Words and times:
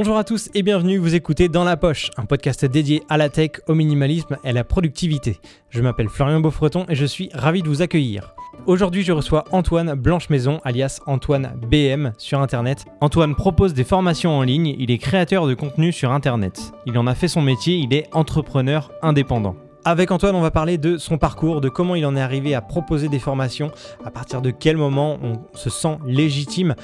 Bonjour 0.00 0.16
à 0.16 0.22
tous 0.22 0.48
et 0.54 0.62
bienvenue, 0.62 0.96
vous 0.96 1.16
écoutez 1.16 1.48
Dans 1.48 1.64
la 1.64 1.76
Poche, 1.76 2.12
un 2.16 2.24
podcast 2.24 2.64
dédié 2.64 3.02
à 3.08 3.16
la 3.16 3.28
tech, 3.28 3.50
au 3.66 3.74
minimalisme 3.74 4.36
et 4.44 4.50
à 4.50 4.52
la 4.52 4.62
productivité. 4.62 5.40
Je 5.70 5.82
m'appelle 5.82 6.08
Florian 6.08 6.38
Beaufreton 6.38 6.86
et 6.88 6.94
je 6.94 7.04
suis 7.04 7.30
ravi 7.34 7.62
de 7.62 7.68
vous 7.68 7.82
accueillir. 7.82 8.36
Aujourd'hui, 8.66 9.02
je 9.02 9.10
reçois 9.10 9.42
Antoine 9.50 9.94
Blanche-Maison, 9.94 10.60
alias 10.62 11.00
Antoine 11.06 11.52
BM, 11.68 12.12
sur 12.16 12.40
Internet. 12.40 12.84
Antoine 13.00 13.34
propose 13.34 13.74
des 13.74 13.82
formations 13.82 14.38
en 14.38 14.42
ligne, 14.42 14.76
il 14.78 14.92
est 14.92 14.98
créateur 14.98 15.48
de 15.48 15.54
contenu 15.54 15.90
sur 15.90 16.12
Internet. 16.12 16.72
Il 16.86 16.96
en 16.96 17.08
a 17.08 17.16
fait 17.16 17.26
son 17.26 17.42
métier, 17.42 17.74
il 17.74 17.92
est 17.92 18.06
entrepreneur 18.12 18.92
indépendant. 19.02 19.56
Avec 19.84 20.12
Antoine, 20.12 20.36
on 20.36 20.42
va 20.42 20.52
parler 20.52 20.78
de 20.78 20.96
son 20.96 21.18
parcours, 21.18 21.60
de 21.60 21.68
comment 21.68 21.96
il 21.96 22.06
en 22.06 22.14
est 22.14 22.20
arrivé 22.20 22.54
à 22.54 22.60
proposer 22.60 23.08
des 23.08 23.18
formations, 23.18 23.72
à 24.04 24.12
partir 24.12 24.42
de 24.42 24.50
quel 24.52 24.76
moment 24.76 25.18
on 25.22 25.40
se 25.56 25.70
sent 25.70 25.98
légitime 26.06 26.76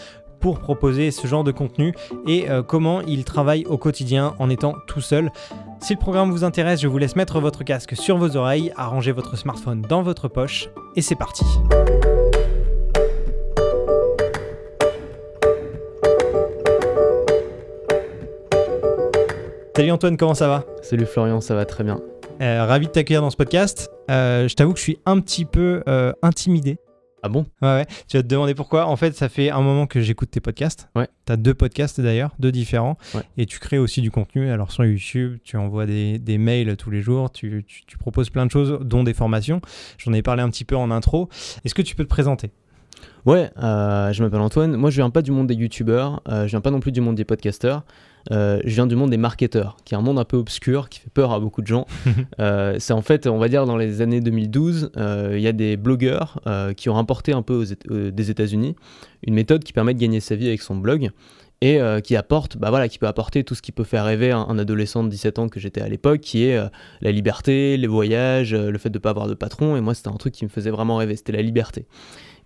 pour 0.44 0.58
proposer 0.58 1.10
ce 1.10 1.26
genre 1.26 1.42
de 1.42 1.52
contenu 1.52 1.94
et 2.26 2.50
euh, 2.50 2.62
comment 2.62 3.00
il 3.00 3.24
travaille 3.24 3.64
au 3.64 3.78
quotidien 3.78 4.34
en 4.38 4.50
étant 4.50 4.74
tout 4.86 5.00
seul. 5.00 5.32
Si 5.80 5.94
le 5.94 5.98
programme 5.98 6.30
vous 6.30 6.44
intéresse, 6.44 6.82
je 6.82 6.86
vous 6.86 6.98
laisse 6.98 7.16
mettre 7.16 7.40
votre 7.40 7.64
casque 7.64 7.96
sur 7.96 8.18
vos 8.18 8.36
oreilles, 8.36 8.70
arranger 8.76 9.12
votre 9.12 9.38
smartphone 9.38 9.80
dans 9.80 10.02
votre 10.02 10.28
poche 10.28 10.68
et 10.96 11.00
c'est 11.00 11.14
parti. 11.14 11.46
Salut 19.74 19.92
Antoine, 19.92 20.18
comment 20.18 20.34
ça 20.34 20.48
va? 20.48 20.64
Salut 20.82 21.06
Florian, 21.06 21.40
ça 21.40 21.54
va 21.54 21.64
très 21.64 21.84
bien. 21.84 22.02
Euh, 22.42 22.66
ravi 22.66 22.88
de 22.88 22.92
t'accueillir 22.92 23.22
dans 23.22 23.30
ce 23.30 23.36
podcast. 23.36 23.90
Euh, 24.10 24.46
je 24.46 24.54
t'avoue 24.54 24.74
que 24.74 24.78
je 24.78 24.84
suis 24.84 24.98
un 25.06 25.20
petit 25.20 25.46
peu 25.46 25.82
intimidé 26.20 26.76
ah 27.24 27.30
bon? 27.30 27.46
Ouais, 27.62 27.68
ouais. 27.68 27.86
Tu 28.06 28.18
vas 28.18 28.22
te 28.22 28.28
demander 28.28 28.54
pourquoi. 28.54 28.84
En 28.86 28.96
fait, 28.96 29.16
ça 29.16 29.30
fait 29.30 29.48
un 29.48 29.62
moment 29.62 29.86
que 29.86 30.02
j'écoute 30.02 30.30
tes 30.30 30.40
podcasts. 30.40 30.90
Ouais. 30.94 31.08
Tu 31.24 31.32
as 31.32 31.38
deux 31.38 31.54
podcasts 31.54 31.98
d'ailleurs, 31.98 32.32
deux 32.38 32.52
différents. 32.52 32.98
Ouais. 33.14 33.22
Et 33.38 33.46
tu 33.46 33.58
crées 33.60 33.78
aussi 33.78 34.02
du 34.02 34.10
contenu. 34.10 34.50
Alors 34.50 34.70
sur 34.70 34.84
YouTube, 34.84 35.38
tu 35.42 35.56
envoies 35.56 35.86
des, 35.86 36.18
des 36.18 36.36
mails 36.36 36.76
tous 36.76 36.90
les 36.90 37.00
jours. 37.00 37.32
Tu, 37.32 37.64
tu, 37.66 37.86
tu, 37.86 37.96
proposes 37.96 38.28
plein 38.28 38.44
de 38.44 38.50
choses, 38.50 38.78
dont 38.82 39.04
des 39.04 39.14
formations. 39.14 39.62
J'en 39.96 40.12
ai 40.12 40.20
parlé 40.20 40.42
un 40.42 40.50
petit 40.50 40.66
peu 40.66 40.76
en 40.76 40.90
intro. 40.90 41.30
Est-ce 41.64 41.74
que 41.74 41.80
tu 41.80 41.96
peux 41.96 42.04
te 42.04 42.10
présenter? 42.10 42.50
Ouais, 43.24 43.50
euh, 43.62 44.12
je 44.12 44.22
m'appelle 44.22 44.40
Antoine. 44.40 44.76
Moi, 44.76 44.90
je 44.90 44.96
viens 44.96 45.08
pas 45.08 45.22
du 45.22 45.30
monde 45.30 45.46
des 45.46 45.54
youtubeurs. 45.54 46.20
Euh, 46.28 46.42
je 46.44 46.50
viens 46.50 46.60
pas 46.60 46.70
non 46.70 46.80
plus 46.80 46.92
du 46.92 47.00
monde 47.00 47.14
des 47.14 47.24
podcasteurs. 47.24 47.84
Euh, 48.32 48.60
je 48.64 48.74
viens 48.74 48.86
du 48.86 48.96
monde 48.96 49.10
des 49.10 49.16
marketeurs, 49.16 49.76
qui 49.84 49.94
est 49.94 49.96
un 49.96 50.02
monde 50.02 50.18
un 50.18 50.24
peu 50.24 50.36
obscur, 50.36 50.88
qui 50.88 51.00
fait 51.00 51.10
peur 51.12 51.32
à 51.32 51.40
beaucoup 51.40 51.62
de 51.62 51.66
gens. 51.66 51.86
euh, 52.40 52.76
c'est 52.78 52.92
en 52.92 53.02
fait, 53.02 53.26
on 53.26 53.38
va 53.38 53.48
dire, 53.48 53.66
dans 53.66 53.76
les 53.76 54.00
années 54.00 54.20
2012, 54.20 54.92
euh, 54.96 55.34
il 55.36 55.42
y 55.42 55.48
a 55.48 55.52
des 55.52 55.76
blogueurs 55.76 56.40
qui 56.76 56.88
ont 56.88 56.98
importé 56.98 57.32
un 57.32 57.42
peu 57.42 57.54
aux, 57.54 58.10
des 58.10 58.30
États-Unis 58.30 58.76
une 59.26 59.34
méthode 59.34 59.64
qui 59.64 59.72
permet 59.72 59.94
de 59.94 59.98
gagner 59.98 60.20
sa 60.20 60.36
vie 60.36 60.48
avec 60.48 60.62
son 60.62 60.76
blog 60.76 61.10
et 61.60 61.80
euh, 61.80 62.00
qui 62.00 62.16
apporte, 62.16 62.58
bah 62.58 62.68
voilà, 62.70 62.88
qui 62.88 62.98
peut 62.98 63.06
apporter 63.06 63.42
tout 63.42 63.54
ce 63.54 63.62
qui 63.62 63.72
peut 63.72 63.84
faire 63.84 64.04
rêver 64.04 64.32
un, 64.32 64.40
un 64.40 64.58
adolescent 64.58 65.02
de 65.02 65.08
17 65.08 65.38
ans 65.38 65.48
que 65.48 65.60
j'étais 65.60 65.80
à 65.80 65.88
l'époque, 65.88 66.20
qui 66.20 66.44
est 66.44 66.56
euh, 66.56 66.66
la 67.00 67.10
liberté, 67.10 67.76
les 67.76 67.86
voyages, 67.86 68.52
euh, 68.52 68.70
le 68.70 68.78
fait 68.78 68.90
de 68.90 68.98
ne 68.98 69.00
pas 69.00 69.10
avoir 69.10 69.28
de 69.28 69.34
patron. 69.34 69.76
Et 69.76 69.80
moi, 69.80 69.94
c'était 69.94 70.08
un 70.08 70.16
truc 70.16 70.34
qui 70.34 70.44
me 70.44 70.50
faisait 70.50 70.70
vraiment 70.70 70.96
rêver, 70.96 71.16
c'était 71.16 71.32
la 71.32 71.42
liberté. 71.42 71.86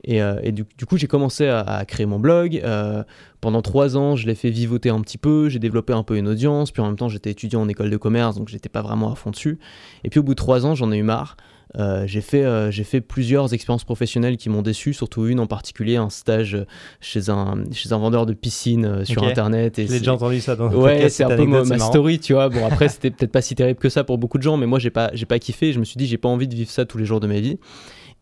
Et, 0.05 0.23
euh, 0.23 0.41
et 0.43 0.53
du, 0.53 0.65
du, 0.77 0.87
coup, 0.87 0.97
j'ai 0.97 1.07
commencé 1.07 1.47
à, 1.47 1.61
à, 1.61 1.85
créer 1.85 2.07
mon 2.07 2.19
blog. 2.19 2.61
Euh, 2.65 3.03
pendant 3.41 3.63
trois 3.63 3.97
ans, 3.97 4.17
je 4.17 4.27
l'ai 4.27 4.35
fait 4.35 4.51
vivoter 4.51 4.91
un 4.91 5.01
petit 5.01 5.19
peu. 5.19 5.49
J'ai 5.49 5.59
développé 5.59 5.93
un 5.93 6.03
peu 6.03 6.17
une 6.17 6.29
audience. 6.29 6.71
Puis 6.71 6.83
en 6.83 6.87
même 6.87 6.97
temps, 6.97 7.09
j'étais 7.09 7.31
étudiant 7.31 7.63
en 7.63 7.69
école 7.69 7.91
de 7.91 7.97
commerce, 7.97 8.37
donc 8.37 8.49
j'étais 8.49 8.69
pas 8.69 8.83
vraiment 8.83 9.13
à 9.13 9.17
fond 9.17 9.31
dessus. 9.31 9.59
Et 10.05 10.11
puis 10.11 10.21
au 10.21 10.23
bout 10.23 10.35
de 10.35 10.39
trois 10.39 10.67
ans, 10.67 10.75
j'en 10.75 10.93
ai 10.93 10.97
eu 10.97 11.03
marre. 11.03 11.37
Euh, 11.77 12.07
j'ai 12.07 12.23
fait, 12.23 12.45
euh, 12.45 12.73
fait 12.73 13.01
plusieurs 13.01 13.53
expériences 13.53 13.85
professionnelles 13.85 14.39
qui 14.39 14.49
m'ont 14.49 14.63
déçu, 14.63 14.95
surtout 14.95 15.27
une 15.27 15.39
en 15.39 15.47
particulier, 15.47 15.97
un 15.97 16.09
stage 16.09 16.57
chez 17.01 17.29
un, 17.29 17.57
chez 17.73 17.93
un 17.93 17.99
vendeur 17.99 18.25
de 18.25 18.33
piscine 18.33 18.87
euh, 18.87 19.05
sur 19.05 19.23
okay. 19.23 19.31
internet. 19.31 19.75
J'ai 19.77 19.99
déjà 19.99 20.15
entendu 20.15 20.41
ça 20.41 20.57
dans 20.57 20.73
Ouais, 20.73 21.09
c'est 21.11 21.25
un 21.25 21.37
peu 21.37 21.45
ma, 21.45 21.65
ma 21.65 21.79
story, 21.79 22.21
tu 22.21 22.33
vois. 22.33 22.49
Bon, 22.49 22.65
après, 22.67 22.89
c'était 22.89 23.11
peut-être 23.11 23.33
pas 23.33 23.43
si 23.43 23.55
terrible 23.55 23.79
que 23.79 23.91
ça 23.91 24.03
pour 24.03 24.17
beaucoup 24.17 24.39
de 24.39 24.43
gens, 24.43 24.57
mais 24.57 24.67
moi, 24.67 24.79
j'ai 24.79 24.91
pas, 24.91 25.11
pas 25.29 25.39
kiffé. 25.39 25.73
Je 25.73 25.79
me 25.79 25.85
suis 25.85 25.99
dit, 25.99 26.07
j'ai 26.07 26.19
pas 26.19 26.29
envie 26.29 26.49
de 26.49 26.55
vivre 26.55 26.71
ça 26.71 26.87
tous 26.87 26.97
les 26.97 27.05
jours 27.05 27.21
de 27.21 27.27
ma 27.27 27.41
vie 27.41 27.59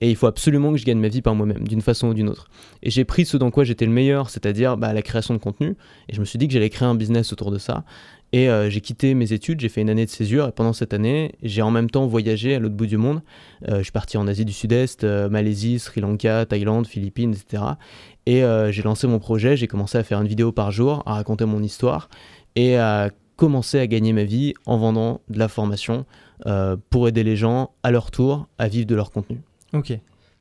et 0.01 0.11
il 0.11 0.17
faut 0.17 0.27
absolument 0.27 0.73
que 0.73 0.79
je 0.79 0.84
gagne 0.84 0.99
ma 0.99 1.09
vie 1.09 1.23
par 1.23 1.34
moi-même, 1.34 1.67
d'une 1.67 1.81
façon 1.81 2.09
ou 2.09 2.15
d'une 2.15 2.29
autre. 2.29 2.49
Et 2.83 2.91
j'ai 2.91 3.05
pris 3.05 3.25
ce 3.25 3.37
dans 3.37 3.51
quoi 3.51 3.65
j'étais 3.65 3.87
le 3.87 3.93
meilleur, 3.93 4.31
c'est-à-dire 4.31 4.77
bah, 4.77 4.93
la 4.93 5.03
création 5.03 5.34
de 5.34 5.39
contenu, 5.39 5.77
et 6.09 6.15
je 6.15 6.21
me 6.21 6.25
suis 6.25 6.39
dit 6.39 6.47
que 6.47 6.53
j'allais 6.53 6.71
créer 6.71 6.89
un 6.89 6.95
business 6.95 7.33
autour 7.33 7.51
de 7.51 7.59
ça. 7.59 7.84
Et 8.33 8.51
euh, 8.51 8.69
j'ai 8.69 8.81
quitté 8.81 9.15
mes 9.15 9.33
études, 9.33 9.61
j'ai 9.61 9.69
fait 9.69 9.81
une 9.81 9.91
année 9.91 10.05
de 10.05 10.11
césure, 10.11 10.49
et 10.49 10.53
pendant 10.53 10.73
cette 10.73 10.93
année, 10.93 11.33
j'ai 11.43 11.62
en 11.62 11.71
même 11.71 11.89
temps 11.89 12.06
voyagé 12.06 12.55
à 12.55 12.59
l'autre 12.59 12.75
bout 12.75 12.87
du 12.87 12.97
monde. 12.97 13.23
Euh, 13.69 13.79
je 13.79 13.85
suis 13.85 13.93
parti 13.93 14.19
en 14.19 14.27
Asie 14.27 14.45
du 14.45 14.53
Sud-Est, 14.53 15.05
euh, 15.05 15.29
Malaisie, 15.29 15.79
Sri 15.79 16.01
Lanka, 16.01 16.45
Thaïlande, 16.45 16.87
Philippines, 16.87 17.33
etc. 17.33 17.62
Et 18.27 18.43
j'ai 18.73 18.83
lancé 18.83 19.06
mon 19.06 19.21
projet, 19.21 19.56
j'ai 19.56 19.69
commencé 19.69 19.97
à 19.97 20.03
faire 20.03 20.21
une 20.21 20.27
vidéo 20.27 20.51
par 20.51 20.73
jour, 20.73 21.05
à 21.06 21.15
raconter 21.15 21.45
mon 21.45 21.62
histoire, 21.62 22.09
et 22.56 22.77
à 22.77 23.11
commencer 23.37 23.79
à 23.79 23.87
gagner 23.87 24.12
ma 24.12 24.25
vie 24.25 24.53
en 24.67 24.79
vendant 24.79 25.21
de 25.29 25.39
la 25.39 25.47
formation 25.47 26.06
pour 26.91 27.06
aider 27.06 27.23
les 27.23 27.37
gens 27.37 27.71
à 27.85 27.93
leur 27.93 28.11
tour 28.11 28.49
à 28.59 28.67
vivre 28.67 28.87
de 28.87 28.97
leur 28.97 29.12
contenu. 29.12 29.39
Ok. 29.72 29.99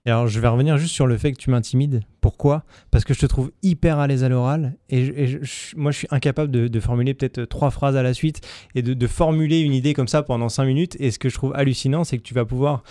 Alors, 0.08 0.28
je 0.28 0.40
vais 0.40 0.48
revenir 0.48 0.78
juste 0.78 0.94
sur 0.94 1.08
le 1.08 1.18
fait 1.18 1.32
que 1.32 1.38
tu 1.38 1.50
m'intimides. 1.50 2.04
Pourquoi? 2.22 2.64
Parce 2.92 3.04
que 3.04 3.16
je 3.16 3.20
te 3.20 3.26
trouve 3.26 3.52
hyper 3.64 3.98
à 3.98 4.06
l'aise 4.06 4.24
à 4.24 4.30
l'oral 4.30 4.76
et, 4.90 5.40
moi, 5.76 5.92
je 5.92 5.98
suis 5.98 6.08
incapable 6.12 6.52
de, 6.52 6.80
formuler 6.80 7.16
peut-être 7.16 7.46
trois 7.46 7.72
phrases 7.72 7.96
à 7.96 8.04
la 8.04 8.14
suite 8.14 8.42
et 8.76 8.84
de, 8.84 9.08
formuler 9.08 9.62
une 9.62 9.74
idée 9.74 9.94
comme 9.94 10.08
ça 10.08 10.22
pendant 10.22 10.48
cinq 10.48 10.66
minutes. 10.66 10.96
Et 11.00 11.10
ce 11.10 11.18
que 11.18 11.30
je 11.30 11.34
trouve 11.34 11.56
hallucinant, 11.56 12.04
c'est 12.04 12.18
que 12.18 12.24
tu 12.24 12.36
vas 12.36 12.46
pouvoir 12.46 12.84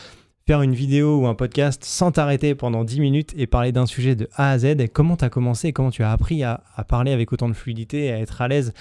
faire 0.45 0.61
une 0.63 0.75
vidéo 0.75 1.21
ou 1.21 1.27
un 1.27 1.35
podcast 1.35 1.85
sans 1.85 2.11
t'arrêter 2.11 2.55
pendant 2.55 2.85
10 2.85 3.01
minutes 3.01 3.33
et 3.37 3.47
parler 3.47 3.73
d'un 3.73 3.87
sujet 3.87 4.15
de 4.17 4.29
A 4.35 4.51
à 4.51 4.59
Z. 4.59 4.77
Comment 4.93 5.17
tu 5.17 5.25
as 5.25 5.31
commencé? 5.31 5.73
Comment 5.73 5.91
tu 5.91 6.03
as 6.03 6.11
appris 6.11 6.43
à 6.43 6.61
parler 6.89 7.13
avec 7.13 7.33
autant 7.33 7.49
de 7.49 7.55
fluidité 7.55 8.07
et 8.07 8.13
à 8.13 8.19
être 8.19 8.43
à 8.43 8.49
l'aise 8.49 8.75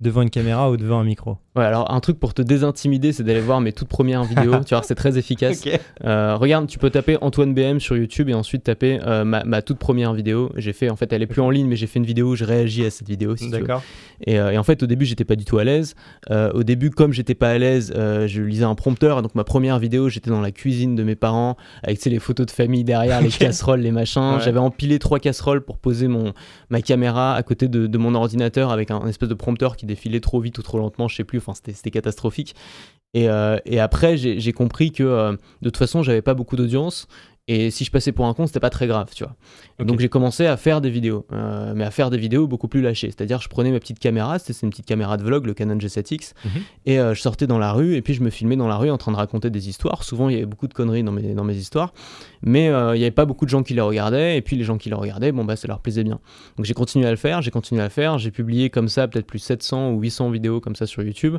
devant 0.00 0.22
une 0.22 0.30
caméra 0.30 0.70
ou 0.70 0.76
devant 0.76 0.98
un 1.00 1.04
micro 1.04 1.36
Ouais, 1.56 1.64
alors 1.64 1.92
un 1.92 1.98
truc 2.00 2.20
pour 2.20 2.32
te 2.32 2.42
désintimider, 2.42 3.12
c'est 3.12 3.24
d'aller 3.24 3.40
voir 3.40 3.60
mes 3.60 3.72
toutes 3.72 3.88
premières 3.88 4.22
vidéos. 4.22 4.60
tu 4.66 4.74
vois, 4.74 4.84
c'est 4.84 4.94
très 4.94 5.18
efficace. 5.18 5.60
Okay. 5.60 5.78
Euh, 6.04 6.36
regarde, 6.36 6.68
tu 6.68 6.78
peux 6.78 6.90
taper 6.90 7.18
Antoine 7.20 7.54
BM 7.54 7.80
sur 7.80 7.96
YouTube 7.96 8.28
et 8.28 8.34
ensuite 8.34 8.62
taper 8.62 9.00
euh, 9.04 9.24
ma, 9.24 9.42
ma, 9.44 9.60
toute 9.60 9.78
première 9.78 10.14
vidéo. 10.14 10.52
J'ai 10.56 10.72
fait, 10.72 10.90
en 10.90 10.96
fait, 10.96 11.12
elle 11.12 11.22
est 11.22 11.26
plus 11.26 11.42
en 11.42 11.50
ligne, 11.50 11.66
mais 11.66 11.74
j'ai 11.74 11.88
fait 11.88 11.98
une 11.98 12.06
vidéo 12.06 12.30
où 12.30 12.36
je 12.36 12.44
réagis 12.44 12.84
à 12.84 12.90
cette 12.90 13.08
vidéo. 13.08 13.34
Si 13.34 13.50
D'accord. 13.50 13.82
Et, 14.26 14.38
euh, 14.38 14.50
et, 14.50 14.58
en 14.58 14.62
fait, 14.62 14.82
au 14.82 14.86
début, 14.86 15.06
j'étais 15.06 15.24
pas 15.24 15.36
du 15.36 15.44
tout 15.44 15.58
à 15.58 15.64
l'aise. 15.64 15.94
Euh, 16.30 16.50
au 16.52 16.62
début, 16.62 16.90
comme 16.90 17.12
j'étais 17.12 17.34
pas 17.34 17.50
à 17.50 17.58
l'aise, 17.58 17.92
euh, 17.96 18.26
je 18.26 18.42
lisais 18.42 18.64
un 18.64 18.74
prompteur. 18.74 19.22
Donc 19.22 19.34
ma 19.34 19.44
première 19.44 19.78
vidéo, 19.78 20.08
j'étais 20.08 20.30
dans 20.30 20.40
la 20.40 20.52
cuisine 20.52 20.94
de 20.94 21.02
mes 21.02 21.16
parents 21.16 21.56
avec 21.82 22.04
les 22.04 22.18
photos 22.18 22.46
de 22.46 22.50
famille 22.50 22.84
derrière, 22.84 23.20
les 23.20 23.30
casseroles, 23.30 23.80
les 23.80 23.92
machins. 23.92 24.34
Ouais. 24.34 24.40
J'avais 24.44 24.58
empilé 24.58 24.98
trois 24.98 25.18
casseroles 25.18 25.62
pour 25.62 25.78
poser 25.78 26.08
mon 26.08 26.32
ma 26.68 26.82
caméra 26.82 27.34
à 27.34 27.42
côté 27.42 27.68
de, 27.68 27.86
de 27.86 27.98
mon 27.98 28.14
ordinateur 28.14 28.70
avec 28.70 28.90
un, 28.90 28.96
un 28.96 29.08
espèce 29.08 29.28
de 29.28 29.34
prompteur 29.34 29.76
qui 29.76 29.86
défilait 29.90 30.20
trop 30.20 30.40
vite 30.40 30.58
ou 30.58 30.62
trop 30.62 30.78
lentement, 30.78 31.08
je 31.08 31.16
sais 31.16 31.24
plus. 31.24 31.38
Enfin, 31.38 31.52
c'était 31.54 31.90
catastrophique. 31.90 32.54
Et, 33.14 33.28
euh, 33.28 33.58
et 33.64 33.80
après, 33.80 34.16
j'ai 34.16 34.52
compris 34.52 34.92
que 34.92 35.02
euh, 35.02 35.32
de 35.32 35.70
toute 35.70 35.76
façon, 35.76 36.02
j'avais 36.02 36.22
pas 36.22 36.34
beaucoup 36.34 36.56
d'audience. 36.56 37.08
Et 37.52 37.70
si 37.76 37.82
je 37.84 37.90
passais 37.90 38.12
pour 38.12 38.26
un 38.26 38.34
con, 38.36 38.46
c'était 38.46 38.60
pas 38.68 38.70
très 38.78 38.86
grave, 38.92 39.08
tu 39.14 39.24
vois. 39.24 39.34
Okay. 39.78 39.86
Donc 39.88 39.98
j'ai 40.02 40.08
commencé 40.16 40.42
à 40.46 40.56
faire 40.56 40.80
des 40.80 40.90
vidéos, 40.98 41.22
euh, 41.32 41.72
mais 41.76 41.84
à 41.84 41.90
faire 41.98 42.08
des 42.14 42.16
vidéos 42.26 42.46
beaucoup 42.46 42.68
plus 42.68 42.80
lâchées. 42.80 43.08
C'est-à-dire, 43.12 43.40
je 43.40 43.48
prenais 43.48 43.72
ma 43.72 43.80
petite 43.80 43.98
caméra, 43.98 44.38
c'était 44.38 44.58
une 44.66 44.70
petite 44.70 44.86
caméra 44.86 45.16
de 45.16 45.24
vlog, 45.28 45.42
le 45.46 45.54
Canon 45.58 45.78
G7X, 45.84 46.32
Mhm. 46.44 46.50
mm 46.50 46.54
-hmm. 46.54 46.62
et 46.90 46.96
euh, 47.00 47.12
je 47.16 47.20
sortais 47.20 47.48
dans 47.52 47.58
la 47.66 47.72
rue, 47.78 47.92
et 47.98 48.02
puis 48.02 48.14
je 48.18 48.22
me 48.26 48.30
filmais 48.38 48.56
dans 48.62 48.68
la 48.68 48.76
rue 48.82 48.90
en 48.90 48.98
train 48.98 49.12
de 49.12 49.16
raconter 49.24 49.50
des 49.50 49.64
histoires. 49.68 50.00
Souvent, 50.10 50.26
il 50.28 50.34
y 50.34 50.38
avait 50.40 50.50
beaucoup 50.52 50.68
de 50.68 50.74
conneries 50.74 51.02
dans 51.08 51.12
mes, 51.18 51.34
dans 51.38 51.44
mes 51.50 51.56
histoires, 51.64 51.90
mais 52.54 52.66
euh, 52.68 52.94
il 52.94 52.98
n'y 53.00 53.04
avait 53.08 53.18
pas 53.22 53.26
beaucoup 53.30 53.46
de 53.48 53.50
gens 53.54 53.64
qui 53.66 53.74
les 53.78 53.80
regardaient, 53.90 54.36
et 54.38 54.42
puis 54.46 54.54
les 54.60 54.64
gens 54.64 54.78
qui 54.82 54.88
les 54.92 54.98
regardaient, 55.04 55.32
bon, 55.36 55.44
bah, 55.44 55.56
ça 55.56 55.66
leur 55.72 55.80
plaisait 55.84 56.04
bien. 56.10 56.18
Donc 56.56 56.64
j'ai 56.68 56.74
continué 56.82 57.06
à 57.06 57.10
le 57.10 57.16
faire, 57.26 57.36
j'ai 57.44 57.50
continué 57.58 57.80
à 57.80 57.88
le 57.90 57.90
faire, 58.00 58.12
j'ai 58.22 58.30
publié 58.40 58.70
comme 58.70 58.88
ça 58.88 59.08
peut-être 59.08 59.26
plus 59.32 59.40
700 59.40 59.90
ou 59.92 60.00
800 60.00 60.30
vidéos 60.30 60.60
comme 60.64 60.76
ça 60.80 60.86
sur 60.86 61.02
YouTube. 61.02 61.36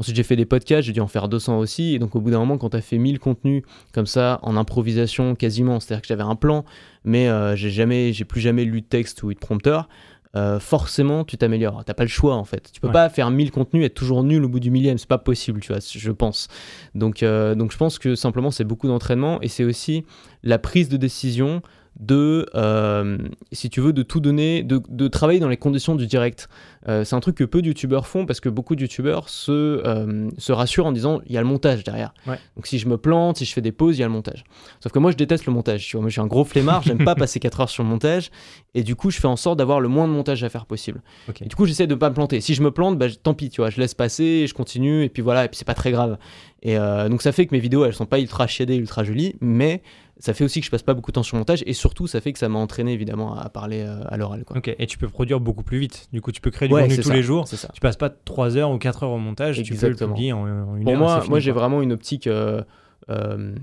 Ensuite, 0.00 0.16
j'ai 0.16 0.22
fait 0.22 0.34
des 0.34 0.46
podcasts, 0.46 0.86
j'ai 0.86 0.94
dû 0.94 1.00
en 1.00 1.06
faire 1.06 1.28
200 1.28 1.58
aussi, 1.58 1.94
et 1.94 1.98
donc 1.98 2.16
au 2.16 2.20
bout 2.22 2.30
d'un 2.30 2.38
moment, 2.38 2.56
quand 2.56 2.70
tu 2.70 2.76
as 2.78 2.80
fait 2.80 2.96
1000 2.96 3.18
contenus 3.18 3.62
comme 3.92 4.06
ça, 4.06 4.38
en 4.40 4.56
improvisation 4.56 5.34
quasiment, 5.34 5.78
c'est-à-dire 5.78 6.00
que 6.00 6.08
j'avais 6.08 6.22
un 6.22 6.36
plan, 6.36 6.64
mais 7.04 7.28
euh, 7.28 7.54
j'ai 7.54 7.68
jamais, 7.68 8.14
j'ai 8.14 8.24
plus 8.24 8.40
jamais 8.40 8.64
lu 8.64 8.80
de 8.80 8.86
texte 8.86 9.22
ou 9.22 9.34
de 9.34 9.38
prompteur. 9.38 9.90
Euh, 10.36 10.58
forcément, 10.58 11.24
tu 11.24 11.36
t'améliores. 11.36 11.84
T'as 11.84 11.92
pas 11.92 12.04
le 12.04 12.08
choix 12.08 12.36
en 12.36 12.44
fait. 12.44 12.70
Tu 12.72 12.80
peux 12.80 12.86
ouais. 12.86 12.92
pas 12.94 13.10
faire 13.10 13.30
1000 13.30 13.50
contenus 13.50 13.82
et 13.82 13.86
être 13.86 13.94
toujours 13.94 14.22
nul 14.22 14.42
au 14.42 14.48
bout 14.48 14.60
du 14.60 14.70
millième. 14.70 14.96
C'est 14.96 15.08
pas 15.08 15.18
possible, 15.18 15.60
tu 15.60 15.72
vois. 15.72 15.80
Je 15.80 16.10
pense. 16.12 16.48
Donc, 16.94 17.22
euh, 17.22 17.54
donc 17.54 17.70
je 17.70 17.76
pense 17.76 17.98
que 17.98 18.14
simplement 18.14 18.50
c'est 18.50 18.64
beaucoup 18.64 18.86
d'entraînement 18.86 19.42
et 19.42 19.48
c'est 19.48 19.64
aussi 19.64 20.06
la 20.42 20.58
prise 20.58 20.88
de 20.88 20.96
décision 20.96 21.60
de, 21.98 22.46
euh, 22.54 23.18
si 23.52 23.68
tu 23.68 23.80
veux, 23.80 23.92
de 23.92 24.02
tout 24.02 24.20
donner, 24.20 24.62
de, 24.62 24.80
de, 24.88 25.08
travailler 25.08 25.40
dans 25.40 25.48
les 25.48 25.56
conditions 25.56 25.94
du 25.94 26.06
direct. 26.06 26.48
Euh, 26.88 27.04
c'est 27.04 27.14
un 27.14 27.20
truc 27.20 27.36
que 27.36 27.44
peu 27.44 27.60
de 27.60 27.66
youtubeurs 27.66 28.06
font 28.06 28.24
parce 28.24 28.40
que 28.40 28.48
beaucoup 28.48 28.74
de 28.74 28.80
youtubeurs 28.80 29.28
se, 29.28 29.52
euh, 29.52 30.30
se 30.38 30.52
rassurent 30.52 30.86
en 30.86 30.92
disant 30.92 31.20
il 31.26 31.32
y 31.32 31.36
a 31.36 31.40
le 31.40 31.46
montage 31.46 31.84
derrière. 31.84 32.14
Ouais. 32.26 32.38
Donc 32.56 32.66
si 32.66 32.78
je 32.78 32.88
me 32.88 32.96
plante, 32.96 33.38
si 33.38 33.44
je 33.44 33.52
fais 33.52 33.60
des 33.60 33.72
pauses, 33.72 33.98
il 33.98 34.00
y 34.00 34.04
a 34.04 34.06
le 34.06 34.12
montage. 34.12 34.44
Sauf 34.82 34.92
que 34.92 34.98
moi 34.98 35.10
je 35.10 35.16
déteste 35.16 35.46
le 35.46 35.52
montage. 35.52 35.86
Tu 35.86 35.96
vois, 35.96 36.02
moi 36.02 36.08
je 36.08 36.14
suis 36.14 36.20
un 36.22 36.26
gros 36.26 36.44
flemmard, 36.44 36.82
j'aime 36.82 37.04
pas 37.04 37.14
passer 37.16 37.38
4 37.38 37.60
heures 37.60 37.70
sur 37.70 37.82
le 37.82 37.88
montage 37.88 38.30
et 38.74 38.82
du 38.82 38.96
coup 38.96 39.10
je 39.10 39.18
fais 39.18 39.28
en 39.28 39.36
sorte 39.36 39.58
d'avoir 39.58 39.80
le 39.80 39.88
moins 39.88 40.08
de 40.08 40.12
montage 40.12 40.42
à 40.42 40.48
faire 40.48 40.64
possible. 40.64 41.02
Okay. 41.28 41.44
Et 41.44 41.48
du 41.48 41.56
coup 41.56 41.66
j'essaie 41.66 41.86
de 41.86 41.94
pas 41.94 42.08
me 42.08 42.14
planter. 42.14 42.40
Si 42.40 42.54
je 42.54 42.62
me 42.62 42.70
plante, 42.70 42.98
bah, 42.98 43.06
tant 43.22 43.34
pis, 43.34 43.50
tu 43.50 43.60
vois, 43.60 43.68
je 43.68 43.78
laisse 43.78 43.94
passer, 43.94 44.46
je 44.46 44.54
continue 44.54 45.04
et 45.04 45.10
puis 45.10 45.22
voilà, 45.22 45.44
et 45.44 45.48
puis 45.48 45.58
c'est 45.58 45.66
pas 45.66 45.74
très 45.74 45.90
grave. 45.90 46.16
Et 46.62 46.78
euh, 46.78 47.08
donc 47.08 47.20
ça 47.20 47.32
fait 47.32 47.46
que 47.46 47.54
mes 47.54 47.60
vidéos 47.60 47.84
elles 47.84 47.94
sont 47.94 48.06
pas 48.06 48.20
ultra 48.20 48.46
chiadées, 48.46 48.76
ultra 48.76 49.04
jolies, 49.04 49.34
mais 49.40 49.82
ça 50.20 50.32
fait 50.34 50.44
aussi 50.44 50.60
que 50.60 50.66
je 50.66 50.70
passe 50.70 50.82
pas 50.84 50.94
beaucoup 50.94 51.10
de 51.10 51.14
temps 51.14 51.22
sur 51.22 51.36
le 51.36 51.40
montage 51.40 51.64
et 51.66 51.72
surtout 51.72 52.06
ça 52.06 52.20
fait 52.20 52.32
que 52.32 52.38
ça 52.38 52.48
m'a 52.48 52.58
entraîné 52.58 52.92
évidemment 52.92 53.36
à 53.36 53.48
parler 53.48 53.80
euh, 53.82 54.02
à 54.06 54.16
l'oral. 54.16 54.44
quoi. 54.44 54.58
Ok, 54.58 54.74
et 54.78 54.86
tu 54.86 54.96
peux 54.98 55.08
produire 55.08 55.40
beaucoup 55.40 55.62
plus 55.64 55.78
vite. 55.78 56.08
Du 56.12 56.20
coup, 56.20 56.30
tu 56.30 56.40
peux 56.40 56.50
créer 56.50 56.68
du 56.68 56.74
Ouais, 56.74 56.82
contenu 56.82 56.96
tous 56.98 57.08
ça, 57.08 57.14
les 57.14 57.22
jours. 57.22 57.48
ça. 57.48 57.68
Tu 57.74 57.80
passes 57.80 57.96
pas 57.96 58.10
3 58.10 58.56
heures 58.56 58.70
ou 58.70 58.78
4 58.78 59.02
heures 59.02 59.10
au 59.10 59.18
montage, 59.18 59.56
tu 59.62 59.74
peux 59.74 59.80
le 59.80 59.86
Exactement. 59.88 60.14
publier 60.14 60.32
en, 60.32 60.40
en 60.46 60.76
une 60.76 60.84
Pour 60.84 60.92
heure. 60.92 60.98
moi, 60.98 61.24
moi 61.28 61.40
j'ai 61.40 61.52
vraiment 61.52 61.82
une 61.82 61.92
optique. 61.92 62.26
euh, 62.26 62.62
euh, 63.08 63.54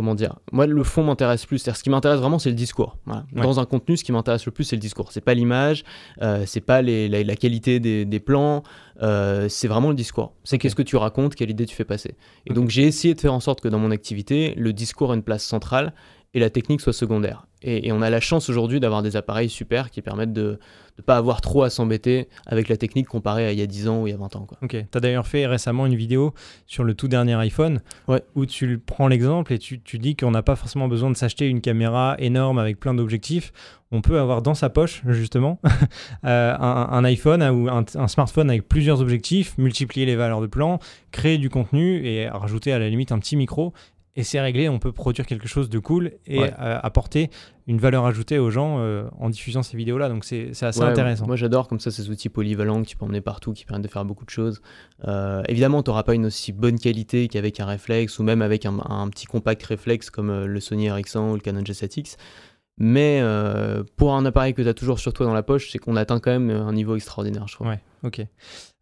comment 0.00 0.14
dire 0.14 0.36
Moi, 0.50 0.66
le 0.66 0.82
fond 0.82 1.04
m'intéresse 1.04 1.44
plus. 1.44 1.58
C'est-à-dire, 1.58 1.76
ce 1.76 1.82
qui 1.82 1.90
m'intéresse 1.90 2.20
vraiment, 2.20 2.38
c'est 2.38 2.48
le 2.48 2.54
discours. 2.54 2.96
Voilà. 3.04 3.26
Ouais. 3.34 3.42
Dans 3.42 3.60
un 3.60 3.66
contenu, 3.66 3.98
ce 3.98 4.02
qui 4.04 4.12
m'intéresse 4.12 4.46
le 4.46 4.52
plus, 4.52 4.64
c'est 4.64 4.76
le 4.76 4.80
discours. 4.80 5.12
C'est 5.12 5.20
pas 5.20 5.34
l'image, 5.34 5.84
euh, 6.22 6.44
c'est 6.46 6.62
pas 6.62 6.80
les- 6.80 7.06
la, 7.10 7.22
la 7.22 7.36
qualité 7.36 7.80
des, 7.80 8.06
des 8.06 8.18
plans, 8.20 8.62
euh, 9.02 9.46
c'est 9.50 9.68
vraiment 9.68 9.90
le 9.90 9.94
discours. 9.94 10.32
C'est 10.42 10.56
qu'est-ce 10.56 10.74
que 10.74 10.80
tu 10.82 10.96
racontes, 10.96 11.34
quelle 11.34 11.50
idée 11.50 11.66
tu 11.66 11.76
fais 11.76 11.84
passer. 11.84 12.14
Et 12.46 12.54
donc, 12.54 12.70
j'ai 12.70 12.84
essayé 12.84 13.12
de 13.14 13.20
faire 13.20 13.34
en 13.34 13.40
sorte 13.40 13.60
que 13.60 13.68
dans 13.68 13.78
mon 13.78 13.90
activité, 13.90 14.54
le 14.56 14.72
discours 14.72 15.12
ait 15.12 15.16
une 15.16 15.22
place 15.22 15.44
centrale 15.44 15.92
et 16.34 16.38
la 16.40 16.50
technique 16.50 16.80
soit 16.80 16.92
secondaire. 16.92 17.46
Et, 17.62 17.88
et 17.88 17.92
on 17.92 18.00
a 18.02 18.08
la 18.08 18.20
chance 18.20 18.48
aujourd'hui 18.48 18.80
d'avoir 18.80 19.02
des 19.02 19.16
appareils 19.16 19.48
super 19.50 19.90
qui 19.90 20.00
permettent 20.00 20.32
de 20.32 20.58
ne 20.98 21.02
pas 21.02 21.16
avoir 21.16 21.40
trop 21.40 21.62
à 21.62 21.70
s'embêter 21.70 22.28
avec 22.46 22.68
la 22.68 22.76
technique 22.76 23.06
comparée 23.06 23.46
à 23.46 23.52
il 23.52 23.58
y 23.58 23.62
a 23.62 23.66
10 23.66 23.88
ans 23.88 24.02
ou 24.02 24.06
il 24.06 24.10
y 24.10 24.14
a 24.14 24.16
20 24.16 24.36
ans. 24.36 24.46
Quoi. 24.46 24.56
Ok, 24.62 24.70
tu 24.70 24.96
as 24.96 25.00
d'ailleurs 25.00 25.26
fait 25.26 25.46
récemment 25.46 25.86
une 25.86 25.94
vidéo 25.96 26.32
sur 26.66 26.84
le 26.84 26.94
tout 26.94 27.08
dernier 27.08 27.34
iPhone 27.34 27.80
Ouais. 28.08 28.22
où 28.34 28.46
tu 28.46 28.78
prends 28.78 29.08
l'exemple 29.08 29.52
et 29.52 29.58
tu, 29.58 29.80
tu 29.82 29.98
dis 29.98 30.14
qu'on 30.16 30.30
n'a 30.30 30.42
pas 30.42 30.56
forcément 30.56 30.88
besoin 30.88 31.10
de 31.10 31.16
s'acheter 31.16 31.48
une 31.48 31.60
caméra 31.60 32.14
énorme 32.18 32.58
avec 32.58 32.78
plein 32.80 32.94
d'objectifs. 32.94 33.52
On 33.92 34.00
peut 34.02 34.20
avoir 34.20 34.40
dans 34.40 34.54
sa 34.54 34.70
poche, 34.70 35.02
justement, 35.08 35.58
euh, 36.24 36.54
un, 36.58 36.88
un 36.92 37.04
iPhone 37.04 37.42
ou 37.42 37.68
un, 37.68 37.84
un 37.94 38.08
smartphone 38.08 38.48
avec 38.48 38.68
plusieurs 38.68 39.00
objectifs, 39.00 39.58
multiplier 39.58 40.06
les 40.06 40.16
valeurs 40.16 40.40
de 40.40 40.46
plan, 40.46 40.78
créer 41.10 41.38
du 41.38 41.50
contenu 41.50 42.06
et 42.06 42.28
rajouter 42.28 42.72
à 42.72 42.78
la 42.78 42.88
limite 42.88 43.10
un 43.10 43.18
petit 43.18 43.36
micro. 43.36 43.72
Et 44.20 44.22
c'est 44.22 44.40
réglé, 44.40 44.68
on 44.68 44.78
peut 44.78 44.92
produire 44.92 45.26
quelque 45.26 45.48
chose 45.48 45.68
de 45.70 45.78
cool 45.78 46.12
et 46.26 46.40
Ouais. 46.40 46.52
euh, 46.60 46.78
apporter 46.82 47.30
une 47.66 47.78
valeur 47.78 48.04
ajoutée 48.04 48.38
aux 48.38 48.50
gens 48.50 48.76
euh, 48.80 49.04
en 49.18 49.30
diffusant 49.30 49.62
ces 49.62 49.76
vidéos-là. 49.76 50.08
Donc 50.08 50.24
c'est 50.24 50.50
assez 50.62 50.80
Ouais, 50.80 50.86
intéressant. 50.86 51.26
Moi 51.26 51.36
j'adore 51.36 51.68
comme 51.68 51.80
ça 51.80 51.90
ces 51.90 52.10
outils 52.10 52.28
polyvalents 52.28 52.82
que 52.82 52.88
tu 52.88 52.96
peux 52.96 53.04
emmener 53.04 53.20
partout, 53.20 53.52
qui 53.52 53.64
permettent 53.64 53.84
de 53.86 53.90
faire 53.92 54.04
beaucoup 54.04 54.24
de 54.24 54.30
choses. 54.30 54.60
Euh, 55.08 55.42
évidemment, 55.48 55.82
tu 55.82 55.90
n'auras 55.90 56.02
pas 56.02 56.14
une 56.14 56.26
aussi 56.26 56.52
bonne 56.52 56.78
qualité 56.78 57.28
qu'avec 57.28 57.60
un 57.60 57.66
réflexe 57.66 58.18
ou 58.18 58.22
même 58.22 58.42
avec 58.42 58.66
un, 58.66 58.78
un 58.88 59.08
petit 59.08 59.26
compact 59.26 59.62
réflexe 59.64 60.10
comme 60.10 60.44
le 60.44 60.60
Sony 60.60 60.88
RX100 60.88 61.30
ou 61.30 61.34
le 61.34 61.40
Canon 61.40 61.62
G7X. 61.62 62.16
Mais 62.78 63.20
euh, 63.22 63.82
pour 63.96 64.14
un 64.14 64.24
appareil 64.24 64.54
que 64.54 64.62
tu 64.62 64.68
as 64.68 64.72
toujours 64.74 64.98
sur 65.00 65.12
toi 65.12 65.26
dans 65.26 65.34
la 65.34 65.42
poche, 65.42 65.70
c'est 65.70 65.78
qu'on 65.78 65.96
atteint 65.96 66.18
quand 66.18 66.30
même 66.30 66.50
un 66.50 66.72
niveau 66.72 66.96
extraordinaire, 66.96 67.46
je 67.46 67.54
trouve. 67.54 67.66
Ouais, 67.66 67.80
ok. 68.04 68.22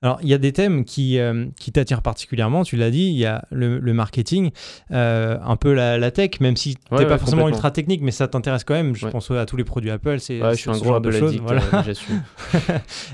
Alors, 0.03 0.21
il 0.23 0.29
y 0.29 0.35
a 0.35 0.39
des 0.39 0.53
thèmes 0.53 0.85
qui, 0.85 1.19
euh, 1.19 1.47
qui 1.59 1.73
t'attirent 1.73 2.03
particulièrement, 2.03 2.63
tu 2.63 2.77
l'as 2.77 2.93
dit, 2.93 3.07
il 3.09 3.17
y 3.19 3.27
a 3.27 3.45
le, 3.51 3.81
le 3.81 3.93
marketing, 3.93 4.53
euh, 4.93 5.37
un 5.45 5.57
peu 5.57 5.73
la, 5.75 5.99
la 5.99 6.13
tech, 6.13 6.39
même 6.41 6.57
si 6.57 6.77
tu 6.77 6.81
n'es 6.93 6.99
Ouais, 6.99 7.07
pas 7.07 7.15
ouais, 7.15 7.19
forcément 7.19 7.49
ultra 7.49 7.73
technique, 7.73 8.03
mais 8.03 8.13
ça 8.13 8.29
t'intéresse 8.29 8.63
quand 8.63 8.75
même. 8.75 8.95
Je 8.95 9.07
Ouais. 9.07 9.11
pense 9.13 9.29
à 9.33 9.45
tous 9.47 9.57
les 9.57 9.65
produits 9.65 9.91
Apple, 9.91 10.21
c'est 10.21 10.39
je 10.39 10.55
suis 10.55 10.71
un 10.71 10.79
gros 10.79 10.95
Apple 10.95 11.15
addict, 11.17 11.43
voilà. 11.43 11.63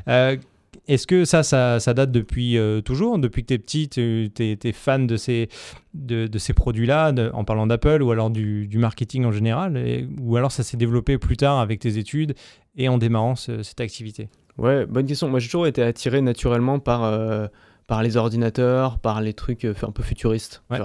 Est-ce 0.87 1.07
que 1.07 1.25
ça, 1.25 1.43
ça, 1.43 1.81
ça 1.81 1.95
date 1.95 2.11
depuis 2.13 2.59
euh, 2.59 2.81
toujours 2.83 3.19
Depuis 3.19 3.43
que 3.43 3.49
tu 3.49 3.55
es 3.55 3.59
petit, 3.59 3.89
tu 3.89 4.31
es, 4.39 4.73
fan 4.73 5.07
de 5.07 5.17
ces, 5.17 5.49
de, 5.95 6.27
de 6.27 6.39
ces 6.39 6.53
produits-là, 6.53 7.13
en 7.33 7.45
parlant 7.45 7.67
d'Apple, 7.67 8.03
ou 8.03 8.11
alors 8.11 8.29
du, 8.31 8.67
du 8.67 8.77
marketing 8.79 9.25
en 9.25 9.33
général 9.33 9.77
et- 9.79 10.07
Ou 10.21 10.37
alors 10.37 10.53
ça 10.53 10.63
s'est 10.63 10.77
développé 10.77 11.17
plus 11.17 11.37
tard 11.39 11.59
avec 11.59 11.81
tes 11.81 11.97
études 11.97 12.35
et 12.77 12.89
en 12.89 12.99
démarrant 12.99 13.35
ce- 13.35 13.63
cette 13.63 13.81
activité? 13.81 14.29
Ouais, 14.59 14.85
bonne 14.87 15.07
question. 15.07 15.29
Moi, 15.29 15.39
j'ai 15.41 15.49
toujours 15.49 15.67
été 15.67 15.83
attiré 15.83 16.21
naturellement 16.21 16.79
par, 16.79 17.05
euh, 17.05 17.47
par 17.87 18.03
les 18.03 18.17
ordinateurs, 18.17 18.99
par 18.99 19.21
les 19.21 19.33
trucs 19.33 19.65
euh, 19.65 19.75
un 19.83 19.91
peu 19.91 20.03
futuristes. 20.03 20.63
Ouais. 20.71 20.79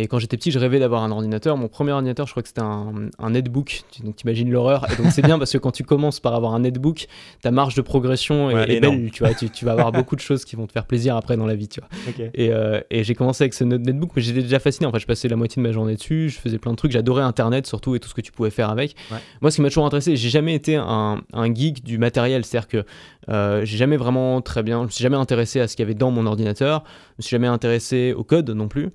Et 0.00 0.06
quand 0.06 0.20
j'étais 0.20 0.36
petit, 0.36 0.52
je 0.52 0.60
rêvais 0.60 0.78
d'avoir 0.78 1.02
un 1.02 1.10
ordinateur. 1.10 1.56
Mon 1.56 1.66
premier 1.66 1.90
ordinateur, 1.90 2.26
je 2.26 2.30
crois 2.32 2.42
que 2.42 2.48
c'était 2.48 2.60
un, 2.60 2.92
un 3.18 3.30
netbook. 3.30 3.82
Donc, 4.04 4.14
t'imagines 4.14 4.48
l'horreur. 4.48 4.86
Et 4.92 5.02
donc, 5.02 5.10
c'est 5.10 5.22
bien 5.22 5.38
parce 5.40 5.50
que 5.52 5.58
quand 5.58 5.72
tu 5.72 5.82
commences 5.82 6.20
par 6.20 6.34
avoir 6.36 6.54
un 6.54 6.60
netbook, 6.60 7.08
ta 7.42 7.50
marge 7.50 7.74
de 7.74 7.82
progression 7.82 8.48
est, 8.48 8.54
Ouais, 8.54 8.80
belle. 8.80 9.10
Tu, 9.10 9.24
vois, 9.24 9.34
tu, 9.34 9.50
tu 9.50 9.64
vas 9.64 9.72
avoir 9.72 9.90
beaucoup 9.90 10.14
de 10.14 10.20
choses 10.20 10.44
qui 10.44 10.54
vont 10.54 10.68
te 10.68 10.72
faire 10.72 10.86
plaisir 10.86 11.16
après 11.16 11.36
dans 11.36 11.46
la 11.46 11.56
vie. 11.56 11.66
Tu 11.66 11.80
vois. 11.80 11.88
Ok. 12.08 12.30
Et, 12.32 12.52
euh, 12.52 12.80
et 12.90 13.02
j'ai 13.02 13.16
commencé 13.16 13.42
avec 13.42 13.54
ce 13.54 13.64
net- 13.64 13.84
netbook, 13.84 14.10
mais 14.14 14.22
j'étais 14.22 14.42
déjà 14.42 14.60
fasciné. 14.60 14.86
En 14.86 14.92
fait, 14.92 15.00
je 15.00 15.06
passais 15.06 15.26
la 15.26 15.34
moitié 15.34 15.60
de 15.60 15.66
ma 15.66 15.72
journée 15.72 15.96
dessus. 15.96 16.28
Je 16.30 16.38
faisais 16.38 16.58
plein 16.58 16.70
de 16.70 16.76
trucs. 16.76 16.92
J'adorais 16.92 17.24
Internet 17.24 17.66
surtout 17.66 17.96
et 17.96 17.98
tout 18.00 18.08
ce 18.08 18.14
que 18.14 18.20
tu 18.20 18.30
pouvais 18.30 18.50
faire 18.50 18.70
avec. 18.70 18.94
Ouais. 19.10 19.18
Moi, 19.40 19.50
ce 19.50 19.56
qui 19.56 19.62
m'a 19.62 19.68
toujours 19.68 19.86
intéressé, 19.86 20.14
j'ai 20.14 20.30
jamais 20.30 20.54
été 20.54 20.76
un, 20.76 21.20
un 21.32 21.52
geek 21.54 21.82
du 21.82 21.98
matériel. 21.98 22.44
C'est-à-dire 22.44 22.68
que 22.68 22.84
euh, 23.30 23.64
j'ai 23.64 23.76
jamais 23.76 23.96
vraiment 23.96 24.40
très 24.42 24.62
bien. 24.62 24.78
Je 24.82 24.84
me 24.84 24.90
suis 24.90 25.02
jamais 25.02 25.16
intéressé 25.16 25.58
à 25.58 25.66
ce 25.66 25.74
qu'il 25.74 25.82
y 25.82 25.86
avait 25.86 25.94
dans 25.94 26.12
mon 26.12 26.24
ordinateur. 26.24 26.84
Je 26.84 27.14
me 27.18 27.22
suis 27.22 27.34
jamais 27.34 27.48
intéressé 27.48 28.12
au 28.16 28.22
code 28.22 28.48
non 28.50 28.68
plus. 28.68 28.90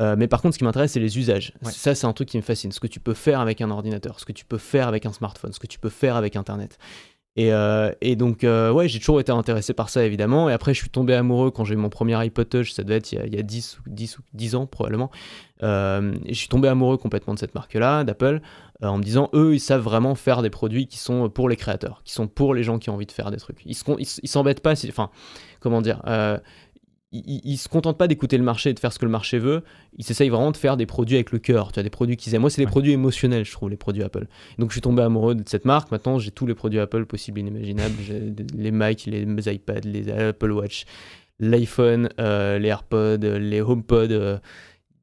Euh, 0.00 0.14
mais 0.18 0.28
par 0.28 0.42
contre, 0.42 0.54
ce 0.54 0.58
qui 0.58 0.64
m'intéresse, 0.64 0.92
c'est 0.92 1.00
les 1.00 1.18
usages. 1.18 1.52
Ouais. 1.64 1.72
Ça, 1.72 1.94
c'est 1.94 2.06
un 2.06 2.12
truc 2.12 2.28
qui 2.28 2.36
me 2.36 2.42
fascine. 2.42 2.70
Ce 2.72 2.80
que 2.80 2.86
tu 2.86 3.00
peux 3.00 3.14
faire 3.14 3.40
avec 3.40 3.60
un 3.60 3.70
ordinateur, 3.70 4.20
ce 4.20 4.24
que 4.24 4.32
tu 4.32 4.44
peux 4.44 4.58
faire 4.58 4.88
avec 4.88 5.06
un 5.06 5.12
smartphone, 5.12 5.52
ce 5.52 5.58
que 5.60 5.66
tu 5.66 5.78
peux 5.78 5.88
faire 5.88 6.16
avec 6.16 6.36
Internet. 6.36 6.78
Et, 7.38 7.52
euh, 7.52 7.92
et 8.00 8.16
donc, 8.16 8.44
euh, 8.44 8.70
ouais, 8.72 8.88
j'ai 8.88 8.98
toujours 8.98 9.20
été 9.20 9.30
intéressé 9.30 9.74
par 9.74 9.90
ça, 9.90 10.04
évidemment. 10.06 10.48
Et 10.48 10.54
après, 10.54 10.72
je 10.72 10.80
suis 10.80 10.88
tombé 10.88 11.12
amoureux 11.14 11.50
quand 11.50 11.64
j'ai 11.66 11.74
eu 11.74 11.76
mon 11.76 11.90
premier 11.90 12.14
iPod 12.14 12.48
Touch, 12.48 12.72
ça 12.72 12.82
devait 12.82 12.96
être 12.96 13.12
il 13.12 13.18
y 13.18 13.20
a, 13.20 13.26
il 13.26 13.34
y 13.34 13.38
a 13.38 13.42
10, 13.42 13.78
ou 13.86 13.90
10, 13.90 14.18
ou 14.18 14.22
10 14.32 14.54
ans 14.54 14.64
probablement. 14.66 15.10
Euh, 15.62 16.14
et 16.24 16.32
je 16.32 16.38
suis 16.38 16.48
tombé 16.48 16.68
amoureux 16.68 16.96
complètement 16.96 17.34
de 17.34 17.38
cette 17.38 17.54
marque-là, 17.54 18.04
d'Apple, 18.04 18.40
en 18.82 18.96
me 18.96 19.02
disant, 19.02 19.28
eux, 19.34 19.54
ils 19.54 19.60
savent 19.60 19.82
vraiment 19.82 20.14
faire 20.14 20.40
des 20.40 20.48
produits 20.50 20.86
qui 20.86 20.96
sont 20.98 21.28
pour 21.28 21.50
les 21.50 21.56
créateurs, 21.56 22.00
qui 22.04 22.14
sont 22.14 22.26
pour 22.26 22.54
les 22.54 22.62
gens 22.62 22.78
qui 22.78 22.88
ont 22.88 22.94
envie 22.94 23.04
de 23.06 23.12
faire 23.12 23.30
des 23.30 23.36
trucs. 23.38 23.60
Ils 23.66 23.74
se 23.74 23.84
con- 23.84 23.96
ils 23.98 24.02
s- 24.02 24.20
ils 24.22 24.28
s'embêtent 24.28 24.60
pas, 24.62 24.74
si- 24.74 24.88
enfin, 24.88 25.10
comment 25.60 25.82
dire, 25.82 26.00
ils, 27.26 27.40
ils 27.44 27.56
se 27.56 27.68
contentent 27.68 27.98
pas 27.98 28.08
d'écouter 28.08 28.36
le 28.38 28.44
marché 28.44 28.70
et 28.70 28.74
de 28.74 28.78
faire 28.80 28.92
ce 28.92 28.98
que 28.98 29.04
le 29.04 29.10
marché 29.10 29.38
veut. 29.38 29.62
Ils 29.96 30.10
essayent 30.10 30.28
vraiment 30.28 30.50
de 30.50 30.56
faire 30.56 30.76
des 30.76 30.86
produits 30.86 31.16
avec 31.16 31.32
le 31.32 31.38
cœur. 31.38 31.72
Tu 31.72 31.80
as 31.80 31.82
des 31.82 31.90
produits 31.90 32.16
qu'ils 32.16 32.34
aiment. 32.34 32.42
Moi, 32.42 32.50
c'est 32.50 32.60
des 32.60 32.66
Ouais. 32.66 32.70
produits 32.70 32.92
émotionnels, 32.92 33.44
je 33.44 33.52
trouve, 33.52 33.70
les 33.70 33.76
produits 33.76 34.02
Apple. 34.02 34.26
Donc, 34.58 34.70
je 34.70 34.74
suis 34.74 34.80
tombé 34.80 35.02
amoureux 35.02 35.34
de 35.34 35.42
cette 35.48 35.64
marque. 35.64 35.90
Maintenant, 35.90 36.18
j'ai 36.18 36.30
tous 36.30 36.46
les 36.46 36.54
produits 36.54 36.78
Apple 36.80 37.06
possibles 37.06 37.38
et 37.38 37.42
inimaginables. 37.42 37.94
Les 38.56 38.70
Mac, 38.70 39.04
les 39.06 39.24
iPads, 39.54 39.80
les 39.84 40.10
Apple 40.10 40.50
Watch, 40.52 40.84
l'iPhone, 41.38 42.08
euh, 42.18 42.58
les 42.58 42.68
AirPods, 42.68 43.18
les 43.38 43.60
HomePod. 43.60 44.12
euh, 44.12 44.38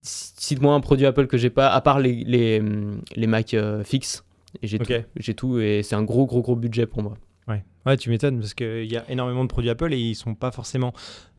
Cite-moi 0.02 0.74
un 0.74 0.82
produit 0.82 1.06
Apple 1.06 1.28
que 1.28 1.38
j'ai 1.38 1.50
pas, 1.50 1.70
à 1.70 1.80
part 1.80 2.00
les, 2.00 2.24
les, 2.26 2.60
hum, 2.60 3.02
les 3.16 3.28
Mac 3.28 3.54
euh, 3.54 3.84
fixes. 3.86 4.26
J'ai 4.62 4.78
tout. 4.78 4.94
Tout 5.38 5.60
et 5.60 5.82
c'est 5.82 5.96
un 5.96 6.04
gros, 6.04 6.26
gros, 6.26 6.42
gros 6.42 6.56
budget 6.56 6.86
pour 6.86 7.02
moi. 7.04 7.14
Ouais, 7.48 7.64
ouais 7.86 7.98
tu 7.98 8.10
m'étonnes 8.10 8.40
parce 8.40 8.54
qu'il 8.54 8.86
y 8.92 8.98
a 8.98 9.10
énormément 9.10 9.44
de 9.44 9.48
produits 9.50 9.70
Apple 9.70 9.94
et 9.94 9.98
ils 9.98 10.16
sont 10.16 10.36
pas 10.36 10.52
forcément 10.52 10.94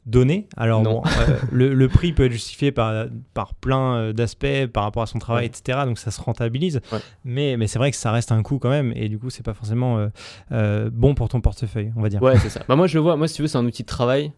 donnés. 0.07 0.49
Alors 0.57 0.83
Non. 0.83 1.01
bon, 1.01 1.03
euh, 1.07 1.39
le, 1.51 1.73
le 1.75 1.89
prix 1.89 2.13
peut 2.13 2.25
être 2.27 2.33
justifié 2.33 2.73
par, 2.73 3.07
par 3.33 3.55
plein 3.55 3.97
euh, 3.97 4.13
d'aspects 4.13 4.67
par 4.73 4.83
rapport 4.85 5.03
à 5.03 5.07
son 5.07 5.19
travail, 5.19 5.45
Ouais. 5.45 5.47
etc. 5.47 5.81
Donc 5.87 5.99
ça 5.99 6.11
se 6.11 6.21
rentabilise. 6.21 6.81
Ouais. 6.93 6.99
Mais, 7.25 7.57
mais 7.57 7.67
c'est 7.67 7.79
vrai 7.79 7.91
que 7.91 7.97
ça 7.97 8.13
reste 8.13 8.31
un 8.33 8.43
coût 8.43 8.59
quand 8.59 8.69
même 8.71 8.93
et 8.97 9.09
du 9.09 9.19
coup 9.19 9.31
c'est 9.31 9.43
pas 9.43 9.55
forcément 9.55 9.99
euh, 9.99 10.09
euh, 10.53 10.91
bon 10.93 11.15
pour 11.15 11.29
ton 11.29 11.41
portefeuille, 11.41 11.93
on 11.97 12.03
va 12.03 12.09
dire. 12.11 12.21
Ouais, 12.23 12.39
c'est 12.39 12.51
ça. 12.51 12.61
Bah, 12.69 12.77
moi, 12.77 12.87
je 12.87 12.95
le 12.97 13.01
vois. 13.01 13.17
Moi, 13.17 13.29
si 13.29 13.35
tu 13.37 13.43
veux, 13.43 13.49
c'est 13.49 13.59
un 13.59 13.65
outil 13.65 13.83
de 13.83 13.89
travail. 13.89 14.33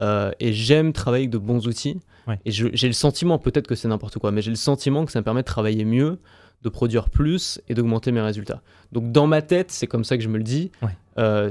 et 0.00 0.52
j'aime 0.52 0.92
travailler 0.92 1.22
avec 1.24 1.30
de 1.30 1.38
bons 1.38 1.66
outils. 1.66 1.98
Ouais. 2.28 2.38
Et 2.44 2.50
j'ai 2.52 2.86
le 2.86 2.92
sentiment, 2.92 3.38
peut-être 3.38 3.66
que 3.66 3.74
c'est 3.74 3.88
n'importe 3.88 4.18
quoi, 4.18 4.30
mais 4.30 4.42
j'ai 4.42 4.50
le 4.50 4.56
sentiment 4.56 5.04
que 5.04 5.10
ça 5.12 5.18
me 5.20 5.24
permet 5.24 5.40
de 5.40 5.46
travailler 5.46 5.84
mieux, 5.84 6.20
de 6.62 6.68
produire 6.68 7.08
plus 7.08 7.60
et 7.68 7.74
d'augmenter 7.74 8.12
mes 8.12 8.20
résultats. 8.20 8.60
Donc, 8.92 9.10
dans 9.12 9.26
ma 9.26 9.42
tête, 9.42 9.70
c'est 9.72 9.86
comme 9.86 10.04
ça 10.04 10.16
que 10.16 10.22
je 10.22 10.28
me 10.28 10.36
le 10.38 10.44
dis. 10.44 10.70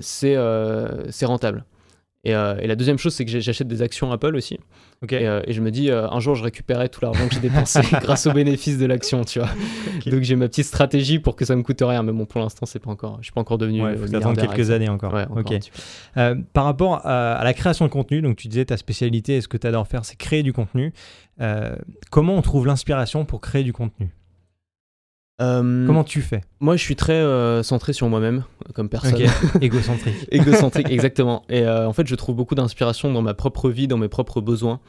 C'est 0.02 0.38
rentable. 1.26 1.66
Et, 2.24 2.36
euh, 2.36 2.58
et 2.60 2.68
la 2.68 2.76
deuxième 2.76 2.98
chose, 2.98 3.14
c'est 3.14 3.26
que 3.26 3.40
j'achète 3.40 3.68
des 3.68 3.82
actions 3.82 4.12
Apple 4.12 4.36
aussi. 4.36 4.60
Et, 5.10 5.28
euh, 5.28 5.42
et 5.46 5.54
je 5.54 5.62
me 5.62 5.72
dis, 5.72 5.90
euh, 5.90 6.10
un 6.10 6.20
jour, 6.20 6.36
je 6.36 6.44
récupérerai 6.44 6.90
tout 6.90 7.00
l'argent 7.02 7.28
que 7.28 7.36
j'ai 7.36 7.40
dépensé 7.40 7.80
grâce 8.02 8.26
aux 8.26 8.34
bénéfices 8.34 8.78
de 8.80 8.86
l'action, 8.86 9.24
tu 9.24 9.40
vois. 9.40 9.50
Donc, 10.08 10.24
j'ai 10.24 10.36
ma 10.36 10.48
petite 10.48 10.66
stratégie 10.66 11.20
pour 11.20 11.36
que 11.36 11.46
ça 11.46 11.56
me 11.56 11.62
coûte 11.64 11.82
rien. 11.82 12.04
Mais 12.04 12.12
bon, 12.12 12.26
pour 12.26 12.42
l'instant, 12.42 12.66
c'est 12.66 12.80
pas 12.80 12.90
encore. 12.90 13.18
Je 13.22 13.26
suis 13.26 13.34
pas 13.34 13.42
encore 13.42 13.58
devenu. 13.58 13.84
Ouais, 13.84 13.96
faut 13.96 14.14
attendre 14.14 14.42
quelques 14.42 14.72
années 14.72 14.90
encore. 14.90 15.14
Ouais, 15.14 15.26
par 16.54 16.66
rapport 16.66 17.06
à, 17.06 17.36
à 17.36 17.44
la 17.44 17.54
création 17.54 17.86
de 17.86 17.92
contenu, 17.92 18.22
donc 18.22 18.36
tu 18.36 18.48
disais 18.48 18.66
ta 18.66 18.78
spécialité 18.78 19.38
et 19.38 19.42
ce 19.42 19.48
que 19.48 19.58
tu 19.58 19.68
adores 19.68 19.88
faire, 19.88 20.04
c'est 20.04 20.18
créer 20.18 20.44
du 20.44 20.54
contenu. 20.54 20.94
Comment 22.10 22.36
on 22.36 22.42
trouve 22.42 22.66
l'inspiration 22.66 23.26
pour 23.26 23.42
créer 23.42 23.64
du 23.64 23.74
contenu? 23.74 24.10
Euh, 25.40 25.86
Comment 25.86 26.04
tu 26.04 26.22
fais 26.24 26.42
Moi, 26.60 26.76
je 26.78 26.82
suis 26.82 26.96
très 26.96 27.14
euh, 27.14 27.62
centré 27.62 27.94
sur 27.94 28.10
moi-même, 28.10 28.44
comme 28.74 28.90
personne. 28.90 29.14
Égocentrique. 29.62 30.16
Égocentrique, 30.32 30.90
exactement. 30.90 31.44
Et 31.48 31.62
euh, 31.62 31.88
en 31.88 31.94
fait, 31.94 32.08
je 32.08 32.16
trouve 32.16 32.36
beaucoup 32.36 32.56
d'inspiration 32.56 33.14
dans 33.14 33.22
ma 33.22 33.36
propre 33.36 33.70
vie, 33.70 33.88
dans 33.88 33.98
mes 34.00 34.08
propres 34.08 34.42
besoins. 34.42 34.80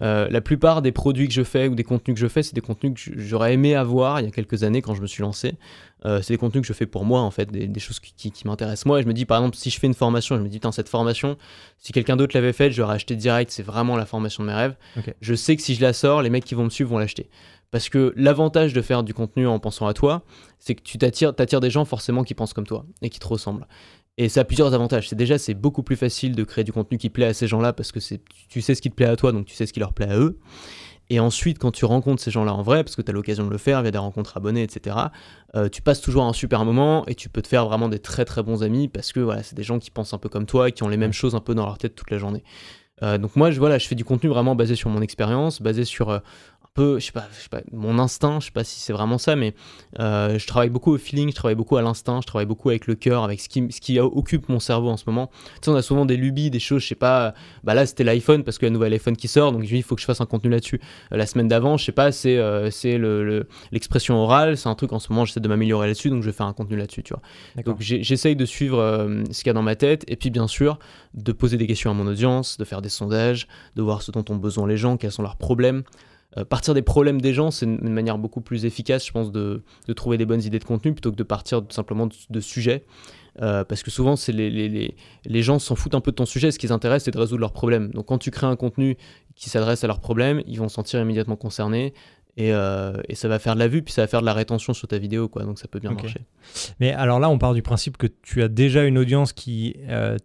Euh, 0.00 0.26
la 0.30 0.40
plupart 0.40 0.80
des 0.80 0.90
produits 0.92 1.28
que 1.28 1.34
je 1.34 1.42
fais 1.42 1.68
ou 1.68 1.74
des 1.74 1.84
contenus 1.84 2.14
que 2.14 2.20
je 2.20 2.28
fais, 2.28 2.42
c'est 2.42 2.54
des 2.54 2.62
contenus 2.62 2.94
que 2.94 3.20
j'aurais 3.20 3.52
aimé 3.52 3.74
avoir 3.74 4.20
il 4.20 4.24
y 4.24 4.28
a 4.28 4.30
quelques 4.30 4.62
années 4.64 4.80
quand 4.80 4.94
je 4.94 5.02
me 5.02 5.06
suis 5.06 5.22
lancé. 5.22 5.54
C'est 6.02 6.30
des 6.32 6.38
contenus 6.38 6.62
que 6.62 6.68
je 6.68 6.72
fais 6.72 6.86
pour 6.86 7.04
moi, 7.04 7.20
en 7.20 7.30
fait, 7.30 7.52
des, 7.52 7.66
des 7.66 7.80
choses 7.80 8.00
qui, 8.00 8.14
qui- 8.16 8.30
qui 8.30 8.46
m'intéressent 8.46 8.86
moi. 8.86 9.00
Et 9.00 9.02
je 9.02 9.06
me 9.06 9.12
dis, 9.12 9.26
par 9.26 9.36
exemple, 9.36 9.58
si 9.58 9.68
je 9.68 9.78
fais 9.78 9.86
une 9.86 9.92
formation, 9.92 10.34
je 10.38 10.40
me 10.40 10.48
dis, 10.48 10.56
putain, 10.56 10.72
cette 10.72 10.88
formation, 10.88 11.36
si 11.76 11.92
quelqu'un 11.92 12.16
d'autre 12.16 12.34
l'avait 12.34 12.54
faite, 12.54 12.72
j'aurais 12.72 12.94
acheté 12.94 13.16
direct, 13.16 13.50
c'est 13.50 13.62
vraiment 13.62 13.98
la 13.98 14.06
formation 14.06 14.42
de 14.42 14.48
mes 14.48 14.54
rêves. 14.54 14.76
Je 15.20 15.34
sais 15.34 15.56
que 15.56 15.62
si 15.62 15.74
je 15.74 15.82
la 15.82 15.92
sors, 15.92 16.22
les 16.22 16.30
mecs 16.30 16.44
qui 16.46 16.54
vont 16.54 16.64
me 16.64 16.70
suivre 16.70 16.88
vont 16.88 16.98
l'acheter. 16.98 17.28
Parce 17.70 17.88
que 17.88 18.12
l'avantage 18.16 18.72
de 18.72 18.82
faire 18.82 19.02
du 19.02 19.14
contenu 19.14 19.46
en 19.46 19.58
pensant 19.58 19.86
à 19.86 19.94
toi, 19.94 20.24
c'est 20.58 20.74
que 20.74 20.82
tu 20.82 20.98
t'attires, 20.98 21.34
t'attires 21.34 21.60
des 21.60 21.70
gens 21.70 21.84
forcément 21.84 22.24
qui 22.24 22.34
pensent 22.34 22.52
comme 22.52 22.66
toi 22.66 22.84
et 23.02 23.10
qui 23.10 23.18
te 23.18 23.26
ressemblent. 23.26 23.66
Et 24.18 24.28
ça 24.28 24.40
a 24.40 24.44
plusieurs 24.44 24.74
avantages. 24.74 25.08
C'est 25.08 25.16
déjà, 25.16 25.38
c'est 25.38 25.54
beaucoup 25.54 25.82
plus 25.82 25.96
facile 25.96 26.34
de 26.34 26.44
créer 26.44 26.64
du 26.64 26.72
contenu 26.72 26.98
qui 26.98 27.10
plaît 27.10 27.26
à 27.26 27.34
ces 27.34 27.46
gens-là 27.46 27.72
parce 27.72 27.92
que 27.92 28.00
c'est, 28.00 28.20
tu 28.48 28.60
sais 28.60 28.74
ce 28.74 28.82
qui 28.82 28.90
te 28.90 28.94
plaît 28.94 29.06
à 29.06 29.16
toi, 29.16 29.32
donc 29.32 29.46
tu 29.46 29.54
sais 29.54 29.66
ce 29.66 29.72
qui 29.72 29.80
leur 29.80 29.92
plaît 29.92 30.10
à 30.10 30.18
eux. 30.18 30.38
Et 31.12 31.18
ensuite, 31.18 31.58
quand 31.58 31.72
tu 31.72 31.84
rencontres 31.84 32.22
ces 32.22 32.30
gens-là 32.30 32.54
en 32.54 32.62
vrai, 32.62 32.84
parce 32.84 32.94
que 32.94 33.02
tu 33.02 33.10
as 33.10 33.14
l'occasion 33.14 33.44
de 33.44 33.50
le 33.50 33.58
faire 33.58 33.82
via 33.82 33.90
des 33.90 33.98
rencontres 33.98 34.36
abonnées, 34.36 34.62
etc., 34.62 34.96
euh, 35.56 35.68
tu 35.68 35.82
passes 35.82 36.00
toujours 36.00 36.24
un 36.24 36.32
super 36.32 36.64
moment 36.64 37.04
et 37.06 37.16
tu 37.16 37.28
peux 37.28 37.42
te 37.42 37.48
faire 37.48 37.66
vraiment 37.66 37.88
des 37.88 37.98
très 37.98 38.24
très 38.24 38.44
bons 38.44 38.62
amis 38.62 38.86
parce 38.86 39.12
que 39.12 39.18
voilà, 39.18 39.42
c'est 39.42 39.56
des 39.56 39.64
gens 39.64 39.80
qui 39.80 39.90
pensent 39.90 40.14
un 40.14 40.18
peu 40.18 40.28
comme 40.28 40.46
toi 40.46 40.68
et 40.68 40.72
qui 40.72 40.84
ont 40.84 40.88
les 40.88 40.96
mêmes 40.96 41.12
choses 41.12 41.34
un 41.34 41.40
peu 41.40 41.54
dans 41.54 41.66
leur 41.66 41.78
tête 41.78 41.96
toute 41.96 42.12
la 42.12 42.18
journée. 42.18 42.44
Euh, 43.02 43.18
donc 43.18 43.34
moi, 43.34 43.50
je, 43.50 43.58
voilà, 43.58 43.78
je 43.78 43.88
fais 43.88 43.96
du 43.96 44.04
contenu 44.04 44.28
vraiment 44.28 44.54
basé 44.54 44.76
sur 44.76 44.88
mon 44.88 45.02
expérience, 45.02 45.60
basé 45.60 45.84
sur 45.84 46.10
euh, 46.10 46.18
peu, 46.80 46.98
je 46.98 47.04
sais 47.04 47.12
pas, 47.12 47.28
je 47.36 47.42
sais 47.42 47.50
pas, 47.50 47.60
mon 47.72 47.98
instinct, 47.98 48.40
je 48.40 48.46
sais 48.46 48.52
pas 48.52 48.64
si 48.64 48.80
c'est 48.80 48.94
vraiment 48.94 49.18
ça, 49.18 49.36
mais 49.36 49.54
euh, 49.98 50.38
je 50.38 50.46
travaille 50.46 50.70
beaucoup 50.70 50.94
au 50.94 50.96
feeling, 50.96 51.28
je 51.28 51.34
travaille 51.34 51.54
beaucoup 51.54 51.76
à 51.76 51.82
l'instinct, 51.82 52.22
je 52.22 52.26
travaille 52.26 52.46
beaucoup 52.46 52.70
avec 52.70 52.86
le 52.86 52.94
cœur, 52.94 53.22
avec 53.22 53.38
ce 53.38 53.50
qui, 53.50 53.66
ce 53.70 53.82
qui 53.82 54.00
occupe 54.00 54.48
mon 54.48 54.60
cerveau 54.60 54.88
en 54.88 54.96
ce 54.96 55.04
moment. 55.06 55.30
Tu 55.56 55.66
sais, 55.66 55.70
on 55.72 55.74
a 55.74 55.82
souvent 55.82 56.06
des 56.06 56.16
lubies, 56.16 56.50
des 56.50 56.58
choses, 56.58 56.80
je 56.80 56.88
sais 56.88 56.94
pas, 56.94 57.34
bah 57.64 57.74
là 57.74 57.84
c'était 57.84 58.02
l'iPhone 58.02 58.44
parce 58.44 58.56
qu'il 58.56 58.64
y 58.64 58.70
a 58.70 58.70
un 58.70 58.72
nouvel 58.72 58.94
iPhone 58.94 59.14
qui 59.14 59.28
sort, 59.28 59.52
donc 59.52 59.60
je 59.60 59.66
me 59.66 59.72
dis 59.72 59.76
il 59.76 59.82
faut 59.82 59.94
que 59.94 60.00
je 60.00 60.06
fasse 60.06 60.22
un 60.22 60.26
contenu 60.26 60.48
là-dessus. 60.48 60.80
Euh, 61.12 61.18
la 61.18 61.26
semaine 61.26 61.48
d'avant, 61.48 61.76
je 61.76 61.84
sais 61.84 61.92
pas, 61.92 62.12
c'est 62.12 62.38
euh, 62.38 62.70
c'est 62.70 62.98
l'expression 63.70 64.14
le, 64.14 64.20
orale, 64.20 64.56
c'est 64.56 64.70
un 64.70 64.74
truc 64.74 64.94
en 64.94 65.00
ce 65.00 65.12
moment, 65.12 65.26
j'essaie 65.26 65.40
de 65.40 65.48
m'améliorer 65.48 65.86
là-dessus, 65.86 66.08
donc 66.08 66.22
je 66.22 66.30
vais 66.30 66.34
faire 66.34 66.46
un 66.46 66.54
contenu 66.54 66.78
là-dessus, 66.78 67.02
tu 67.02 67.12
vois. 67.12 67.22
Donc 67.62 67.76
j'essaye 67.80 68.36
de 68.36 68.46
suivre 68.46 68.78
ce 69.30 69.38
qu'il 69.38 69.48
y 69.48 69.50
a 69.50 69.54
dans 69.54 69.60
ma 69.60 69.76
tête, 69.76 70.06
et 70.08 70.16
puis 70.16 70.30
bien 70.30 70.48
sûr, 70.48 70.78
de 71.12 71.32
poser 71.32 71.58
des 71.58 71.66
questions 71.66 71.90
à 71.90 71.94
mon 71.94 72.06
audience, 72.06 72.56
de 72.56 72.64
faire 72.64 72.80
des 72.80 72.88
sondages, 72.88 73.48
de 73.76 73.82
voir 73.82 74.00
ce 74.00 74.12
dont 74.12 74.24
ont 74.30 74.36
besoin 74.36 74.66
les 74.66 74.78
gens, 74.78 74.96
quels 74.96 75.12
sont 75.12 75.22
leurs 75.22 75.36
problèmes. 75.36 75.82
Euh, 76.36 76.44
partir 76.44 76.74
des 76.74 76.82
problèmes 76.82 77.20
des 77.20 77.34
gens, 77.34 77.50
c'est 77.50 77.66
une, 77.66 77.92
manière 77.92 78.18
beaucoup 78.18 78.40
plus 78.40 78.64
efficace, 78.64 79.04
je 79.06 79.12
pense, 79.12 79.32
de, 79.32 79.62
trouver 79.96 80.16
des 80.16 80.26
bonnes 80.26 80.42
idées 80.42 80.58
de 80.58 80.64
contenu 80.64 80.92
plutôt 80.92 81.10
que 81.10 81.16
de 81.16 81.22
partir 81.22 81.62
simplement 81.70 82.08
de, 82.30 82.40
sujets. 82.40 82.84
Euh, 83.42 83.64
parce 83.64 83.82
que 83.82 83.90
souvent, 83.90 84.16
c'est 84.16 84.32
les, 84.32 84.50
les, 84.50 84.96
les, 85.24 85.42
gens 85.42 85.58
s'en 85.58 85.74
foutent 85.74 85.94
un 85.94 86.00
peu 86.00 86.10
de 86.12 86.16
ton 86.16 86.26
sujet. 86.26 86.50
Ce 86.52 86.58
qui 86.58 86.66
les 86.66 86.72
intéresse, 86.72 87.04
c'est 87.04 87.10
de 87.10 87.18
résoudre 87.18 87.40
leurs 87.40 87.52
problèmes. 87.52 87.90
Donc, 87.90 88.06
quand 88.06 88.18
tu 88.18 88.30
crées 88.30 88.46
un 88.46 88.56
contenu 88.56 88.96
qui 89.34 89.50
s'adresse 89.50 89.82
à 89.82 89.86
leurs 89.86 90.00
problèmes, 90.00 90.42
ils 90.46 90.58
vont 90.58 90.68
se 90.68 90.74
sentir 90.74 91.00
immédiatement 91.00 91.36
concernés. 91.36 91.94
Et, 92.36 92.52
euh, 92.52 92.92
et, 93.08 93.16
ça 93.16 93.26
va 93.26 93.38
faire 93.38 93.54
de 93.54 93.58
la 93.58 93.68
vue, 93.68 93.82
puis 93.82 93.92
ça 93.92 94.02
va 94.02 94.06
faire 94.06 94.20
de 94.20 94.26
la 94.26 94.32
rétention 94.32 94.72
sur 94.72 94.86
ta 94.86 94.98
vidéo, 94.98 95.28
quoi. 95.28 95.42
Donc 95.42 95.58
ça 95.58 95.66
peut 95.66 95.80
bien 95.80 95.92
marcher. 95.92 96.20
Mais 96.78 96.92
alors 96.92 97.18
là, 97.18 97.28
on 97.28 97.38
part 97.38 97.54
du 97.54 97.62
principe 97.62 97.96
que 97.96 98.06
tu 98.06 98.42
as 98.42 98.48
déjà 98.48 98.84
une 98.84 98.98
audience 98.98 99.32
qui 99.32 99.76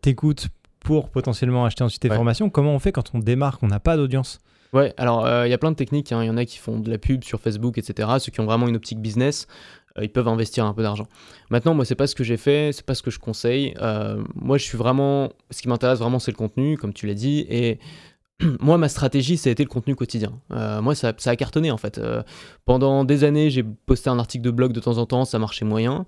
t'écoute 0.02 0.48
pour 0.80 1.10
potentiellement 1.10 1.66
acheter 1.66 1.84
ensuite 1.84 2.04
tes 2.04 2.10
formations. 2.10 2.50
Comment 2.52 2.76
on 2.76 2.80
fait 2.80 2.92
quand 2.92 3.16
on 3.16 3.20
démarre, 3.20 3.58
qu'on 3.58 3.68
n'a 3.68 3.80
pas 3.80 3.98
d'audience? 3.98 4.40
Ouais, 4.76 4.94
alors 4.98 5.26
euh, 5.26 5.48
il 5.48 5.52
y 5.52 5.54
a 5.54 5.58
plein 5.58 5.72
de 5.72 5.78
techniques. 5.78 6.12
Hein. 6.12 6.22
Il 6.22 6.28
y 6.28 6.30
en 6.30 6.36
a 6.36 6.44
qui 6.44 6.58
font 6.58 6.80
de 6.80 6.92
la 6.92 6.98
pub 6.98 7.24
sur 7.24 7.40
Facebook, 7.40 7.78
etc. 7.78 8.10
Ceux 8.20 8.30
qui 8.30 8.42
ont 8.42 8.46
vraiment 8.46 8.68
une 8.68 8.76
optique 8.76 9.00
business, 9.00 9.48
euh, 9.98 10.04
ils 10.04 10.10
peuvent 10.10 10.28
investir 10.28 10.66
un 10.66 10.74
peu 10.74 10.84
d'argent. 10.84 11.08
Maintenant, 11.50 11.74
moi, 11.74 11.86
c'est 11.86 11.96
pas 11.96 12.08
ce 12.08 12.14
que 12.16 12.26
j'ai 12.26 12.36
fait, 12.36 12.72
c'est 12.74 12.86
pas 12.86 12.94
ce 12.94 13.02
que 13.02 13.10
je 13.10 13.18
conseille. 13.18 13.74
Euh, 13.82 14.22
moi, 14.36 14.58
je 14.58 14.66
suis 14.66 14.78
vraiment. 14.78 15.30
Ce 15.50 15.62
qui 15.62 15.70
m'intéresse 15.70 16.00
vraiment, 16.00 16.20
c'est 16.20 16.32
le 16.32 16.36
contenu, 16.36 16.78
comme 16.78 16.92
tu 16.92 17.08
l'as 17.08 17.14
dit. 17.14 17.46
Et 17.50 17.80
moi, 18.60 18.78
ma 18.78 18.90
stratégie, 18.90 19.38
ça 19.38 19.48
a 19.48 19.54
été 19.54 19.64
le 19.64 19.70
contenu 19.70 19.96
quotidien. 19.96 20.34
moi, 20.50 20.94
ça, 20.94 21.14
a 21.26 21.36
cartonné 21.38 21.72
en 21.72 21.78
fait. 21.78 22.02
pendant 22.66 23.06
des 23.06 23.24
années, 23.24 23.50
j'ai 23.50 23.64
posté 23.64 24.10
un 24.10 24.20
article 24.20 24.44
de 24.44 24.52
blog 24.52 24.74
de 24.74 24.82
temps 24.82 24.98
en 24.98 25.06
temps, 25.06 25.24
ça 25.24 25.40
marchait 25.40 25.64
moyen. 25.64 26.06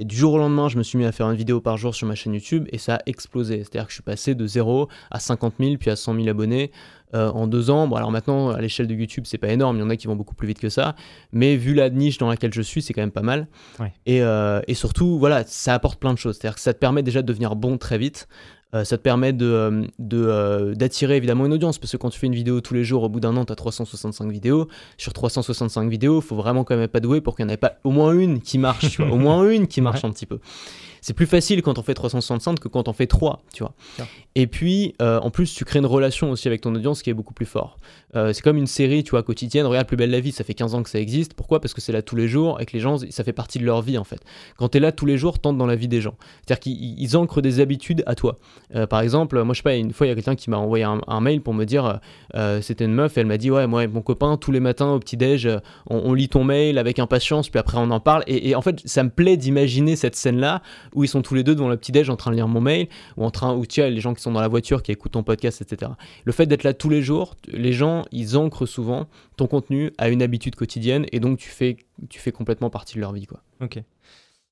Et 0.00 0.04
du 0.04 0.14
jour 0.14 0.34
au 0.34 0.38
lendemain, 0.38 0.68
je 0.68 0.76
me 0.78 0.84
suis 0.84 0.96
mis 0.96 1.04
à 1.04 1.12
faire 1.12 1.28
une 1.28 1.36
vidéo 1.36 1.60
par 1.60 1.76
jour 1.76 1.92
sur 1.92 2.06
ma 2.06 2.14
chaîne 2.14 2.32
YouTube 2.32 2.68
et 2.70 2.78
ça 2.78 2.96
a 2.96 2.98
explosé. 3.06 3.58
C'est-à-dire 3.58 3.86
que 3.86 3.90
je 3.90 3.96
suis 3.96 4.02
passé 4.02 4.36
de 4.36 4.46
0 4.46 4.88
à 5.10 5.18
50 5.18 5.54
000 5.58 5.76
puis 5.76 5.90
à 5.90 5.96
100 5.96 6.14
000 6.14 6.28
abonnés 6.28 6.70
euh, 7.14 7.30
en 7.30 7.46
deux 7.46 7.70
ans. 7.70 7.88
Bon, 7.88 7.96
alors 7.96 8.10
maintenant, 8.10 8.50
à 8.50 8.60
l'échelle 8.60 8.86
de 8.86 8.94
YouTube, 8.94 9.24
c'est 9.26 9.38
pas 9.38 9.48
énorme, 9.48 9.76
il 9.76 9.80
y 9.80 9.82
en 9.82 9.90
a 9.90 9.96
qui 9.96 10.06
vont 10.06 10.16
beaucoup 10.16 10.34
plus 10.34 10.46
vite 10.46 10.58
que 10.58 10.68
ça. 10.68 10.94
Mais 11.32 11.56
vu 11.56 11.74
la 11.74 11.90
niche 11.90 12.18
dans 12.18 12.28
laquelle 12.28 12.52
je 12.52 12.62
suis, 12.62 12.82
c'est 12.82 12.92
quand 12.92 13.02
même 13.02 13.10
pas 13.10 13.22
mal. 13.22 13.48
Et, 14.06 14.22
euh, 14.22 14.60
et, 14.66 14.74
surtout, 14.74 15.18
voilà, 15.18 15.44
ça 15.46 15.74
apporte 15.74 15.98
plein 15.98 16.12
de 16.12 16.18
choses. 16.18 16.36
C'est-à-dire 16.36 16.56
que 16.56 16.60
ça 16.60 16.74
te 16.74 16.78
permet 16.78 17.02
déjà 17.02 17.22
de 17.22 17.26
devenir 17.26 17.56
bon 17.56 17.78
très 17.78 17.98
vite. 17.98 18.28
Euh, 18.74 18.84
ça 18.84 18.98
te 18.98 19.02
permet 19.02 19.32
d'attirer 19.32 19.88
de, 19.98 20.74
d'attirer 20.74 21.16
évidemment 21.16 21.46
une 21.46 21.54
audience 21.54 21.78
parce 21.78 21.92
que 21.92 21.96
quand 21.96 22.10
tu 22.10 22.18
fais 22.18 22.26
une 22.26 22.34
vidéo 22.34 22.60
tous 22.60 22.74
les 22.74 22.84
jours, 22.84 23.02
au 23.02 23.08
bout 23.08 23.20
d'un 23.20 23.34
an, 23.38 23.46
tu 23.46 23.52
as 23.52 23.56
365 23.56 24.30
vidéos. 24.30 24.68
Sur 24.98 25.14
365 25.14 25.88
vidéos, 25.88 26.20
il 26.20 26.24
faut 26.24 26.36
vraiment 26.36 26.64
quand 26.64 26.76
même 26.76 26.88
pas 26.88 27.00
douer 27.00 27.22
pour 27.22 27.34
qu'il 27.34 27.46
n'y 27.46 27.52
en 27.52 27.54
ait 27.54 27.58
pas 27.58 27.76
au 27.84 27.90
moins 27.90 28.12
une 28.12 28.42
qui 28.42 28.58
marche, 28.58 28.90
tu 28.90 29.02
vois, 29.02 29.10
au 29.10 29.16
moins 29.16 29.48
une 29.50 29.68
qui 29.68 29.80
marche 29.80 30.04
un 30.04 30.10
petit 30.10 30.26
peu 30.26 30.38
c'est 31.00 31.14
plus 31.14 31.26
facile 31.26 31.62
quand 31.62 31.78
on 31.78 31.82
fait 31.82 31.94
365 31.94 32.60
que 32.60 32.68
quand 32.68 32.88
on 32.88 32.92
fait 32.92 33.06
3, 33.06 33.42
tu 33.52 33.62
vois. 33.62 33.74
Et 34.34 34.46
puis, 34.46 34.94
euh, 35.02 35.18
en 35.18 35.30
plus, 35.30 35.52
tu 35.52 35.64
crées 35.64 35.80
une 35.80 35.86
relation 35.86 36.30
aussi 36.30 36.46
avec 36.46 36.60
ton 36.60 36.74
audience 36.74 37.02
qui 37.02 37.10
est 37.10 37.14
beaucoup 37.14 37.34
plus 37.34 37.44
fort. 37.46 37.78
Euh, 38.14 38.32
c'est 38.32 38.42
comme 38.42 38.56
une 38.56 38.68
série, 38.68 39.02
tu 39.02 39.10
vois, 39.10 39.22
quotidienne. 39.22 39.66
Regarde 39.66 39.88
Plus 39.88 39.96
belle 39.96 40.10
la 40.10 40.20
vie, 40.20 40.32
ça 40.32 40.44
fait 40.44 40.54
15 40.54 40.74
ans 40.74 40.82
que 40.82 40.90
ça 40.90 41.00
existe. 41.00 41.34
Pourquoi? 41.34 41.60
Parce 41.60 41.74
que 41.74 41.80
c'est 41.80 41.92
là 41.92 42.02
tous 42.02 42.14
les 42.14 42.28
jours 42.28 42.60
et 42.60 42.66
que 42.66 42.72
les 42.72 42.78
gens, 42.78 42.98
ça 43.10 43.24
fait 43.24 43.32
partie 43.32 43.58
de 43.58 43.64
leur 43.64 43.82
vie, 43.82 43.98
en 43.98 44.04
fait. 44.04 44.20
Quand 44.56 44.68
tu 44.68 44.78
es 44.78 44.80
là 44.80 44.92
tous 44.92 45.06
les 45.06 45.18
jours, 45.18 45.40
tente 45.40 45.58
dans 45.58 45.66
la 45.66 45.74
vie 45.74 45.88
des 45.88 46.00
gens. 46.00 46.14
C'est-à-dire 46.46 46.60
qu'ils 46.60 47.16
ancrent 47.16 47.42
des 47.42 47.58
habitudes 47.58 48.04
à 48.06 48.14
toi. 48.14 48.36
Euh, 48.76 48.86
par 48.86 49.00
exemple, 49.00 49.42
moi, 49.42 49.54
je 49.54 49.58
sais 49.58 49.62
pas, 49.64 49.74
une 49.74 49.92
fois, 49.92 50.06
il 50.06 50.10
y 50.10 50.12
a 50.12 50.14
quelqu'un 50.14 50.36
qui 50.36 50.50
m'a 50.50 50.58
envoyé 50.58 50.84
un, 50.84 51.20
mail 51.20 51.40
pour 51.40 51.52
me 51.52 51.64
dire, 51.64 51.98
c'était 52.60 52.84
une 52.84 52.94
meuf, 52.94 53.18
elle 53.18 53.26
m'a 53.26 53.38
dit, 53.38 53.50
ouais, 53.50 53.66
moi 53.66 53.88
mon 53.88 54.02
copain, 54.02 54.36
tous 54.36 54.52
les 54.52 54.60
matins 54.60 54.92
au 54.92 55.00
petit-déj, 55.00 55.48
on, 55.90 56.14
lit 56.14 56.28
ton 56.28 56.44
mail 56.44 56.78
avec 56.78 57.00
impatience, 57.00 57.48
puis 57.48 57.58
après 57.58 57.78
on 57.78 57.90
en 57.90 57.98
parle. 57.98 58.22
Et, 58.28 58.50
et 58.50 58.54
en 58.54 58.62
fait, 58.62 58.82
ça 58.84 59.02
me 59.02 59.10
plaît 59.10 59.36
d'imaginer 59.36 59.96
cette 59.96 60.14
scène-là 60.14 60.62
où 60.94 61.04
ils 61.04 61.08
sont 61.08 61.22
tous 61.22 61.34
les 61.34 61.42
deux 61.42 61.54
devant 61.54 61.68
le 61.68 61.76
petit-déj 61.76 62.10
en 62.10 62.16
train 62.16 62.30
de 62.30 62.36
lire 62.36 62.48
mon 62.48 62.60
mail, 62.60 62.88
ou 63.16 63.24
en 63.24 63.30
train, 63.30 63.54
ou 63.54 63.66
tiens, 63.66 63.88
les 63.88 64.00
gens 64.00 64.14
qui 64.14 64.22
sont 64.22 64.32
dans 64.32 64.40
la 64.40 64.48
voiture, 64.48 64.82
qui 64.82 64.92
écoutent 64.92 65.12
ton 65.12 65.22
podcast, 65.22 65.60
etc. 65.62 65.92
Le 66.24 66.32
fait 66.32 66.46
d'être 66.46 66.62
là 66.64 66.74
tous 66.74 66.88
les 66.88 67.02
jours, 67.02 67.36
les 67.48 67.72
gens, 67.72 68.04
ils 68.12 68.36
ancrent 68.36 68.66
souvent 68.66 69.06
ton 69.36 69.46
contenu 69.46 69.92
à 69.98 70.08
une 70.08 70.22
habitude 70.22 70.54
quotidienne, 70.56 71.06
et 71.12 71.20
donc 71.20 71.38
tu 71.38 71.48
fais, 71.48 71.76
tu 72.08 72.18
fais 72.18 72.32
complètement 72.32 72.70
partie 72.70 72.96
de 72.96 73.00
leur 73.00 73.12
vie, 73.12 73.26
quoi. 73.26 73.42
Ok. 73.60 73.82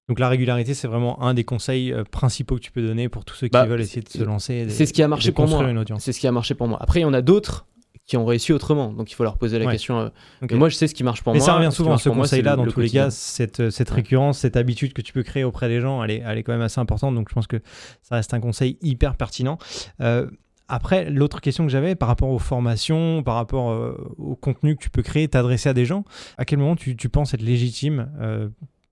Donc 0.09 0.21
la 0.21 0.29
régularité, 0.29 0.75
c'est 0.75 0.87
vraiment 0.87 1.21
un 1.23 1.35
des 1.35 1.43
conseils 1.43 1.93
euh, 1.93 2.05
principaux 2.05 2.57
que 2.57 2.61
tu 2.61 2.71
peux 2.71 2.83
donner 2.83 3.09
pour 3.09 3.25
tous 3.25 3.35
ceux 3.35 3.49
qui 3.49 3.53
bah, 3.53 3.65
veulent 3.65 3.81
essayer 3.81 4.03
de 4.03 4.09
se 4.09 4.23
lancer. 4.23 4.67
C'est 4.69 4.87
ce 4.87 4.93
qui 4.93 5.03
a 5.03 5.09
marché 5.09 5.33
pour 5.33 5.49
moi. 5.49 5.65
C'est 5.99 6.13
ce 6.13 6.21
qui 6.21 6.29
a 6.29 6.33
marché 6.33 6.55
pour 6.55 6.69
moi. 6.69 6.79
Après, 6.81 7.01
il 7.01 7.03
y 7.03 7.07
en 7.07 7.15
a 7.15 7.23
d'autres 7.23 7.67
qui 8.07 8.17
ont 8.17 8.25
réussi 8.25 8.53
autrement. 8.53 8.93
Donc 8.93 9.11
il 9.11 9.15
faut 9.15 9.25
leur 9.25 9.37
poser 9.37 9.59
la 9.59 9.71
question. 9.71 9.99
Euh, 9.99 10.09
moi, 10.53 10.69
je 10.69 10.77
sais 10.77 10.87
ce 10.87 10.95
qui 10.95 11.03
marche 11.03 11.23
pour 11.23 11.33
moi. 11.33 11.41
Mais 11.41 11.45
ça 11.45 11.55
revient 11.55 11.73
souvent, 11.73 11.99
ce 11.99 12.09
conseil-là, 12.09 12.57
dans 12.57 12.67
tous 12.67 12.81
les 12.81 12.91
cas, 12.91 13.11
cette, 13.11 13.71
cette 13.71 13.91
récurrence, 13.91 14.39
cette 14.39 14.57
habitude 14.57 14.93
que 14.93 15.03
tu 15.03 15.13
peux 15.13 15.23
créer 15.23 15.45
auprès 15.45 15.69
des 15.69 15.81
gens, 15.81 16.03
elle 16.03 16.13
est, 16.13 16.23
elle 16.25 16.39
est 16.39 16.43
quand 16.43 16.53
même 16.53 16.63
assez 16.63 16.81
importante. 16.81 17.15
Donc 17.15 17.29
je 17.29 17.35
pense 17.35 17.47
que 17.47 17.61
ça 18.03 18.15
reste 18.15 18.33
un 18.33 18.41
conseil 18.41 18.79
hyper 18.81 19.17
pertinent. 19.17 19.59
Euh, 20.01 20.29
après, 20.69 21.11
l'autre 21.11 21.41
question 21.41 21.65
que 21.65 21.71
j'avais 21.71 21.95
par 21.95 22.09
rapport 22.09 22.31
aux 22.31 22.39
formations, 22.39 23.23
par 23.23 23.35
rapport 23.35 23.71
euh, 23.71 24.15
au 24.19 24.35
contenu 24.35 24.77
que 24.77 24.83
tu 24.83 24.91
peux 24.91 25.03
créer, 25.03 25.29
t'adresser 25.29 25.69
à 25.69 25.75
des 25.75 25.85
gens, 25.85 26.05
à 26.39 26.45
quel 26.45 26.59
moment 26.59 26.77
tu, 26.77 26.97
tu 26.97 27.09
penses 27.09 27.35
être 27.35 27.43
légitime 27.43 28.09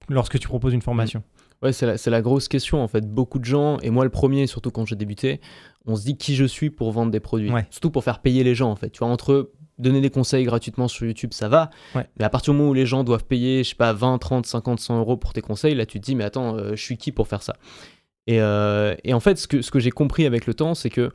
lorsque 0.08 0.38
tu 0.38 0.48
proposes 0.48 0.74
une 0.74 0.82
formation? 0.82 1.22
Ouais, 1.62 1.72
c'est 1.72 1.86
la, 1.86 1.96
la, 2.10 2.22
grosse 2.22 2.48
question 2.48 2.82
en 2.82 2.88
fait. 2.88 3.06
Beaucoup 3.06 3.38
de 3.38 3.44
gens, 3.44 3.78
et 3.80 3.90
moi 3.90 4.04
le 4.04 4.10
premier, 4.10 4.46
surtout 4.46 4.70
quand 4.70 4.84
j'ai 4.84 4.96
débuté, 4.96 5.40
on 5.86 5.96
se 5.96 6.04
dit 6.04 6.16
qui 6.16 6.34
je 6.34 6.44
suis 6.44 6.70
pour 6.70 6.92
vendre 6.92 7.10
des 7.10 7.20
produits. 7.20 7.50
Surtout 7.70 7.90
pour 7.90 8.04
faire 8.04 8.20
payer 8.20 8.44
les 8.44 8.54
gens 8.54 8.70
en 8.70 8.76
fait. 8.76 8.90
Tu 8.90 8.98
vois, 8.98 9.08
entre 9.08 9.50
donner 9.78 10.00
des 10.00 10.10
conseils 10.10 10.44
gratuitement 10.44 10.88
sur 10.88 11.06
YouTube, 11.06 11.32
ça 11.32 11.48
va. 11.48 11.70
Mais 11.94 12.24
à 12.24 12.30
partir 12.30 12.52
du 12.52 12.58
moment 12.58 12.70
où 12.70 12.74
les 12.74 12.86
gens 12.86 13.04
doivent 13.04 13.24
payer, 13.24 13.64
je 13.64 13.70
sais 13.70 13.74
pas, 13.74 13.92
20, 13.92 14.18
30, 14.18 14.46
50, 14.46 14.80
100 14.80 14.98
euros 14.98 15.16
pour 15.16 15.32
tes 15.32 15.40
conseils, 15.40 15.74
là 15.74 15.86
tu 15.86 16.00
te 16.00 16.04
dis, 16.04 16.14
mais 16.14 16.24
attends, 16.24 16.56
euh, 16.56 16.76
je 16.76 16.82
suis 16.82 16.96
qui 16.96 17.12
pour 17.12 17.28
faire 17.28 17.42
ça? 17.42 17.54
Et, 18.26 18.40
euh, 18.40 18.94
et, 19.04 19.12
en 19.12 19.20
fait, 19.20 19.36
ce 19.36 19.46
que, 19.46 19.60
ce 19.60 19.70
que 19.70 19.78
j'ai 19.78 19.90
compris 19.90 20.24
avec 20.24 20.46
le 20.46 20.54
temps, 20.54 20.74
c'est 20.74 20.90
que 20.90 21.10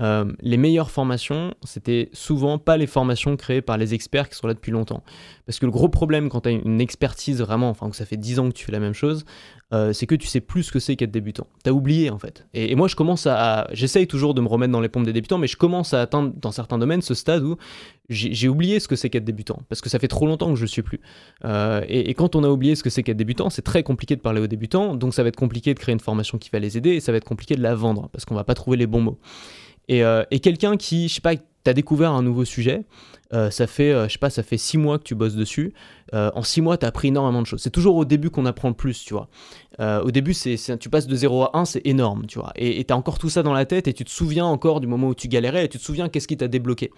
euh, 0.00 0.24
les 0.40 0.56
meilleures 0.56 0.90
formations, 0.90 1.54
c'était 1.64 2.08
souvent 2.12 2.58
pas 2.58 2.76
les 2.76 2.86
formations 2.86 3.36
créées 3.36 3.62
par 3.62 3.76
les 3.76 3.94
experts 3.94 4.28
qui 4.28 4.36
sont 4.36 4.46
là 4.46 4.54
depuis 4.54 4.72
longtemps. 4.72 5.02
Parce 5.46 5.58
que 5.58 5.66
le 5.66 5.72
gros 5.72 5.88
problème 5.88 6.28
quand 6.28 6.42
tu 6.42 6.48
as 6.48 6.52
une 6.52 6.80
expertise 6.80 7.40
vraiment, 7.40 7.68
enfin 7.68 7.90
que 7.90 7.96
ça 7.96 8.06
fait 8.06 8.16
10 8.16 8.38
ans 8.38 8.48
que 8.48 8.54
tu 8.54 8.64
fais 8.64 8.72
la 8.72 8.80
même 8.80 8.94
chose, 8.94 9.24
euh, 9.74 9.92
c'est 9.92 10.06
que 10.06 10.14
tu 10.14 10.26
sais 10.26 10.40
plus 10.40 10.64
ce 10.64 10.72
que 10.72 10.78
c'est 10.78 10.96
qu'être 10.96 11.10
débutant. 11.10 11.46
Tu 11.64 11.70
as 11.70 11.72
oublié 11.72 12.10
en 12.10 12.18
fait. 12.18 12.46
Et, 12.54 12.74
moi 12.74 12.88
je 12.88 12.96
commence 12.96 13.26
à... 13.26 13.68
J'essaye 13.72 14.06
toujours 14.06 14.34
de 14.34 14.40
me 14.40 14.48
remettre 14.48 14.72
dans 14.72 14.80
les 14.80 14.88
pompes 14.88 15.04
des 15.04 15.12
débutants, 15.12 15.38
mais 15.38 15.46
je 15.46 15.56
commence 15.56 15.94
à 15.94 16.00
atteindre 16.00 16.32
dans 16.36 16.52
certains 16.52 16.78
domaines 16.78 17.02
ce 17.02 17.14
stade 17.14 17.42
où 17.42 17.56
j'ai 18.08 18.48
oublié 18.48 18.80
ce 18.80 18.88
que 18.88 18.96
c'est 18.96 19.10
qu'être 19.10 19.24
débutant. 19.24 19.62
Parce 19.68 19.80
que 19.80 19.88
ça 19.88 19.98
fait 19.98 20.08
trop 20.08 20.26
longtemps 20.26 20.50
que 20.50 20.56
je 20.56 20.62
ne 20.62 20.68
suis 20.68 20.82
plus. 20.82 21.00
Euh, 21.44 21.82
et, 21.88 22.10
et, 22.10 22.14
quand 22.14 22.36
on 22.36 22.44
a 22.44 22.48
oublié 22.48 22.74
ce 22.74 22.82
que 22.82 22.90
c'est 22.90 23.02
qu'être 23.02 23.16
débutant, 23.16 23.48
c'est 23.48 23.62
très 23.62 23.82
compliqué 23.82 24.16
de 24.16 24.20
parler 24.20 24.40
aux 24.40 24.46
débutants, 24.46 24.94
donc 24.94 25.14
ça 25.14 25.22
va 25.22 25.30
être 25.30 25.36
compliqué 25.36 25.72
de 25.72 25.78
créer 25.78 25.92
une 25.94 26.00
formation 26.00 26.36
qui 26.36 26.50
va 26.50 26.58
les 26.58 26.76
aider, 26.76 26.90
et 26.90 27.00
ça 27.00 27.12
va 27.12 27.18
être 27.18 27.24
compliqué 27.24 27.54
de 27.54 27.62
la 27.62 27.74
vendre, 27.74 28.08
parce 28.12 28.24
qu'on 28.24 28.34
va 28.34 28.44
pas 28.44 28.54
trouver 28.54 28.76
les 28.76 28.86
bons 28.86 29.00
mots. 29.00 29.18
Euh, 29.90 30.24
et, 30.30 30.40
quelqu'un 30.40 30.76
qui, 30.76 31.08
je 31.08 31.14
sais 31.14 31.20
pas, 31.20 31.34
t'as 31.64 31.72
découvert 31.72 32.12
un 32.12 32.22
nouveau 32.22 32.44
sujet, 32.44 32.84
euh, 33.32 33.50
ça 33.50 33.66
fait, 33.66 33.92
euh, 33.92 34.08
je 34.08 34.12
sais 34.12 34.18
pas, 34.18 34.30
ça 34.30 34.42
fait 34.42 34.58
six 34.58 34.78
mois 34.78 34.98
que 34.98 35.04
tu 35.04 35.14
bosses 35.14 35.34
dessus. 35.34 35.72
en 36.12 36.42
six 36.42 36.60
mois, 36.60 36.76
tu 36.76 36.84
as 36.84 36.88
appris 36.88 37.08
énormément 37.08 37.40
de 37.40 37.46
choses. 37.46 37.62
C'est 37.62 37.70
toujours 37.70 37.96
au 37.96 38.04
début 38.04 38.28
qu'on 38.28 38.44
apprend 38.44 38.68
le 38.68 38.74
plus, 38.74 39.02
tu 39.04 39.14
vois. 39.14 39.28
au 40.02 40.10
début, 40.10 40.34
c'est, 40.34 40.56
tu 40.78 40.90
passes 40.90 41.06
de 41.06 41.16
0 41.16 41.44
à 41.44 41.50
1, 41.54 41.64
c'est 41.64 41.86
énorme, 41.86 42.26
tu 42.26 42.38
vois. 42.38 42.52
Et 42.54 42.84
tu 42.84 42.92
as 42.92 42.96
encore 42.96 43.18
tout 43.18 43.30
ça 43.30 43.42
dans 43.42 43.54
la 43.54 43.64
tête 43.64 43.88
et 43.88 43.94
tu 43.94 44.04
te 44.04 44.10
souviens 44.10 44.44
encore 44.44 44.80
du 44.80 44.86
moment 44.86 45.08
où 45.08 45.14
tu 45.14 45.28
galérais 45.28 45.64
et 45.64 45.68
tu 45.68 45.78
te 45.78 45.82
souviens 45.82 46.10
qu'est-ce 46.10 46.28
qui 46.28 46.36
t'a 46.36 46.48
débloqué. 46.48 46.90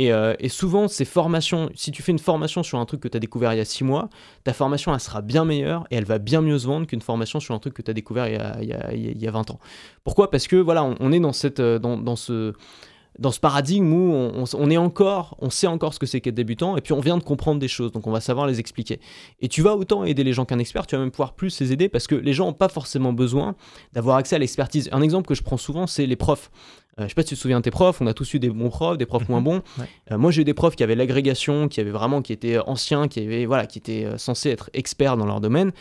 Euh, 0.00 0.34
et, 0.40 0.48
souvent, 0.48 0.88
ces 0.88 1.04
formations, 1.04 1.70
si 1.74 1.92
tu 1.92 2.02
fais 2.02 2.12
une 2.12 2.18
formation 2.18 2.62
sur 2.62 2.78
un 2.78 2.84
truc 2.84 3.00
que 3.00 3.08
tu 3.08 3.16
as 3.16 3.20
découvert 3.20 3.52
il 3.52 3.58
y 3.58 3.60
a 3.60 3.64
6 3.64 3.84
mois, 3.84 4.08
ta 4.42 4.52
formation, 4.52 4.92
elle 4.92 5.00
sera 5.00 5.22
bien 5.22 5.44
meilleure 5.44 5.86
et 5.90 5.96
elle 5.96 6.04
va 6.04 6.18
bien 6.18 6.40
mieux 6.40 6.58
se 6.58 6.66
vendre 6.66 6.86
qu'une 6.86 7.00
formation 7.00 7.40
sur 7.40 7.54
un 7.54 7.58
truc 7.58 7.74
que 7.74 7.82
tu 7.82 7.90
as 7.90 7.94
découvert 7.94 8.26
il 8.26 8.34
y 8.34 8.36
a, 8.36 8.56
il, 8.60 8.68
y 8.68 8.72
a, 8.72 8.92
il 8.92 9.22
y 9.22 9.28
a, 9.28 9.30
20 9.30 9.50
ans. 9.50 9.60
Pourquoi? 10.02 10.30
Parce 10.30 10.48
que 10.48 10.56
voilà, 10.56 10.84
on, 10.84 11.12
est 11.12 11.20
dans, 11.20 11.32
cette, 11.32 11.60
euh, 11.60 11.78
dans 11.78 12.16
ce 12.16 12.54
dans 13.18 13.30
ce 13.30 13.40
paradigme 13.40 13.92
où 13.92 14.12
on, 14.12 14.70
est 14.70 14.76
encore, 14.76 15.36
on 15.40 15.50
sait 15.50 15.66
encore 15.66 15.94
ce 15.94 15.98
que 15.98 16.06
c'est 16.06 16.20
qu'être 16.20 16.34
débutant, 16.34 16.76
et 16.76 16.80
puis 16.80 16.92
on 16.92 17.00
vient 17.00 17.16
de 17.16 17.22
comprendre 17.22 17.60
des 17.60 17.68
choses, 17.68 17.92
donc 17.92 18.06
on 18.06 18.10
va 18.10 18.20
savoir 18.20 18.46
les 18.46 18.60
expliquer. 18.60 19.00
Et 19.40 19.48
tu 19.48 19.62
vas 19.62 19.76
autant 19.76 20.04
aider 20.04 20.24
les 20.24 20.32
gens 20.32 20.44
qu'un 20.44 20.58
expert, 20.58 20.86
tu 20.86 20.96
vas 20.96 21.02
même 21.02 21.10
pouvoir 21.10 21.34
plus 21.34 21.60
les 21.60 21.72
aider 21.72 21.88
parce 21.88 22.06
que 22.06 22.14
les 22.14 22.32
gens 22.32 22.46
n'ont 22.46 22.52
pas 22.52 22.68
forcément 22.68 23.12
besoin 23.12 23.54
d'avoir 23.92 24.16
accès 24.16 24.36
à 24.36 24.38
l'expertise. 24.38 24.88
Un 24.92 25.02
exemple 25.02 25.28
que 25.28 25.34
je 25.34 25.42
prends 25.42 25.56
souvent, 25.56 25.86
c'est 25.86 26.06
les 26.06 26.16
profs. 26.16 26.50
je 26.98 27.06
sais 27.06 27.14
pas 27.14 27.22
si 27.22 27.28
tu 27.28 27.34
te 27.36 27.40
souviens 27.40 27.58
de 27.58 27.64
tes 27.64 27.70
profs, 27.70 28.00
on 28.00 28.06
a 28.06 28.14
tous 28.14 28.34
eu 28.34 28.40
des 28.40 28.50
bons 28.50 28.70
profs, 28.70 28.98
des 28.98 29.06
profs 29.06 29.28
moins 29.28 29.40
bons. 29.42 29.62
moi, 30.10 30.30
j'ai 30.30 30.42
eu 30.42 30.44
des 30.44 30.54
profs 30.54 30.74
qui 30.74 30.82
avaient 30.82 30.96
l'agrégation, 30.96 31.68
qui 31.68 31.80
avaient 31.80 31.90
vraiment, 31.90 32.20
qui 32.20 32.32
étaient 32.32 32.58
anciens, 32.58 33.06
qui 33.06 33.20
avaient, 33.20 33.46
voilà, 33.46 33.66
qui 33.66 33.78
étaient 33.78 34.06
censés 34.16 34.50
être 34.50 34.70
experts 34.72 35.16
dans 35.16 35.26
leur 35.26 35.40
domaine, 35.40 35.72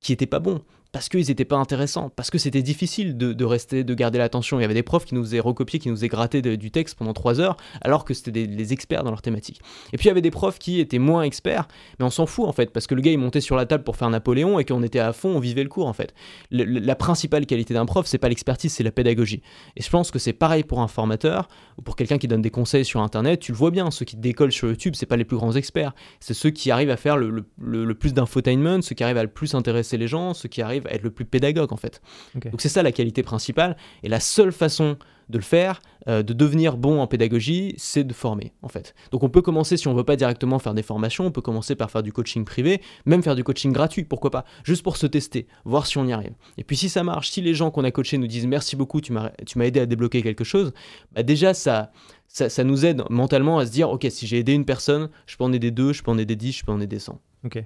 qui 0.00 0.12
étaient 0.12 0.26
pas 0.26 0.38
bons 0.38 0.62
parce 0.92 1.08
qu'ils 1.08 1.26
n'étaient 1.28 1.44
pas 1.44 1.56
intéressants, 1.56 2.10
parce 2.10 2.30
que 2.30 2.38
c'était 2.38 2.62
difficile 2.62 3.16
de, 3.16 3.44
rester, 3.44 3.84
de 3.84 3.94
garder 3.94 4.18
l'attention. 4.18 4.58
Il 4.58 4.62
y 4.62 4.64
avait 4.64 4.74
des 4.74 4.82
profs 4.82 5.04
qui 5.04 5.14
nous 5.14 5.22
faisaient 5.22 5.40
recopier, 5.40 5.78
qui 5.78 5.88
nous 5.88 5.96
faisaient 5.96 6.08
gratter 6.08 6.40
du 6.56 6.70
texte 6.70 6.96
pendant 6.96 7.12
trois 7.12 7.40
heures, 7.40 7.56
alors 7.82 8.04
que 8.04 8.14
c'était 8.14 8.46
des, 8.46 8.72
experts 8.72 9.04
dans 9.04 9.10
leur 9.10 9.22
thématique. 9.22 9.60
Et 9.92 9.96
puis 9.96 10.06
il 10.06 10.08
y 10.08 10.10
avait 10.10 10.22
des 10.22 10.30
profs 10.30 10.58
qui 10.58 10.80
étaient 10.80 10.98
moins 10.98 11.22
experts, 11.22 11.68
mais 11.98 12.04
on 12.04 12.10
s'en 12.10 12.26
fout 12.26 12.46
en 12.46 12.52
fait, 12.52 12.70
parce 12.70 12.86
que 12.86 12.94
le 12.94 13.00
gars 13.00 13.10
il 13.10 13.18
montait 13.18 13.40
sur 13.40 13.56
la 13.56 13.66
table 13.66 13.84
pour 13.84 13.96
faire 13.96 14.10
Napoléon 14.10 14.58
et 14.58 14.64
qu'on 14.64 14.82
était 14.82 14.98
à 14.98 15.12
fond, 15.12 15.30
on 15.30 15.40
vivait 15.40 15.62
le 15.62 15.68
cours 15.68 15.86
en 15.86 15.92
fait. 15.92 16.14
la 16.50 16.94
principale 16.96 17.46
qualité 17.46 17.74
d'un 17.74 17.86
prof, 17.86 18.06
c'est 18.06 18.18
pas 18.18 18.28
l'expertise, 18.28 18.72
c'est 18.72 18.84
la 18.84 18.90
pédagogie. 18.90 19.42
Et 19.76 19.82
je 19.82 19.90
pense 19.90 20.10
que 20.10 20.18
c'est 20.18 20.32
pareil 20.32 20.64
pour 20.64 20.80
un 20.80 20.88
formateur 20.88 21.48
ou 21.78 21.82
pour 21.82 21.96
quelqu'un 21.96 22.18
qui 22.18 22.28
donne 22.28 22.42
des 22.42 22.50
conseils 22.50 22.84
sur 22.84 23.00
internet. 23.00 23.40
Tu 23.40 23.52
le 23.52 23.58
vois 23.58 23.70
bien, 23.70 23.90
ceux 23.90 24.04
qui 24.04 24.16
décollent 24.16 24.52
sur 24.52 24.68
YouTube, 24.68 24.94
c'est 24.96 25.06
pas 25.06 25.16
les 25.16 25.24
plus 25.24 25.36
grands 25.36 25.52
experts, 25.52 25.94
c'est 26.20 26.34
ceux 26.34 26.50
qui 26.50 26.70
arrivent 26.70 26.90
à 26.90 26.96
faire 26.96 27.16
le 27.16 27.94
plus 27.94 28.12
d'infotainment, 28.12 28.82
ceux 28.82 28.94
qui 28.94 29.04
arrivent 29.04 29.18
à 29.18 29.22
le 29.22 29.28
plus 29.28 29.54
intéresser 29.54 29.96
les 29.96 30.08
gens, 30.08 30.34
ceux 30.34 30.48
qui 30.48 30.62
arrivent 30.62 30.77
à 30.86 30.94
être 30.94 31.02
le 31.02 31.10
plus 31.10 31.24
pédagogue 31.24 31.72
en 31.72 31.76
fait. 31.76 32.00
Donc 32.34 32.60
c'est 32.60 32.68
ça 32.68 32.82
la 32.82 32.92
qualité 32.92 33.22
principale. 33.22 33.76
Et 34.02 34.08
la 34.08 34.20
seule 34.20 34.52
façon 34.52 34.96
de 35.28 35.38
le 35.38 35.44
faire, 35.44 35.82
euh, 36.08 36.22
de 36.22 36.32
devenir 36.32 36.76
bon 36.76 37.00
en 37.00 37.06
pédagogie, 37.06 37.74
c'est 37.76 38.04
de 38.04 38.14
former 38.14 38.52
en 38.62 38.68
fait. 38.68 38.94
Donc 39.10 39.22
on 39.22 39.28
peut 39.28 39.42
commencer, 39.42 39.76
si 39.76 39.88
on 39.88 39.94
veut 39.94 40.04
pas 40.04 40.16
directement 40.16 40.58
faire 40.58 40.74
des 40.74 40.82
formations, 40.82 41.26
on 41.26 41.30
peut 41.30 41.42
commencer 41.42 41.74
par 41.74 41.90
faire 41.90 42.02
du 42.02 42.12
coaching 42.12 42.44
privé, 42.44 42.80
même 43.04 43.22
faire 43.22 43.34
du 43.34 43.44
coaching 43.44 43.72
gratuit, 43.72 44.04
pourquoi 44.04 44.30
pas, 44.30 44.44
juste 44.64 44.82
pour 44.82 44.96
se 44.96 45.06
tester, 45.06 45.46
voir 45.64 45.86
si 45.86 45.98
on 45.98 46.06
y 46.06 46.12
arrive. 46.12 46.32
Et 46.56 46.64
puis 46.64 46.76
si 46.76 46.88
ça 46.88 47.02
marche, 47.02 47.30
si 47.30 47.42
les 47.42 47.54
gens 47.54 47.70
qu'on 47.70 47.84
a 47.84 47.90
coachés 47.90 48.18
nous 48.18 48.26
disent 48.26 48.46
merci 48.46 48.76
beaucoup, 48.76 49.00
tu 49.00 49.12
m'as 49.12 49.30
aidé 49.56 49.80
à 49.80 49.86
débloquer 49.86 50.22
quelque 50.22 50.44
chose, 50.44 50.72
bah 51.12 51.22
déjà 51.22 51.52
ça, 51.52 51.92
ça, 52.28 52.48
ça, 52.48 52.64
nous 52.64 52.86
aide 52.86 53.02
mentalement 53.10 53.58
à 53.58 53.66
se 53.66 53.70
dire, 53.70 53.90
ok, 53.90 54.06
si 54.10 54.26
j'ai 54.26 54.38
aidé 54.38 54.52
une 54.52 54.64
personne, 54.64 55.10
je 55.26 55.36
peux 55.36 55.44
en 55.44 55.52
aider 55.52 55.70
deux, 55.70 55.92
je 55.92 56.02
peux 56.02 56.10
en 56.10 56.18
aider 56.18 56.36
dix, 56.36 56.52
je 56.52 56.64
peux 56.64 56.72
en 56.72 56.80
aider 56.80 56.98
cent. 56.98 57.20
Ok. 57.44 57.62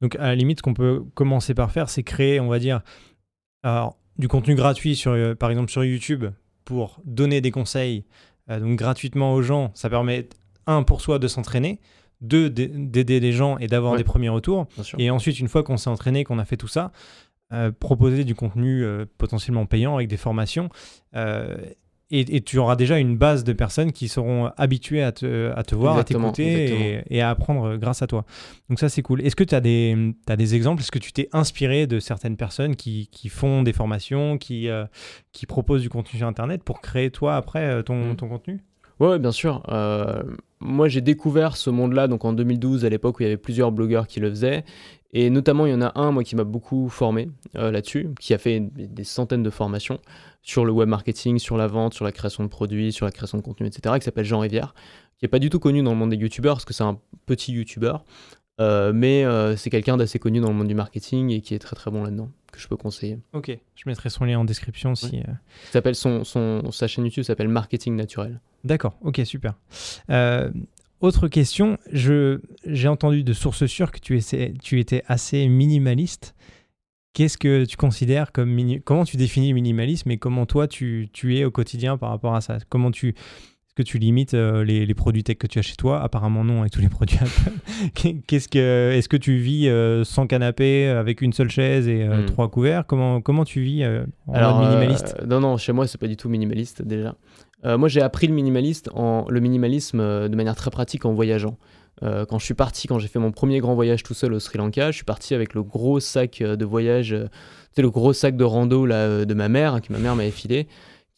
Donc 0.00 0.16
à 0.16 0.26
la 0.26 0.34
limite, 0.34 0.58
ce 0.58 0.62
qu'on 0.62 0.74
peut 0.74 1.04
commencer 1.14 1.54
par 1.54 1.70
faire, 1.70 1.88
c'est 1.88 2.02
créer, 2.02 2.40
on 2.40 2.48
va 2.48 2.58
dire, 2.58 2.82
alors, 3.62 3.96
du 4.18 4.28
contenu 4.28 4.54
gratuit, 4.54 4.96
sur, 4.96 5.12
euh, 5.12 5.34
par 5.34 5.50
exemple 5.50 5.70
sur 5.70 5.84
YouTube, 5.84 6.26
pour 6.64 7.00
donner 7.04 7.40
des 7.40 7.50
conseils 7.50 8.04
euh, 8.50 8.60
donc 8.60 8.76
gratuitement 8.76 9.32
aux 9.34 9.42
gens. 9.42 9.70
Ça 9.74 9.88
permet, 9.88 10.28
un, 10.66 10.82
pour 10.82 11.00
soi 11.00 11.18
de 11.18 11.28
s'entraîner, 11.28 11.80
deux, 12.20 12.50
d'aider 12.50 13.20
les 13.20 13.32
gens 13.32 13.58
et 13.58 13.66
d'avoir 13.66 13.96
des 13.96 14.04
premiers 14.04 14.28
retours. 14.28 14.66
Et 14.98 15.10
ensuite, 15.10 15.40
une 15.40 15.48
fois 15.48 15.62
qu'on 15.62 15.76
s'est 15.76 15.90
entraîné, 15.90 16.24
qu'on 16.24 16.38
a 16.38 16.44
fait 16.44 16.56
tout 16.56 16.68
ça, 16.68 16.92
euh, 17.52 17.70
proposer 17.72 18.24
du 18.24 18.34
contenu 18.34 18.84
potentiellement 19.18 19.66
payant 19.66 19.96
avec 19.96 20.08
des 20.08 20.16
formations 20.16 20.68
et, 22.12 22.40
tu 22.42 22.58
auras 22.58 22.76
déjà 22.76 22.98
une 22.98 23.16
base 23.16 23.42
de 23.42 23.52
personnes 23.52 23.90
qui 23.90 24.08
seront 24.08 24.50
habituées 24.58 25.02
à 25.02 25.12
te, 25.12 25.50
à 25.56 25.62
te 25.62 25.74
voir, 25.74 25.96
à 25.96 26.04
t'écouter 26.04 27.02
et, 27.08 27.22
à 27.22 27.30
apprendre 27.30 27.76
grâce 27.76 28.02
à 28.02 28.06
toi. 28.06 28.24
Donc 28.68 28.78
ça, 28.78 28.90
c'est 28.90 29.02
cool. 29.02 29.22
Est-ce 29.22 29.34
que 29.34 29.44
tu 29.44 29.54
as 29.54 29.60
des, 29.60 30.14
as 30.28 30.36
des 30.36 30.54
exemples? 30.54 30.82
Est-ce 30.82 30.90
que 30.90 30.98
tu 30.98 31.12
t'es 31.12 31.28
inspiré 31.32 31.86
de 31.86 32.00
certaines 32.00 32.36
personnes 32.36 32.76
qui, 32.76 33.08
qui 33.10 33.30
font 33.30 33.62
des 33.62 33.72
formations, 33.72 34.36
qui, 34.36 34.68
euh, 34.68 34.84
qui 35.32 35.46
proposent 35.46 35.82
du 35.82 35.88
contenu 35.88 36.18
sur 36.18 36.26
Internet 36.26 36.62
pour 36.62 36.82
créer 36.82 37.10
toi 37.10 37.36
après 37.36 37.64
euh, 37.64 37.82
ton, 37.82 38.12
mmh. 38.12 38.16
ton 38.16 38.28
contenu? 38.28 38.60
Ouais, 39.00 39.18
bien 39.18 39.32
sûr. 39.32 39.62
Euh, 39.70 40.22
moi, 40.60 40.88
j'ai 40.88 41.00
découvert 41.00 41.56
ce 41.56 41.70
monde-là 41.70 42.08
donc 42.08 42.24
en 42.24 42.32
2012, 42.32 42.84
à 42.84 42.88
l'époque 42.88 43.18
où 43.18 43.22
il 43.22 43.26
y 43.26 43.26
avait 43.26 43.36
plusieurs 43.36 43.72
blogueurs 43.72 44.06
qui 44.06 44.20
le 44.20 44.30
faisaient. 44.30 44.64
Et 45.12 45.28
notamment, 45.28 45.66
il 45.66 45.72
y 45.72 45.74
en 45.74 45.82
a 45.82 45.92
un, 46.00 46.10
moi, 46.10 46.24
qui 46.24 46.36
m'a 46.36 46.44
beaucoup 46.44 46.88
formé 46.88 47.30
là-dessus, 47.54 48.08
qui 48.18 48.32
a 48.32 48.38
fait 48.38 48.60
des 48.60 49.04
centaines 49.04 49.42
de 49.42 49.50
formations 49.50 49.98
sur 50.42 50.64
le 50.64 50.72
web 50.72 50.88
marketing, 50.88 51.38
sur 51.38 51.56
la 51.56 51.66
vente, 51.66 51.94
sur 51.94 52.04
la 52.04 52.12
création 52.12 52.42
de 52.42 52.48
produits, 52.48 52.92
sur 52.92 53.06
la 53.06 53.12
création 53.12 53.38
de 53.38 53.42
contenu, 53.42 53.66
etc., 53.66 53.94
qui 53.98 54.04
s'appelle 54.04 54.24
Jean 54.24 54.40
Rivière, 54.40 54.74
qui 55.18 55.24
n'est 55.24 55.28
pas 55.28 55.38
du 55.38 55.50
tout 55.50 55.60
connu 55.60 55.82
dans 55.82 55.92
le 55.92 55.96
monde 55.96 56.10
des 56.10 56.16
youtubeurs, 56.16 56.56
parce 56.56 56.64
que 56.64 56.74
c'est 56.74 56.82
un 56.82 56.98
petit 57.26 57.52
youtubeur, 57.52 58.04
euh, 58.60 58.92
mais 58.92 59.24
euh, 59.24 59.56
c'est 59.56 59.70
quelqu'un 59.70 59.96
d'assez 59.96 60.18
connu 60.18 60.40
dans 60.40 60.48
le 60.48 60.54
monde 60.54 60.68
du 60.68 60.74
marketing 60.74 61.30
et 61.30 61.40
qui 61.40 61.54
est 61.54 61.58
très 61.58 61.76
très 61.76 61.90
bon 61.90 62.02
là-dedans, 62.02 62.30
que 62.50 62.58
je 62.58 62.68
peux 62.68 62.76
conseiller. 62.76 63.18
Ok, 63.32 63.56
je 63.74 63.82
mettrai 63.86 64.10
son 64.10 64.24
lien 64.24 64.38
en 64.38 64.44
description 64.44 64.94
si... 64.94 65.20
Euh, 65.20 65.32
s'appelle 65.70 65.94
son, 65.94 66.24
son, 66.24 66.70
sa 66.70 66.88
chaîne 66.88 67.04
YouTube 67.04 67.24
s'appelle 67.24 67.48
Marketing 67.48 67.94
Naturel. 67.94 68.40
D'accord, 68.64 68.98
ok, 69.00 69.22
super. 69.24 69.54
Autre 71.02 71.28
question, 71.28 71.78
j'ai 71.92 72.88
entendu 72.88 73.24
de 73.24 73.32
sources 73.32 73.66
sûres 73.66 73.90
que 73.90 73.98
tu, 73.98 74.18
tu 74.62 74.80
étais 74.80 75.02
assez 75.08 75.48
minimaliste. 75.48 76.34
Qu'est-ce 77.12 77.36
que 77.36 77.66
tu 77.66 77.76
considères 77.76 78.32
comme 78.32 78.80
comment 78.84 79.04
tu 79.04 79.18
définis 79.18 79.48
le 79.48 79.54
minimalisme 79.54 80.10
et 80.10 80.16
comment 80.16 80.46
toi 80.46 80.66
tu, 80.66 81.10
tu, 81.12 81.36
es 81.36 81.44
au 81.44 81.50
quotidien 81.50 81.98
par 81.98 82.08
rapport 82.08 82.34
à 82.34 82.40
ça? 82.40 82.56
Comment 82.70 82.90
tu 82.90 83.14
est-ce 83.72 83.84
que 83.84 83.88
tu 83.88 83.98
limites 83.98 84.34
euh, 84.34 84.64
les, 84.64 84.84
les, 84.84 84.94
produits 84.94 85.24
tech 85.24 85.38
que 85.38 85.46
tu 85.46 85.58
as 85.58 85.62
chez 85.62 85.76
toi? 85.76 86.02
Apparemment 86.02 86.44
non 86.44 86.60
avec 86.60 86.72
tous 86.72 86.82
les 86.82 86.90
produits 86.90 87.16
Apple. 87.16 87.52
Qu'est-ce 88.26 88.46
que 88.46 88.92
est-ce 88.92 89.08
que 89.08 89.16
tu 89.16 89.38
vis 89.38 89.66
euh, 89.66 90.04
sans 90.04 90.26
canapé 90.26 90.88
avec 90.88 91.22
une 91.22 91.32
seule 91.32 91.48
chaise 91.48 91.88
et 91.88 92.02
euh, 92.02 92.22
hmm. 92.22 92.26
trois 92.26 92.50
couverts? 92.50 92.84
Comment 92.86 93.22
comment 93.22 93.46
tu 93.46 93.62
vis 93.62 93.86
en 94.26 94.34
Alors, 94.34 94.58
mode 94.58 94.68
minimaliste? 94.68 95.16
Non 95.26 95.40
non, 95.40 95.56
chez 95.56 95.72
moi 95.72 95.86
c'est 95.86 95.96
pas 95.96 96.06
du 96.06 96.18
tout 96.18 96.28
minimaliste 96.28 96.82
déjà. 96.82 97.14
Moi 97.64 97.88
j'ai 97.88 98.00
appris 98.00 98.26
le 98.26 98.34
minimaliste 98.34 98.90
en 98.94 99.24
le 99.28 99.40
minimalisme 99.40 99.98
de 100.28 100.36
manière 100.36 100.56
très 100.56 100.70
pratique 100.70 101.04
en 101.04 101.12
voyageant. 101.12 101.56
Euh, 102.02 102.24
quand 102.24 102.38
je 102.38 102.44
suis 102.44 102.54
parti, 102.54 102.88
quand 102.88 102.98
j'ai 102.98 103.08
fait 103.08 103.18
mon 103.18 103.30
premier 103.30 103.60
grand 103.60 103.74
voyage 103.74 104.02
tout 104.02 104.14
seul 104.14 104.32
au 104.32 104.40
Sri 104.40 104.58
Lanka, 104.58 104.90
je 104.90 104.96
suis 104.96 105.04
parti 105.04 105.34
avec 105.34 105.54
le 105.54 105.62
gros 105.62 106.00
sac 106.00 106.40
euh, 106.40 106.56
de 106.56 106.64
voyage, 106.64 107.12
euh, 107.12 107.28
le 107.76 107.90
gros 107.90 108.12
sac 108.12 108.36
de 108.36 108.44
rando 108.44 108.86
là, 108.86 109.24
de 109.24 109.34
ma 109.34 109.48
mère, 109.48 109.80
que 109.80 109.92
ma 109.92 109.98
mère 109.98 110.16
m'avait 110.16 110.30
filé, 110.30 110.66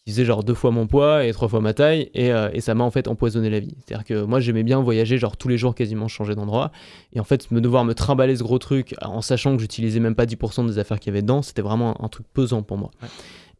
qui 0.04 0.12
faisait 0.12 0.26
genre 0.26 0.44
deux 0.44 0.54
fois 0.54 0.70
mon 0.72 0.86
poids 0.86 1.24
et 1.24 1.32
trois 1.32 1.48
fois 1.48 1.60
ma 1.60 1.72
taille, 1.72 2.10
et, 2.12 2.60
ça 2.60 2.74
m'a 2.74 2.84
en 2.84 2.90
fait 2.90 3.08
empoisonné 3.08 3.48
la 3.48 3.60
vie. 3.60 3.74
C'est-à-dire 3.84 4.04
que 4.04 4.24
moi 4.24 4.40
j'aimais 4.40 4.62
bien 4.62 4.80
voyager, 4.80 5.16
genre 5.16 5.36
tous 5.36 5.48
les 5.48 5.56
jours 5.56 5.74
quasiment 5.74 6.06
changer 6.06 6.34
d'endroit, 6.34 6.70
et 7.12 7.20
en 7.20 7.24
fait 7.24 7.50
me 7.50 7.60
devoir 7.60 7.84
me 7.84 7.94
trimballer 7.94 8.36
ce 8.36 8.42
gros 8.42 8.58
truc 8.58 8.94
en 9.00 9.22
sachant 9.22 9.56
que 9.56 9.62
j'utilisais 9.62 10.00
même 10.00 10.14
pas 10.14 10.26
10% 10.26 10.66
des 10.66 10.78
affaires 10.78 11.00
qu'il 11.00 11.12
y 11.12 11.14
avait 11.14 11.22
dedans, 11.22 11.40
c'était 11.40 11.62
vraiment 11.62 12.04
un, 12.04 12.08
truc 12.08 12.26
pesant 12.34 12.62
pour 12.62 12.76
moi 12.76 12.90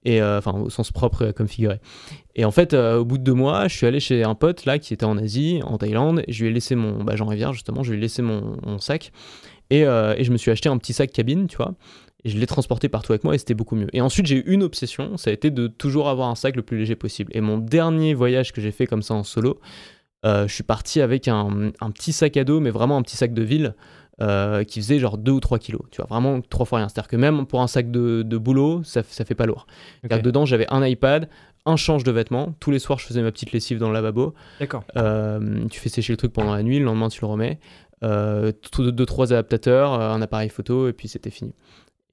et 0.05 0.21
euh, 0.21 0.39
enfin 0.39 0.53
au 0.53 0.71
sens 0.71 0.91
propre 0.91 1.33
comme 1.33 1.49
figuré. 1.49 1.81
Et 2.37 2.45
en 2.45 2.51
fait, 2.51 2.75
euh, 2.75 2.99
au 2.99 3.05
bout 3.05 3.19
de 3.19 3.23
deux 3.23 3.35
mois, 3.35 3.69
je 3.69 3.77
suis 3.77 3.87
allé 3.87 4.01
chez 4.01 4.25
un 4.25 4.35
pote 4.35 4.65
là 4.65 4.79
qui 4.79 4.93
était 4.95 5.05
en 5.05 5.17
Asie, 5.17 5.61
en 5.65 5.79
Thaïlande, 5.79 6.23
et 6.27 6.33
je 6.33 6.43
lui 6.43 6.51
ai 6.51 6.53
laissé 6.53 6.75
mon, 6.75 7.03
bah, 7.05 7.17
Jean 7.17 7.27
Rivière 7.27 7.53
justement, 7.53 7.83
je 7.83 7.93
lui 7.93 7.99
ai 7.99 8.01
laissé 8.01 8.23
mon, 8.23 8.79
sac, 8.79 9.13
et, 9.71 9.85
euh, 9.85 10.15
et, 10.17 10.25
je 10.25 10.33
me 10.33 10.37
suis 10.37 10.51
acheté 10.51 10.69
un 10.69 10.77
petit 10.79 10.93
sac 10.93 11.11
cabine, 11.11 11.47
tu 11.47 11.57
vois, 11.57 11.75
et 12.25 12.31
je 12.31 12.39
l'ai 12.39 12.47
transporté 12.47 12.89
partout 12.89 13.13
avec 13.13 13.25
moi 13.25 13.35
et 13.35 13.39
c'était 13.39 13.55
beaucoup 13.55 13.77
mieux. 13.77 13.89
Et 13.93 14.01
ensuite, 14.01 14.27
j'ai 14.27 14.37
eu 14.37 14.45
une 14.47 14.63
obsession, 14.63 15.17
ça 15.17 15.31
a 15.31 15.33
été 15.33 15.51
de 15.51 15.67
toujours 15.69 16.09
avoir 16.09 16.29
un 16.29 16.35
sac 16.35 16.57
le 16.57 16.63
plus 16.63 16.79
léger 16.79 16.97
possible. 16.97 17.31
Et 17.35 17.41
mon 17.41 17.59
dernier 17.59 18.15
voyage 18.15 18.53
que 18.53 18.61
j'ai 18.61 18.73
fait 18.73 18.87
comme 18.87 19.03
ça 19.03 19.15
en 19.15 19.25
solo, 19.25 19.61
je 20.25 20.47
suis 20.49 20.63
parti 20.63 21.03
avec 21.03 21.29
un, 21.29 21.71
un, 21.81 21.91
petit 21.91 22.15
sac 22.15 22.39
à 22.39 22.45
dos, 22.45 22.59
mais 22.59 22.71
vraiment 22.71 22.97
un 22.97 23.03
petit 23.03 23.17
sac 23.17 23.35
de 23.35 23.43
ville. 23.43 23.75
Euh, 24.21 24.63
qui 24.63 24.81
faisait 24.81 25.01
genre 25.01 25.19
2 25.19 25.33
ou 25.33 25.41
3 25.41 25.59
kilos. 25.59 25.83
Tu 25.91 25.97
vois, 25.97 26.07
vraiment 26.07 26.41
trois 26.41 26.65
fois 26.65 26.79
rien. 26.79 26.89
C'est-à-dire 26.89 27.09
que 27.09 27.17
même 27.17 27.47
pour 27.47 27.63
un 27.63 27.67
sac 27.67 27.91
de, 27.91 28.23
de 28.23 28.39
boulot, 28.39 28.85
ça, 28.85 29.03
ça 29.03 29.25
fait 29.25 29.35
pas 29.35 29.45
lourd. 29.45 29.67
Dedans, 30.05 30.47
j'avais 30.47 30.67
un 30.71 30.87
iPad, 30.87 31.29
un 31.67 31.75
change 31.75 32.05
de 32.05 32.13
vêtements. 32.13 32.55
Tous 32.61 32.71
les 32.71 32.79
soirs, 32.79 33.01
je 33.01 33.07
faisais 33.07 33.23
ma 33.23 33.33
petite 33.33 33.51
lessive 33.51 33.79
dans 33.79 33.89
le 33.89 33.95
lavabo. 33.95 34.33
D'accord. 34.61 34.85
Euh, 34.97 35.67
tu 35.69 35.81
fais 35.81 35.89
sécher 35.89 36.13
le 36.13 36.17
truc 36.17 36.33
pendant 36.33 36.55
la 36.55 36.63
nuit, 36.63 36.79
le 36.79 36.85
lendemain, 36.85 37.09
tu 37.09 37.23
le 37.23 37.27
remets. 37.27 37.59
Euh, 38.05 38.53
deux, 38.79 39.07
trois 39.07 39.33
adaptateurs, 39.33 39.93
un 39.93 40.23
appareil 40.23 40.49
photo, 40.49 40.87
et 40.87 40.93
puis 40.93 41.09
c'était 41.09 41.31
fini. 41.31 41.53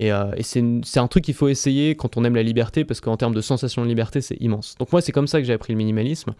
Et, 0.01 0.11
euh, 0.11 0.31
c'est 0.41 0.99
un 0.99 1.07
truc 1.07 1.23
qu'il 1.23 1.35
faut 1.35 1.47
essayer 1.47 1.95
quand 1.95 2.17
on 2.17 2.25
aime 2.25 2.33
la 2.35 2.41
liberté, 2.41 2.85
parce 2.85 3.01
qu'en 3.01 3.17
termes 3.17 3.35
de 3.35 3.41
sensation 3.41 3.83
de 3.83 3.87
liberté, 3.87 4.19
c'est 4.19 4.35
immense. 4.41 4.73
Donc 4.79 4.91
moi, 4.91 4.99
c'est 4.99 5.11
comme 5.11 5.27
ça 5.27 5.39
que 5.39 5.45
j'ai 5.45 5.53
appris 5.53 5.73
le 5.73 5.77
minimalisme. 5.77 6.33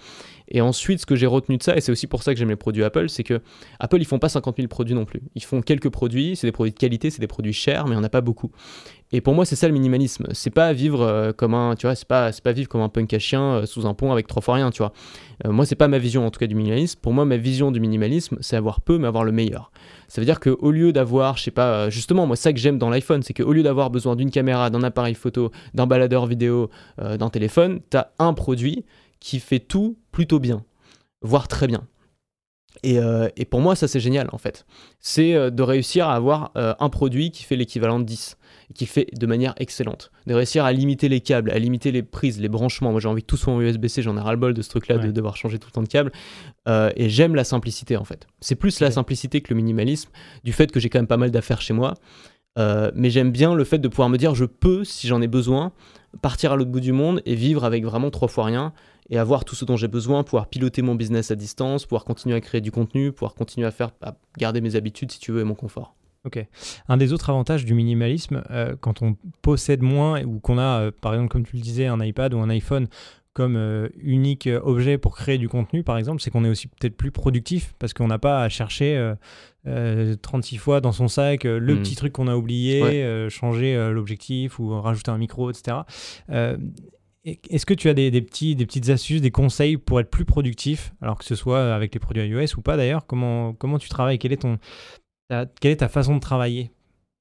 Et 0.48 0.62
ensuite, 0.62 1.02
ce 1.02 1.06
que 1.06 1.16
j'ai 1.16 1.28
retenu 1.28 1.58
de 1.58 1.64
ça, 1.64 1.78
et 1.78 1.82
c'est 1.82 1.92
aussi 1.92 2.08
pour 2.08 2.24
ça 2.24 2.34
que 2.34 2.40
j'aime 2.40 2.50
les 2.50 2.56
produits 2.56 2.84
Apple, 2.84 3.08
c'est 3.08 3.24
que 3.24 3.40
Apple, 3.80 4.02
ils 4.02 4.06
font 4.06 4.18
pas 4.18 4.30
50 4.30 4.58
000 4.58 4.68
produits 4.68 4.96
non 4.96 5.06
plus. 5.06 5.22
Ils 5.36 5.44
font 5.44 5.62
quelques 5.62 5.90
produits, 5.90 6.36
c'est 6.36 6.48
des 6.48 6.52
produits 6.52 6.74
de 6.74 6.78
qualité, 6.80 7.12
c'est 7.12 7.22
des 7.22 7.28
produits 7.28 7.54
chers, 7.54 7.86
mais 7.86 7.92
il 7.92 7.98
n'y 7.98 8.02
en 8.02 8.04
a 8.04 8.10
pas 8.10 8.22
beaucoup. 8.22 8.52
Et 9.14 9.22
pour 9.22 9.34
moi, 9.34 9.46
c'est 9.46 9.56
ça 9.56 9.68
le 9.68 9.74
minimalisme. 9.74 10.28
C'est 10.32 10.52
pas 10.52 10.72
vivre 10.74 11.02
euh, 11.02 11.34
comme 11.34 11.54
un, 11.54 11.76
tu 11.76 11.86
vois, 11.86 11.96
c'est 11.96 12.08
pas, 12.08 12.32
pas 12.44 12.52
vivre 12.54 12.70
comme 12.70 12.82
un 12.82 12.90
punk 12.90 13.14
à 13.14 13.20
chien 13.20 13.42
euh, 13.42 13.66
sous 13.66 13.86
un 13.86 13.94
pont 13.94 14.12
avec 14.12 14.28
trois 14.28 14.42
fois 14.42 14.56
rien, 14.56 14.72
tu 14.72 14.80
vois. 14.80 14.94
Euh, 15.46 15.52
moi, 15.52 15.66
c'est 15.66 15.76
pas 15.76 15.88
ma 15.88 15.98
vision 15.98 16.26
en 16.26 16.32
tout 16.32 16.40
cas 16.40 16.48
du 16.48 16.56
minimalisme. 16.56 17.00
Pour 17.02 17.14
moi, 17.14 17.26
ma 17.26 17.38
vision 17.38 17.72
du 17.72 17.80
minimalisme, 17.80 18.38
c'est 18.40 18.56
avoir 18.56 18.82
peu 18.82 18.98
mais 18.98 19.08
avoir 19.08 19.24
le 19.24 19.32
meilleur. 19.32 19.72
Ça 20.08 20.22
veut 20.22 20.26
dire 20.26 20.40
qu'au 20.40 20.72
lieu 20.72 20.94
d'avoir, 20.94 21.38
je 21.38 21.44
sais 21.44 21.52
pas, 21.52 21.90
justement, 21.90 22.26
moi, 22.26 22.36
ça 22.36 22.54
que 22.54 22.60
j'aime 22.60 22.78
dans 22.78 22.90
l'iPhone, 22.90 23.24
c'est 23.24 23.34
qu'au 23.34 23.52
lieu 23.52 23.64
d'avoir 23.64 23.90
besoin 23.90 24.16
d'une 24.16 24.32
caméra, 24.32 24.70
d'un 24.70 24.84
appareil 24.84 25.16
photo, 25.16 25.52
d'un 25.74 25.88
baladeur 25.88 26.26
vidéo, 26.26 26.70
d'un 26.98 27.30
téléphone, 27.30 27.80
tu 27.90 27.96
as 27.96 28.12
un 28.20 28.34
produit 28.34 28.84
qui 29.22 29.40
fait 29.40 29.60
tout 29.60 29.98
plutôt 30.12 30.40
bien, 30.40 30.66
voire 31.22 31.48
très 31.48 31.68
bien. 31.68 31.88
Et, 32.84 32.98
et 33.36 33.46
pour 33.46 33.62
moi, 33.62 33.76
ça 33.76 33.88
c'est 33.88 34.00
génial 34.00 34.30
en 34.32 34.38
fait. 34.38 34.66
C'est 35.00 35.52
de 35.52 35.64
réussir 35.64 36.08
à 36.08 36.16
avoir 36.16 36.52
un 36.56 36.90
produit 36.90 37.32
qui 37.32 37.44
fait 37.44 37.56
l'équivalent 37.56 38.00
de 38.00 38.06
10 38.06 38.38
qui 38.74 38.86
fait 38.86 39.08
de 39.14 39.26
manière 39.26 39.54
excellente. 39.58 40.12
De 40.28 40.34
réussir 40.34 40.66
à 40.66 40.72
limiter 40.72 41.10
les 41.10 41.22
câbles, 41.22 41.52
à 41.52 41.60
limiter 41.60 41.92
les 41.92 42.04
prises, 42.04 42.40
les 42.40 42.50
branchements. 42.50 42.92
Moi, 42.92 43.00
j'ai 43.00 43.08
envie 43.08 43.22
de 43.22 43.28
tout 43.28 43.38
soit 43.38 43.54
en 43.54 43.62
USB-C, 43.62 44.02
j'en 44.02 44.18
ai 44.18 44.20
ras-le-bol 44.20 44.54
de 44.54 44.62
ce 44.62 44.70
truc-là, 44.70 44.98
de 44.98 45.12
devoir 45.12 45.36
changer 45.36 45.60
tout 45.60 45.68
le 45.68 45.74
temps 45.74 45.84
de 45.84 45.88
câble. 45.88 46.12
Euh, 46.68 46.92
et 46.96 47.10
j'aime 47.10 47.36
la 47.36 47.44
simplicité, 47.44 47.98
en 47.98 48.04
fait. 48.04 48.28
C'est 48.40 48.56
plus 48.56 48.80
la 48.80 48.92
simplicité 48.92 49.42
que 49.42 49.54
le 49.54 49.56
minimalisme, 49.56 50.10
du 50.44 50.54
fait 50.54 50.72
que 50.72 50.80
j'ai 50.80 50.90
quand 50.90 51.00
même 51.00 51.08
pas 51.08 51.18
mal 51.18 51.32
d'affaires 51.32 51.62
chez 51.62 51.74
moi. 51.74 51.96
Euh, 52.60 52.92
mais 52.96 53.10
j'aime 53.10 53.32
bien 53.32 53.56
le 53.56 53.64
fait 53.64 53.80
de 53.80 53.88
pouvoir 53.88 54.10
me 54.10 54.18
dire, 54.18 54.36
je 54.36 54.46
peux, 54.46 54.84
si 54.84 55.08
j'en 55.08 55.22
ai 55.22 55.28
besoin, 55.28 55.72
partir 56.22 56.52
à 56.52 56.56
l'autre 56.56 56.72
bout 56.72 56.82
du 56.82 56.92
monde 56.92 57.22
et 57.26 57.36
vivre 57.36 57.64
avec 57.64 57.86
vraiment 57.86 58.10
trois 58.10 58.28
fois 58.28 58.46
rien 58.46 58.74
et 59.12 59.18
avoir 59.18 59.46
tout 59.46 59.56
ce 59.56 59.66
dont 59.66 59.76
j'ai 59.78 59.90
besoin, 59.90 60.24
pouvoir 60.24 60.48
piloter 60.48 60.82
mon 60.82 60.96
business 60.96 61.30
à 61.30 61.36
distance, 61.36 61.86
pouvoir 61.86 62.06
continuer 62.06 62.36
à 62.36 62.42
créer 62.42 62.62
du 62.62 62.72
contenu, 62.72 63.12
pouvoir 63.12 63.36
continuer 63.36 63.68
à 63.68 63.72
faire, 63.72 63.92
à 64.02 64.16
garder 64.38 64.62
mes 64.62 64.76
habitudes 64.76 65.12
si 65.12 65.20
tu 65.20 65.32
veux 65.34 65.42
et 65.42 65.44
mon 65.44 65.54
confort. 65.54 65.96
Ok. 66.24 66.46
Un 66.88 66.98
des 66.98 67.14
autres 67.14 67.30
avantages 67.30 67.66
du 67.66 67.74
minimalisme, 67.74 68.44
euh, 68.52 68.76
quand 68.80 69.02
on 69.02 69.18
possède 69.42 69.82
moins 69.82 70.24
ou 70.24 70.40
qu'on 70.40 70.58
a, 70.60 70.82
euh, 70.82 70.92
par 70.92 71.14
exemple, 71.14 71.30
comme 71.30 71.46
tu 71.46 71.56
le 71.56 71.62
disais, 71.62 71.88
un 71.88 72.00
iPad 72.00 72.34
ou 72.34 72.40
un 72.40 72.50
iPhone 72.50 72.88
comme 73.34 73.56
euh, 73.56 73.88
unique 73.98 74.48
objet 74.62 74.98
pour 74.98 75.16
créer 75.16 75.38
du 75.38 75.50
contenu, 75.50 75.84
par 75.84 75.98
exemple, 75.98 76.22
c'est 76.22 76.30
qu'on 76.30 76.46
est 76.46 76.50
aussi 76.50 76.68
peut-être 76.68 76.96
plus 76.96 77.12
productif 77.12 77.74
parce 77.80 77.94
qu'on 77.94 78.08
n'a 78.08 78.20
pas 78.20 78.44
à 78.44 78.50
chercher 78.50 79.14
36 79.66 80.58
fois 80.58 80.82
dans 80.82 80.92
son 80.92 81.08
sac 81.08 81.46
le 81.46 81.60
hmm. 81.60 81.80
petit 81.80 81.96
truc 81.96 82.14
qu'on 82.14 82.28
a 82.28 82.36
oublié, 82.36 83.28
changer 83.30 83.92
l'objectif 83.92 84.60
ou 84.60 84.80
rajouter 84.80 85.12
un 85.12 85.18
micro, 85.18 85.50
etc. 85.50 85.78
Est-ce 87.24 87.68
que 87.68 87.76
tu 87.76 87.88
as 87.88 87.94
des, 87.94 88.10
petits, 88.22 88.56
des 88.56 88.66
petites 88.66 88.90
astuces, 88.90 89.22
des 89.22 89.30
conseils 89.30 89.78
pour 89.78 90.00
être 90.00 90.10
plus 90.10 90.26
productif, 90.26 90.94
alors 91.02 91.20
que 91.20 91.26
ce 91.26 91.36
soit 91.36 91.74
avec 91.74 91.94
les 91.94 92.00
produits 92.00 92.24
iOS 92.24 92.58
ou 92.58 92.62
pas 92.62 92.78
d'ailleurs? 92.78 93.06
Comment, 93.06 93.54
comment 93.54 93.78
tu 93.78 93.90
travailles? 93.90 94.18
Quel 94.18 94.34
est 94.34 94.42
ton, 94.42 94.58
quelle 95.30 95.72
est 95.72 95.78
ta 95.78 95.90
façon 95.90 96.16
de 96.16 96.20
travailler? 96.20 96.72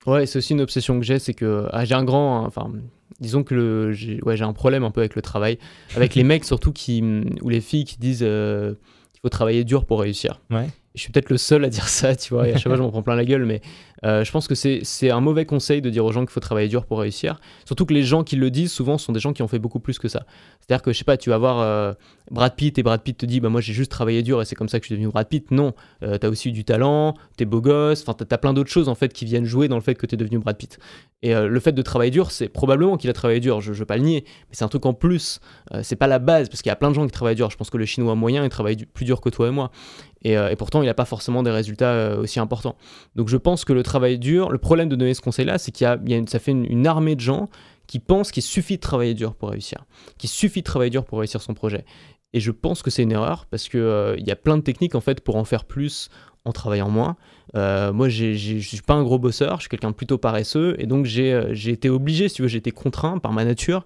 Ouais, 0.06 0.24
c'est 0.24 0.38
aussi 0.38 0.54
une 0.54 0.62
obsession 0.62 0.98
que 0.98 1.04
j'ai, 1.04 1.18
c'est 1.18 1.34
que 1.34 1.68
ah, 1.70 1.84
j'ai 1.84 1.94
un 1.94 2.04
grand, 2.04 2.46
enfin, 2.46 2.72
disons 3.20 3.42
que 3.44 3.92
j'ai 3.92 4.22
ouais, 4.22 4.40
un 4.40 4.52
problème 4.54 4.84
un 4.84 4.90
peu 4.90 5.00
avec 5.00 5.14
le 5.14 5.22
travail, 5.22 5.58
avec 5.94 6.14
les 6.14 6.24
mecs 6.24 6.44
surtout 6.44 6.72
qui, 6.72 7.02
ou 7.42 7.48
les 7.50 7.60
filles 7.60 7.84
qui 7.84 7.98
disent 7.98 8.24
euh, 8.26 8.74
qu'il 9.12 9.20
faut 9.20 9.28
travailler 9.28 9.64
dur 9.64 9.84
pour 9.84 10.00
réussir. 10.00 10.40
Ouais. 10.50 10.68
Je 10.94 11.02
suis 11.02 11.12
peut-être 11.12 11.30
le 11.30 11.36
seul 11.36 11.64
à 11.64 11.68
dire 11.68 11.88
ça, 11.88 12.16
tu 12.16 12.34
vois, 12.34 12.48
et 12.48 12.52
à 12.52 12.54
chaque 12.54 12.64
fois 12.64 12.76
je 12.76 12.82
m'en 12.82 12.90
prends 12.90 13.02
plein 13.02 13.14
la 13.14 13.24
gueule, 13.24 13.44
mais 13.44 13.60
euh, 14.04 14.24
je 14.24 14.32
pense 14.32 14.48
que 14.48 14.54
c'est 14.54 15.10
un 15.10 15.20
mauvais 15.20 15.44
conseil 15.44 15.82
de 15.82 15.90
dire 15.90 16.04
aux 16.04 16.12
gens 16.12 16.20
qu'il 16.20 16.30
faut 16.30 16.40
travailler 16.40 16.68
dur 16.68 16.86
pour 16.86 17.00
réussir. 17.00 17.40
Surtout 17.64 17.86
que 17.86 17.94
les 17.94 18.02
gens 18.02 18.24
qui 18.24 18.36
le 18.36 18.50
disent 18.50 18.72
souvent 18.72 18.98
sont 18.98 19.12
des 19.12 19.20
gens 19.20 19.32
qui 19.32 19.42
ont 19.42 19.48
fait 19.48 19.58
beaucoup 19.58 19.80
plus 19.80 19.98
que 19.98 20.08
ça. 20.08 20.24
C'est-à-dire 20.60 20.82
que, 20.82 20.92
je 20.92 20.98
sais 20.98 21.04
pas, 21.04 21.16
tu 21.16 21.30
vas 21.30 21.38
voir 21.38 21.60
euh, 21.60 21.92
Brad 22.30 22.54
Pitt 22.54 22.78
et 22.78 22.82
Brad 22.82 23.02
Pitt 23.02 23.16
te 23.16 23.26
dit, 23.26 23.40
bah 23.40 23.50
moi 23.50 23.60
j'ai 23.60 23.72
juste 23.72 23.90
travaillé 23.90 24.22
dur 24.22 24.40
et 24.40 24.44
c'est 24.44 24.54
comme 24.54 24.68
ça 24.68 24.78
que 24.78 24.84
je 24.84 24.88
suis 24.88 24.94
devenu 24.94 25.10
Brad 25.10 25.28
Pitt. 25.28 25.50
Non, 25.50 25.74
euh, 26.02 26.18
tu 26.18 26.26
as 26.26 26.30
aussi 26.30 26.48
eu 26.48 26.52
du 26.52 26.64
talent, 26.64 27.14
t'es 27.36 27.44
beau 27.44 27.60
gosse, 27.60 28.02
enfin 28.02 28.14
t'as 28.14 28.34
as 28.34 28.38
plein 28.38 28.52
d'autres 28.52 28.70
choses 28.70 28.88
en 28.88 28.94
fait 28.94 29.12
qui 29.12 29.24
viennent 29.24 29.44
jouer 29.44 29.68
dans 29.68 29.76
le 29.76 29.82
fait 29.82 29.94
que 29.94 30.06
t'es 30.06 30.16
devenu 30.16 30.38
Brad 30.38 30.56
Pitt. 30.56 30.78
Et 31.22 31.34
le 31.34 31.60
fait 31.60 31.72
de 31.72 31.82
travailler 31.82 32.10
dur, 32.10 32.30
c'est 32.30 32.48
probablement 32.48 32.96
qu'il 32.96 33.10
a 33.10 33.12
travaillé 33.12 33.40
dur, 33.40 33.60
je, 33.60 33.74
je 33.74 33.78
veux 33.80 33.84
pas 33.84 33.98
le 33.98 34.04
nier, 34.04 34.24
mais 34.24 34.52
c'est 34.52 34.64
un 34.64 34.68
truc 34.68 34.86
en 34.86 34.94
plus. 34.94 35.38
c'est 35.82 35.96
pas 35.96 36.06
la 36.06 36.18
base 36.18 36.48
parce 36.48 36.62
qu'il 36.62 36.70
y 36.70 36.72
a 36.72 36.76
plein 36.76 36.88
de 36.88 36.94
gens 36.94 37.04
qui 37.04 37.12
travaillent 37.12 37.34
dur. 37.34 37.50
Je 37.50 37.58
pense 37.58 37.68
que 37.68 37.76
le 37.76 37.84
chinois 37.84 38.14
moyen 38.14 38.42
il 38.42 38.48
travaille 38.48 38.76
plus 38.86 39.04
dur 39.04 39.20
que 39.20 39.28
toi 39.28 39.48
et 39.48 39.50
moi. 39.50 39.70
Et, 40.22 40.32
et 40.32 40.56
pourtant 40.56 40.82
il 40.82 40.86
n'a 40.86 40.94
pas 40.94 41.04
forcément 41.04 41.42
des 41.42 41.50
résultats 41.50 42.18
aussi 42.18 42.40
importants. 42.40 42.76
Donc 43.16 43.28
je 43.28 43.36
pense 43.36 43.64
que 43.64 43.72
le 43.72 43.82
travail 43.82 44.18
dur, 44.18 44.50
le 44.50 44.58
problème 44.58 44.88
de 44.88 44.96
donner 44.96 45.14
ce 45.14 45.20
conseil-là, 45.20 45.58
c'est 45.58 45.72
qu'il 45.72 45.84
y 45.84 46.14
a, 46.14 46.26
ça 46.26 46.38
fait 46.38 46.52
une, 46.52 46.86
armée 46.86 47.14
de 47.14 47.20
gens 47.20 47.48
qui 47.86 47.98
pensent 47.98 48.30
qu'il 48.30 48.42
suffit 48.42 48.76
de 48.76 48.80
travailler 48.80 49.14
dur 49.14 49.34
pour 49.34 49.50
réussir, 49.50 49.84
qu'il 50.18 50.30
suffit 50.30 50.60
de 50.60 50.64
travailler 50.64 50.90
dur 50.90 51.04
pour 51.04 51.18
réussir 51.18 51.40
son 51.42 51.54
projet. 51.54 51.84
Et 52.32 52.40
je 52.40 52.50
pense 52.50 52.82
que 52.82 52.90
c'est 52.90 53.02
une 53.02 53.12
erreur 53.12 53.46
parce 53.46 53.68
qu'il 53.68 53.80
euh, 53.80 54.16
y 54.18 54.30
a 54.30 54.36
plein 54.36 54.56
de 54.56 54.62
techniques 54.62 54.94
en 54.94 55.00
fait 55.00 55.20
pour 55.20 55.36
en 55.36 55.44
faire 55.44 55.64
plus 55.64 56.08
en 56.44 56.52
travaillant 56.52 56.88
moins. 56.88 57.16
Euh, 57.56 57.92
moi, 57.92 58.08
je 58.08 58.26
ne 58.54 58.60
suis 58.60 58.80
pas 58.80 58.94
un 58.94 59.02
gros 59.02 59.18
bosseur, 59.18 59.56
je 59.56 59.62
suis 59.62 59.68
quelqu'un 59.68 59.92
plutôt 59.92 60.16
paresseux 60.16 60.76
et 60.78 60.86
donc 60.86 61.04
j'ai 61.04 61.32
euh, 61.34 61.52
été 61.52 61.90
obligé, 61.90 62.28
si 62.28 62.36
tu 62.36 62.42
veux, 62.42 62.48
j'ai 62.48 62.58
été 62.58 62.70
contraint 62.70 63.18
par 63.18 63.32
ma 63.32 63.44
nature 63.44 63.84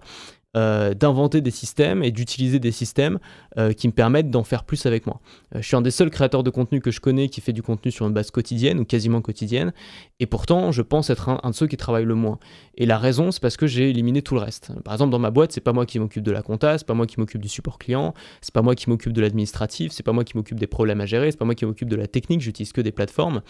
euh, 0.55 0.93
d'inventer 0.93 1.41
des 1.41 1.51
systèmes 1.51 2.01
et 2.01 2.11
d'utiliser 2.11 2.59
des 2.59 2.71
systèmes 2.71 3.19
euh, 3.57 3.73
qui 3.73 3.89
me 3.89 3.93
permettent 3.93 4.29
d'en 4.29 4.45
faire 4.45 4.63
plus 4.63 4.85
avec 4.85 5.05
moi. 5.05 5.19
Euh, 5.53 5.61
je 5.61 5.67
suis 5.67 5.75
un 5.75 5.81
des 5.81 5.91
seuls 5.91 6.09
créateurs 6.09 6.43
de 6.43 6.49
contenu 6.49 6.79
que 6.79 6.91
je 6.91 7.01
connais 7.01 7.27
qui 7.27 7.41
fait 7.41 7.51
du 7.51 7.61
contenu 7.61 7.91
sur 7.91 8.07
une 8.07 8.13
base 8.13 8.31
quotidienne 8.31 8.79
ou 8.79 8.85
quasiment 8.85 9.21
quotidienne, 9.21 9.73
et 10.21 10.25
pourtant 10.27 10.71
je 10.71 10.81
pense 10.81 11.09
être 11.09 11.27
un, 11.27 11.49
de 11.49 11.55
ceux 11.55 11.67
qui 11.67 11.75
travaillent 11.75 12.05
le 12.05 12.15
moins. 12.15 12.39
Et 12.77 12.85
la 12.85 12.97
raison, 12.97 13.31
c'est 13.31 13.41
parce 13.41 13.57
que 13.57 13.67
j'ai 13.67 13.89
éliminé 13.89 14.21
tout 14.21 14.33
le 14.33 14.39
reste. 14.39 14.71
Par 14.83 14.93
exemple, 14.93 15.11
dans 15.11 15.19
ma 15.19 15.29
boîte, 15.29 15.51
c'est 15.51 15.59
pas 15.59 15.73
moi 15.73 15.85
qui 15.85 15.99
m'occupe 15.99 16.23
de 16.23 16.31
la 16.31 16.41
compta, 16.41 16.77
c'est 16.77 16.87
pas 16.87 16.93
moi 16.93 17.05
qui 17.05 17.19
m'occupe 17.19 17.41
du 17.41 17.49
support 17.49 17.77
client, 17.77 18.13
c'est 18.39 18.53
pas 18.53 18.61
moi 18.61 18.75
qui 18.75 18.89
m'occupe 18.89 19.11
de 19.11 19.19
l'administratif, 19.21 19.91
c'est 19.91 20.03
pas 20.03 20.13
moi 20.13 20.23
qui 20.23 20.37
m'occupe 20.37 20.59
des 20.59 20.67
problèmes 20.67 21.01
à 21.01 21.05
gérer, 21.05 21.31
c'est 21.31 21.37
pas 21.37 21.45
moi 21.45 21.55
qui 21.55 21.65
m'occupe 21.65 21.89
de 21.89 21.97
la 21.97 22.07
technique, 22.07 22.39
j'utilise 22.39 22.71
que 22.71 22.81
des 22.81 22.93
plateformes. 22.93 23.41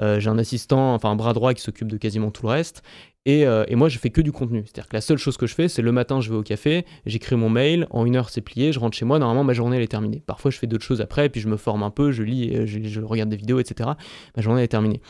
j'ai 0.00 0.28
un 0.28 0.38
assistant, 0.38 0.94
enfin 0.94 1.10
un 1.10 1.16
bras 1.16 1.32
droit 1.32 1.54
qui 1.54 1.62
s'occupe 1.62 1.88
de 1.88 1.96
quasiment 1.96 2.30
tout 2.30 2.42
le 2.42 2.50
reste, 2.50 2.82
euh, 3.28 3.64
et, 3.68 3.76
moi, 3.76 3.88
je 3.88 3.98
fais 3.98 4.10
que 4.10 4.20
du 4.20 4.32
contenu. 4.32 4.62
C'est-à-dire 4.64 4.88
que 4.88 4.96
la 4.96 5.00
seule 5.00 5.18
chose 5.18 5.36
que 5.36 5.46
je 5.46 5.54
fais, 5.54 5.68
c'est 5.68 5.82
le 5.82 5.92
matin, 5.92 6.20
je 6.20 6.30
vais 6.30 6.36
au 6.36 6.42
café, 6.42 6.84
j'écris 7.06 7.36
mon 7.36 7.50
mail, 7.50 7.86
en 7.90 8.06
une 8.06 8.16
heure, 8.16 8.30
c'est 8.30 8.40
plié, 8.40 8.72
je 8.72 8.80
rentre 8.80 8.96
chez 8.96 9.04
moi. 9.04 9.18
Normalement, 9.18 9.44
ma 9.44 9.52
journée, 9.52 9.76
elle 9.76 9.82
est 9.82 9.88
terminée. 9.88 10.22
Parfois, 10.26 10.50
je 10.50 10.58
fais 10.58 10.66
d'autres 10.66 10.84
choses 10.84 11.00
après, 11.00 11.28
puis 11.28 11.40
je 11.40 11.48
me 11.48 11.56
forme 11.56 11.82
un 11.82 11.90
peu, 11.90 12.12
je 12.12 12.22
lis, 12.22 12.54
euh, 12.54 12.66
je 12.66 13.00
regarde 13.00 13.28
des 13.28 13.36
vidéos, 13.36 13.60
etc. 13.60 13.90
Ma 14.36 14.42
journée, 14.42 14.60
elle 14.60 14.64
est 14.64 14.68
terminée. 14.68 15.00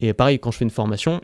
Et 0.00 0.12
pareil, 0.14 0.38
quand 0.38 0.50
je 0.50 0.58
fais 0.58 0.64
une 0.64 0.70
formation, 0.70 1.20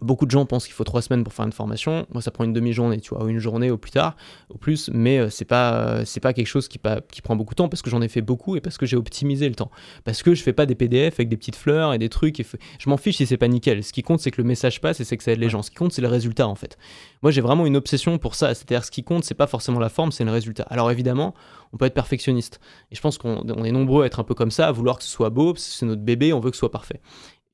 Beaucoup 0.00 0.26
de 0.26 0.30
gens 0.30 0.46
pensent 0.46 0.66
qu'il 0.66 0.74
faut 0.74 0.84
trois 0.84 1.02
semaines 1.02 1.24
pour 1.24 1.32
faire 1.32 1.46
une 1.46 1.52
formation. 1.52 2.06
Moi, 2.12 2.22
ça 2.22 2.30
prend 2.30 2.44
une 2.44 2.52
demi-journée, 2.52 3.00
tu 3.00 3.14
vois, 3.14 3.24
ou 3.24 3.28
une 3.28 3.38
journée 3.38 3.70
au 3.70 3.78
plus 3.78 3.90
tard, 3.90 4.16
au 4.50 4.58
plus. 4.58 4.90
Mais 4.92 5.18
euh, 5.18 5.30
c'est 5.30 5.44
pas 5.44 5.74
euh, 5.74 6.02
c'est 6.04 6.20
pas 6.20 6.32
quelque 6.32 6.46
chose 6.46 6.68
qui, 6.68 6.78
qui 7.10 7.22
prend 7.22 7.36
beaucoup 7.36 7.54
de 7.54 7.56
temps 7.56 7.68
parce 7.68 7.82
que 7.82 7.90
j'en 7.90 8.02
ai 8.02 8.08
fait 8.08 8.20
beaucoup 8.20 8.56
et 8.56 8.60
parce 8.60 8.78
que 8.78 8.86
j'ai 8.86 8.96
optimisé 8.96 9.48
le 9.48 9.54
temps. 9.54 9.70
Parce 10.04 10.22
que 10.22 10.34
je 10.34 10.42
fais 10.42 10.52
pas 10.52 10.66
des 10.66 10.74
PDF 10.74 11.14
avec 11.14 11.28
des 11.28 11.36
petites 11.36 11.56
fleurs 11.56 11.94
et 11.94 11.98
des 11.98 12.08
trucs. 12.08 12.40
Et 12.40 12.46
Je 12.78 12.90
m'en 12.90 12.96
fiche 12.96 13.16
si 13.16 13.26
c'est 13.26 13.36
pas 13.36 13.48
nickel. 13.48 13.82
Ce 13.82 13.92
qui 13.92 14.02
compte, 14.02 14.20
c'est 14.20 14.30
que 14.30 14.40
le 14.40 14.46
message 14.48 14.80
passe 14.80 15.00
et 15.00 15.04
c'est 15.04 15.16
que 15.16 15.22
ça 15.22 15.32
aide 15.32 15.40
les 15.40 15.48
gens. 15.48 15.62
Ce 15.62 15.70
qui 15.70 15.76
compte, 15.76 15.92
c'est 15.92 16.02
le 16.02 16.08
résultat 16.08 16.46
en 16.46 16.54
fait. 16.54 16.78
Moi, 17.22 17.30
j'ai 17.30 17.40
vraiment 17.40 17.66
une 17.66 17.76
obsession 17.76 18.18
pour 18.18 18.34
ça. 18.34 18.54
C'est-à-dire, 18.54 18.84
ce 18.84 18.90
qui 18.90 19.02
compte, 19.02 19.24
c'est 19.24 19.34
pas 19.34 19.46
forcément 19.46 19.80
la 19.80 19.88
forme, 19.88 20.12
c'est 20.12 20.24
le 20.24 20.30
résultat. 20.30 20.64
Alors 20.64 20.90
évidemment, 20.90 21.34
on 21.72 21.76
peut 21.76 21.86
être 21.86 21.94
perfectionniste. 21.94 22.60
Et 22.90 22.94
je 22.94 23.00
pense 23.00 23.18
qu'on 23.18 23.64
est 23.64 23.72
nombreux 23.72 24.04
à 24.04 24.06
être 24.06 24.20
un 24.20 24.24
peu 24.24 24.34
comme 24.34 24.50
ça, 24.50 24.68
à 24.68 24.72
vouloir 24.72 24.98
que 24.98 25.04
ce 25.04 25.10
soit 25.10 25.30
beau, 25.30 25.54
c'est 25.56 25.86
notre 25.86 26.02
bébé, 26.02 26.32
on 26.32 26.40
veut 26.40 26.50
que 26.50 26.56
ce 26.56 26.60
soit 26.60 26.70
parfait. 26.70 27.00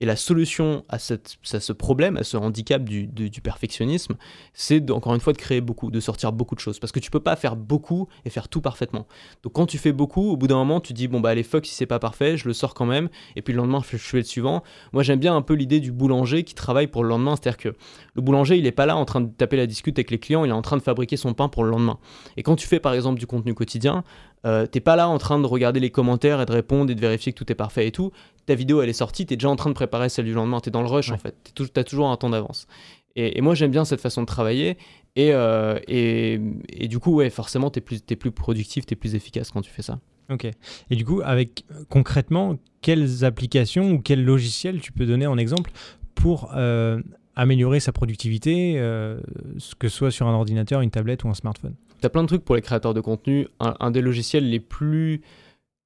Et 0.03 0.05
la 0.05 0.17
solution 0.17 0.85
à, 0.89 0.99
ce 0.99 1.73
problème, 1.73 2.17
à 2.17 2.25
ce 2.25 2.37
handicap 2.37 2.83
du, 2.83 3.09
perfectionnisme, 3.41 4.17
c'est 4.53 4.91
encore 4.91 5.15
une 5.15 5.21
fois 5.21 5.33
de 5.33 5.39
créer 5.39 5.61
beaucoup, 5.61 5.93
de 5.93 6.01
sortir 6.01 6.33
beaucoup 6.33 6.57
de 6.57 6.61
choses. 6.61 6.81
Parce 6.81 6.91
que 6.91 6.99
tu 6.99 7.09
peux 7.09 7.21
pas 7.21 7.37
faire 7.37 7.55
beaucoup 7.55 8.09
et 8.25 8.31
faire 8.31 8.49
tout 8.49 8.61
parfaitement. 8.61 9.07
Donc 9.45 9.53
quand 9.53 9.67
tu 9.67 9.79
fais 9.79 9.93
beaucoup, 9.93 10.33
au 10.33 10.37
bout 10.37 10.49
d'un 10.49 10.57
moment, 10.57 10.81
tu 10.81 10.93
dis, 10.93 11.07
bon 11.07 11.21
bah 11.21 11.29
allez, 11.29 11.45
fuck 11.45 11.65
si 11.67 11.75
c'est 11.77 11.87
pas 11.87 12.01
parfait, 12.01 12.37
je 12.37 12.49
le 12.49 12.53
sors 12.53 12.75
quand 12.75 12.85
même. 12.85 13.11
Et 13.37 13.43
puis 13.43 13.55
le 13.55 13.59
lendemain, 13.59 13.81
je 13.81 13.97
fais 13.97 14.17
le 14.17 14.25
suivant. 14.25 14.65
Moi 14.93 15.05
j'aime 15.05 15.21
bien 15.21 15.37
un 15.37 15.43
peu 15.43 15.55
l'idée 15.55 15.79
du 15.79 15.93
boulanger 15.93 16.43
qui 16.43 16.57
travaille 16.57 16.89
pour 16.89 17.05
le 17.05 17.09
lendemain. 17.09 17.37
C'est-à-dire 17.37 17.59
que 17.59 17.69
le 18.15 18.23
boulanger, 18.23 18.59
il 18.59 18.67
est 18.67 18.73
pas 18.73 18.87
là 18.87 18.97
en 18.97 19.05
train 19.05 19.21
de 19.21 19.31
taper 19.31 19.57
la 19.57 19.69
discute 19.69 19.97
avec 20.01 20.11
les 20.11 20.19
clients, 20.19 20.45
il 20.45 20.49
est 20.49 20.53
en 20.53 20.63
train 20.63 20.79
de 20.79 20.83
fabriquer 20.83 21.17
son 21.17 21.33
pain 21.33 21.49
pour 21.49 21.63
le 21.63 21.71
lendemain. 21.71 22.01
Et 22.37 22.43
quand 22.43 22.57
tu 22.57 22.67
fais 22.67 22.81
par 22.81 22.93
exemple 22.93 23.21
du 23.21 23.29
contenu 23.29 23.55
quotidien, 23.55 24.03
euh, 24.45 24.67
t'es 24.67 24.81
pas 24.81 24.97
là 24.97 25.09
en 25.09 25.19
train 25.19 25.39
de 25.39 25.47
regarder 25.47 25.81
les 25.81 25.91
commentaires 25.91 26.41
et 26.41 26.47
de 26.47 26.53
répondre 26.53 26.91
et 26.91 26.95
de 26.95 27.01
vérifier 27.01 27.33
que 27.33 27.39
tout 27.39 27.51
est 27.51 27.57
parfait 27.57 27.87
et 27.87 27.93
tout. 27.93 28.11
Ta 28.47 28.55
vidéo 28.55 28.83
elle 28.83 28.89
est 28.89 28.95
sortie, 28.95 29.25
t'es 29.27 29.37
déjà 29.37 29.49
en 29.49 29.57
train 29.57 29.71
de 29.71 29.75
préparer 29.75 30.09
celle 30.09 30.25
du 30.25 30.35
lendemain, 30.35 30.61
t'es 30.61 30.71
dans 30.71 30.83
le 30.83 30.89
rush 30.89 31.11
en 31.11 31.19
fait, 31.19 31.35
t'as 31.73 31.85
toujours 31.85 32.09
un 32.09 32.17
temps 32.17 32.31
d'avance. 32.31 32.67
Et, 33.15 33.41
moi 33.41 33.55
j'aime 33.55 33.71
bien 33.71 33.85
cette 33.85 34.01
façon 34.01 34.23
de 34.23 34.27
travailler 34.27 34.79
et, 35.17 35.33
euh, 35.33 35.79
et, 35.87 36.41
et, 36.71 36.89
du 36.89 36.99
coup 36.99 37.15
ouais 37.15 37.29
forcément 37.29 37.71
t'es 37.71 37.83
plus, 37.83 38.01
es 38.09 38.17
plus 38.17 38.33
productif, 38.33 38.87
t'es 38.87 38.97
plus 38.97 39.15
efficace 39.15 39.51
quand 39.51 39.61
tu 39.61 39.71
fais 39.71 39.83
ça. 39.83 40.01
Ok. 40.31 40.47
Et 40.91 40.97
du 40.97 41.05
coup 41.05 41.21
avec 41.23 41.65
concrètement 41.89 42.57
quelles 42.81 43.25
applications 43.25 43.93
ou 43.93 43.99
quels 44.01 44.25
logiciels 44.25 44.81
tu 44.81 44.93
peux 44.93 45.07
donner 45.07 45.27
en 45.27 45.37
exemple 45.37 45.71
pour 46.15 46.51
euh, 46.57 47.01
améliorer 47.37 47.81
sa 47.81 47.93
productivité, 47.93 48.75
que 48.75 49.89
ce 49.89 49.97
soit 49.97 50.11
sur 50.11 50.27
un 50.27 50.35
ordinateur, 50.35 50.81
une 50.81 50.91
tablette 50.91 51.25
ou 51.25 51.29
un 51.29 51.35
smartphone? 51.35 51.75
Tu 52.03 52.07
as 52.07 52.11
plein 52.11 52.23
de 52.23 52.29
trucs 52.29 52.45
pour 52.45 52.57
les 52.57 52.63
créateurs 52.63 52.95
de 52.95 53.01
contenu. 53.01 53.49
Un, 53.61 53.91
des 53.91 54.01
logiciels 54.01 54.49
les 54.49 54.61
plus 54.61 55.23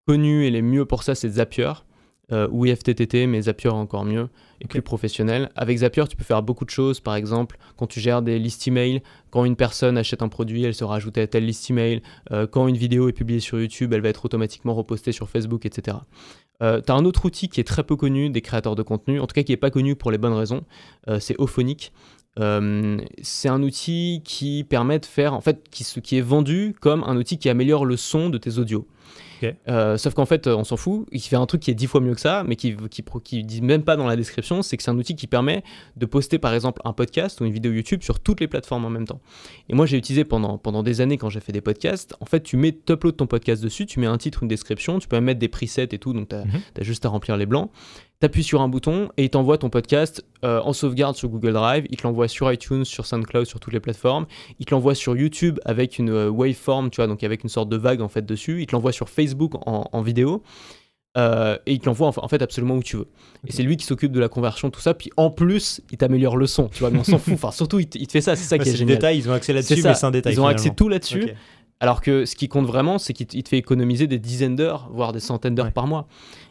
connus 0.06 0.46
et 0.46 0.50
les 0.50 0.62
mieux 0.62 0.84
pour 0.84 1.02
ça, 1.02 1.14
c'est 1.14 1.28
Zapier. 1.28 1.72
Euh, 2.32 2.48
ou 2.50 2.66
IFTTT, 2.66 3.28
mais 3.28 3.42
Zapier 3.42 3.70
encore 3.70 4.04
mieux 4.04 4.28
et 4.60 4.66
plus 4.66 4.82
professionnel. 4.82 5.48
Avec 5.54 5.78
Zapier, 5.78 6.08
tu 6.08 6.16
peux 6.16 6.24
faire 6.24 6.42
beaucoup 6.42 6.64
de 6.64 6.70
choses. 6.70 6.98
Par 6.98 7.14
exemple, 7.14 7.56
quand 7.76 7.86
tu 7.86 8.00
gères 8.00 8.20
des 8.20 8.40
listes 8.40 8.66
email, 8.66 9.00
quand 9.30 9.44
une 9.44 9.54
personne 9.54 9.96
achète 9.96 10.22
un 10.22 10.28
produit, 10.28 10.64
elle 10.64 10.74
sera 10.74 10.96
ajoutée 10.96 11.20
à 11.20 11.28
telle 11.28 11.46
liste 11.46 11.70
email. 11.70 12.02
Euh, 12.32 12.48
quand 12.48 12.66
une 12.66 12.76
vidéo 12.76 13.08
est 13.08 13.12
publiée 13.12 13.38
sur 13.38 13.60
YouTube, 13.60 13.92
elle 13.92 14.00
va 14.00 14.08
être 14.08 14.24
automatiquement 14.24 14.74
repostée 14.74 15.12
sur 15.12 15.28
Facebook, 15.28 15.66
etc. 15.66 15.98
Euh, 16.62 16.80
tu 16.84 16.90
as 16.90 16.94
un 16.94 17.04
autre 17.04 17.24
outil 17.26 17.48
qui 17.48 17.60
est 17.60 17.64
très 17.64 17.84
peu 17.84 17.96
connu 17.96 18.30
des 18.30 18.40
créateurs 18.40 18.74
de 18.74 18.82
contenu, 18.82 19.20
en 19.20 19.26
tout 19.26 19.34
cas 19.34 19.42
qui 19.42 19.52
n'est 19.52 19.56
pas 19.56 19.70
connu 19.70 19.94
pour 19.94 20.10
les 20.10 20.18
bonnes 20.18 20.32
raisons, 20.32 20.64
euh, 21.08 21.20
c'est 21.20 21.38
Ophonic. 21.38 21.92
Euh, 22.38 22.98
c'est 23.22 23.48
un 23.48 23.62
outil 23.62 24.22
qui 24.24 24.64
permet 24.64 24.98
de 24.98 25.06
faire, 25.06 25.34
en 25.34 25.40
fait, 25.40 25.68
qui, 25.70 25.84
qui 26.02 26.18
est 26.18 26.22
vendu 26.22 26.74
comme 26.80 27.02
un 27.04 27.16
outil 27.16 27.38
qui 27.38 27.48
améliore 27.48 27.84
le 27.84 27.96
son 27.96 28.28
de 28.30 28.38
tes 28.38 28.58
audios. 28.58 28.86
Euh, 29.68 29.96
sauf 29.96 30.14
qu'en 30.14 30.26
fait, 30.26 30.46
on 30.46 30.64
s'en 30.64 30.76
fout. 30.76 31.06
Il 31.12 31.20
fait 31.20 31.36
un 31.36 31.46
truc 31.46 31.60
qui 31.60 31.70
est 31.70 31.74
dix 31.74 31.86
fois 31.86 32.00
mieux 32.00 32.14
que 32.14 32.20
ça, 32.20 32.44
mais 32.46 32.56
qui, 32.56 32.76
qui, 32.90 33.04
qui 33.24 33.44
dit 33.44 33.62
même 33.62 33.82
pas 33.82 33.96
dans 33.96 34.06
la 34.06 34.16
description. 34.16 34.62
C'est 34.62 34.76
que 34.76 34.82
c'est 34.82 34.90
un 34.90 34.98
outil 34.98 35.16
qui 35.16 35.26
permet 35.26 35.62
de 35.96 36.06
poster 36.06 36.38
par 36.38 36.54
exemple 36.54 36.80
un 36.84 36.92
podcast 36.92 37.40
ou 37.40 37.44
une 37.44 37.52
vidéo 37.52 37.72
YouTube 37.72 38.02
sur 38.02 38.20
toutes 38.20 38.40
les 38.40 38.48
plateformes 38.48 38.84
en 38.84 38.90
même 38.90 39.06
temps. 39.06 39.20
Et 39.68 39.74
moi, 39.74 39.86
j'ai 39.86 39.96
utilisé 39.96 40.24
pendant, 40.24 40.58
pendant 40.58 40.82
des 40.82 41.00
années 41.00 41.18
quand 41.18 41.28
j'ai 41.28 41.40
fait 41.40 41.52
des 41.52 41.60
podcasts. 41.60 42.16
En 42.20 42.26
fait, 42.26 42.42
tu 42.42 42.56
mets, 42.56 42.76
upload 42.88 43.16
ton 43.16 43.26
podcast 43.26 43.62
dessus, 43.62 43.86
tu 43.86 44.00
mets 44.00 44.06
un 44.06 44.18
titre, 44.18 44.42
une 44.42 44.48
description, 44.48 44.98
tu 44.98 45.08
peux 45.08 45.16
même 45.16 45.24
mettre 45.24 45.40
des 45.40 45.48
presets 45.48 45.88
et 45.92 45.98
tout. 45.98 46.12
Donc, 46.12 46.28
tu 46.28 46.36
as, 46.36 46.44
mhm. 46.44 46.60
as, 46.80 46.82
juste 46.82 47.04
à 47.04 47.08
remplir 47.08 47.36
les 47.36 47.46
blancs 47.46 47.70
appuies 48.24 48.44
sur 48.44 48.62
un 48.62 48.68
bouton 48.68 49.10
et 49.16 49.24
il 49.24 49.30
t'envoie 49.30 49.58
ton 49.58 49.68
podcast 49.68 50.24
euh, 50.44 50.60
en 50.62 50.72
sauvegarde 50.72 51.16
sur 51.16 51.28
Google 51.28 51.52
Drive, 51.52 51.86
il 51.90 51.96
te 51.96 52.02
l'envoie 52.02 52.28
sur 52.28 52.50
iTunes, 52.50 52.84
sur 52.84 53.06
SoundCloud, 53.06 53.46
sur 53.46 53.60
toutes 53.60 53.72
les 53.72 53.80
plateformes, 53.80 54.26
il 54.58 54.66
te 54.66 54.74
l'envoie 54.74 54.94
sur 54.94 55.16
YouTube 55.16 55.58
avec 55.64 55.98
une 55.98 56.10
euh, 56.10 56.30
waveform, 56.30 56.90
tu 56.90 56.96
vois, 56.96 57.06
donc 57.06 57.22
avec 57.22 57.42
une 57.44 57.50
sorte 57.50 57.68
de 57.68 57.76
vague 57.76 58.00
en 58.00 58.08
fait 58.08 58.24
dessus, 58.24 58.62
il 58.62 58.66
te 58.66 58.72
l'envoie 58.72 58.92
sur 58.92 59.08
Facebook 59.08 59.52
en, 59.66 60.02
vidéo. 60.02 60.42
Euh, 61.18 61.56
et 61.64 61.72
il 61.72 61.78
te 61.78 61.86
l'envoie 61.86 62.12
en 62.14 62.28
fait 62.28 62.42
absolument 62.42 62.74
où 62.74 62.82
tu 62.82 62.98
veux. 62.98 63.08
Et 63.46 63.52
c'est 63.52 63.62
lui 63.62 63.78
qui 63.78 63.86
s'occupe 63.86 64.12
de 64.12 64.20
la 64.20 64.28
conversion, 64.28 64.68
tout 64.68 64.80
ça. 64.80 64.92
Puis 64.92 65.10
en 65.16 65.30
plus, 65.30 65.80
il 65.90 65.96
t'améliore 65.96 66.36
le 66.36 66.46
son. 66.46 66.68
Tu 66.68 66.80
vois, 66.80 66.90
mais 66.90 66.98
on 66.98 67.04
s'en 67.04 67.16
fout. 67.16 67.32
Enfin, 67.32 67.52
surtout, 67.52 67.80
il 67.80 67.88
te, 67.88 68.12
fait 68.12 68.20
ça. 68.20 68.36
C'est 68.36 68.44
ça 68.44 68.58
qui 68.58 68.68
est, 68.68 68.76
génial. 68.76 68.96
Détail, 68.96 69.16
ils 69.16 69.30
ont 69.30 69.32
accès 69.32 69.54
là-dessus, 69.54 69.80
mais 69.82 69.94
c'est 69.94 70.04
un 70.04 70.10
détail. 70.10 70.34
Ils 70.34 70.40
ont 70.42 70.46
accès 70.46 70.74
tout 70.76 70.90
là-dessus. 70.90 71.32
Alors 71.80 72.00
que 72.00 72.24
ce 72.24 72.36
qui 72.36 72.48
compte 72.48 72.66
vraiment, 72.66 72.98
c'est 72.98 73.12
qu'il 73.12 73.26
te 73.42 73.48
fait 73.48 73.58
économiser 73.58 74.06
des 74.06 74.18
dizaines 74.18 74.56
d'heures, 74.56 74.88
voire 74.92 75.12
des 75.12 75.20
centaines 75.20 75.54
d'heures 75.54 75.72
par 75.72 75.86
mois. 75.86 76.06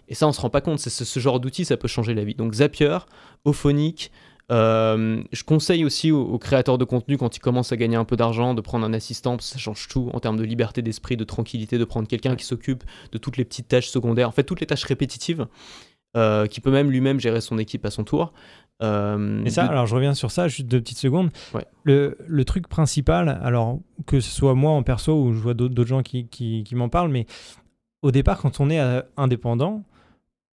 Et 0.07 0.15
ça, 0.15 0.27
on 0.27 0.31
se 0.31 0.41
rend 0.41 0.49
pas 0.49 0.61
compte. 0.61 0.79
C'est 0.79 0.89
ce, 0.89 1.19
genre 1.19 1.39
d'outil, 1.39 1.65
ça 1.65 1.77
peut 1.77 1.87
changer 1.87 2.13
la 2.13 2.23
vie. 2.23 2.35
Donc 2.35 2.53
Zapier, 2.53 2.97
Ophonic. 3.43 4.11
Euh, 4.51 5.23
je 5.31 5.43
conseille 5.43 5.83
aussi 5.85 6.11
aux, 6.11 6.37
créateurs 6.37 6.77
de 6.77 6.85
contenu, 6.85 7.17
quand 7.17 7.35
ils 7.35 7.39
commencent 7.39 7.71
à 7.71 7.77
gagner 7.77 7.95
un 7.95 8.05
peu 8.05 8.15
d'argent, 8.15 8.53
de 8.53 8.61
prendre 8.61 8.85
un 8.85 8.93
assistant, 8.93 9.37
ça 9.39 9.57
change 9.57 9.87
tout 9.87 10.11
en 10.13 10.19
termes 10.19 10.37
de 10.37 10.43
liberté 10.43 10.83
d'esprit, 10.83 11.17
de 11.17 11.23
tranquillité, 11.23 11.79
de 11.79 11.83
prendre 11.83 12.07
quelqu'un 12.07 12.35
qui 12.35 12.45
s'occupe 12.45 12.83
de 13.11 13.17
toutes 13.17 13.37
les 13.37 13.43
petites 13.43 13.67
tâches 13.67 13.89
secondaires, 13.89 14.29
en 14.29 14.31
fait, 14.31 14.43
toutes 14.43 14.59
les 14.59 14.67
tâches 14.67 14.83
répétitives. 14.83 15.47
Euh, 16.15 16.47
qui 16.47 16.61
peut 16.61 16.71
même 16.71 16.91
lui-même 16.91 17.19
gérer 17.19 17.41
son 17.41 17.57
équipe 17.57 17.83
à 17.83 17.91
son 17.91 18.05
tour. 18.05 18.31
Euh, 18.81 19.43
Et 19.43 19.49
ça, 19.49 19.65
alors 19.65 19.85
je 19.85 19.95
reviens 19.95 20.13
sur 20.13 20.31
ça, 20.31 20.47
juste 20.47 20.65
deux 20.65 20.79
petites 20.79 20.97
secondes. 20.97 21.29
Le, 21.83 22.17
le, 22.25 22.45
truc 22.45 22.69
principal, 22.69 23.37
alors 23.43 23.79
que 24.05 24.21
ce 24.21 24.31
soit 24.31 24.53
moi 24.53 24.71
en 24.71 24.81
perso 24.81 25.13
ou 25.13 25.33
je 25.33 25.39
vois 25.39 25.53
d'autres 25.53 25.85
gens 25.85 26.03
qui, 26.03 26.27
qui, 26.27 26.63
qui 26.63 26.75
m'en 26.75 26.87
parlent, 26.87 27.11
mais 27.11 27.25
au 28.01 28.11
départ, 28.11 28.39
quand 28.39 28.61
on 28.61 28.69
est 28.69 28.79
indépendant, 29.17 29.83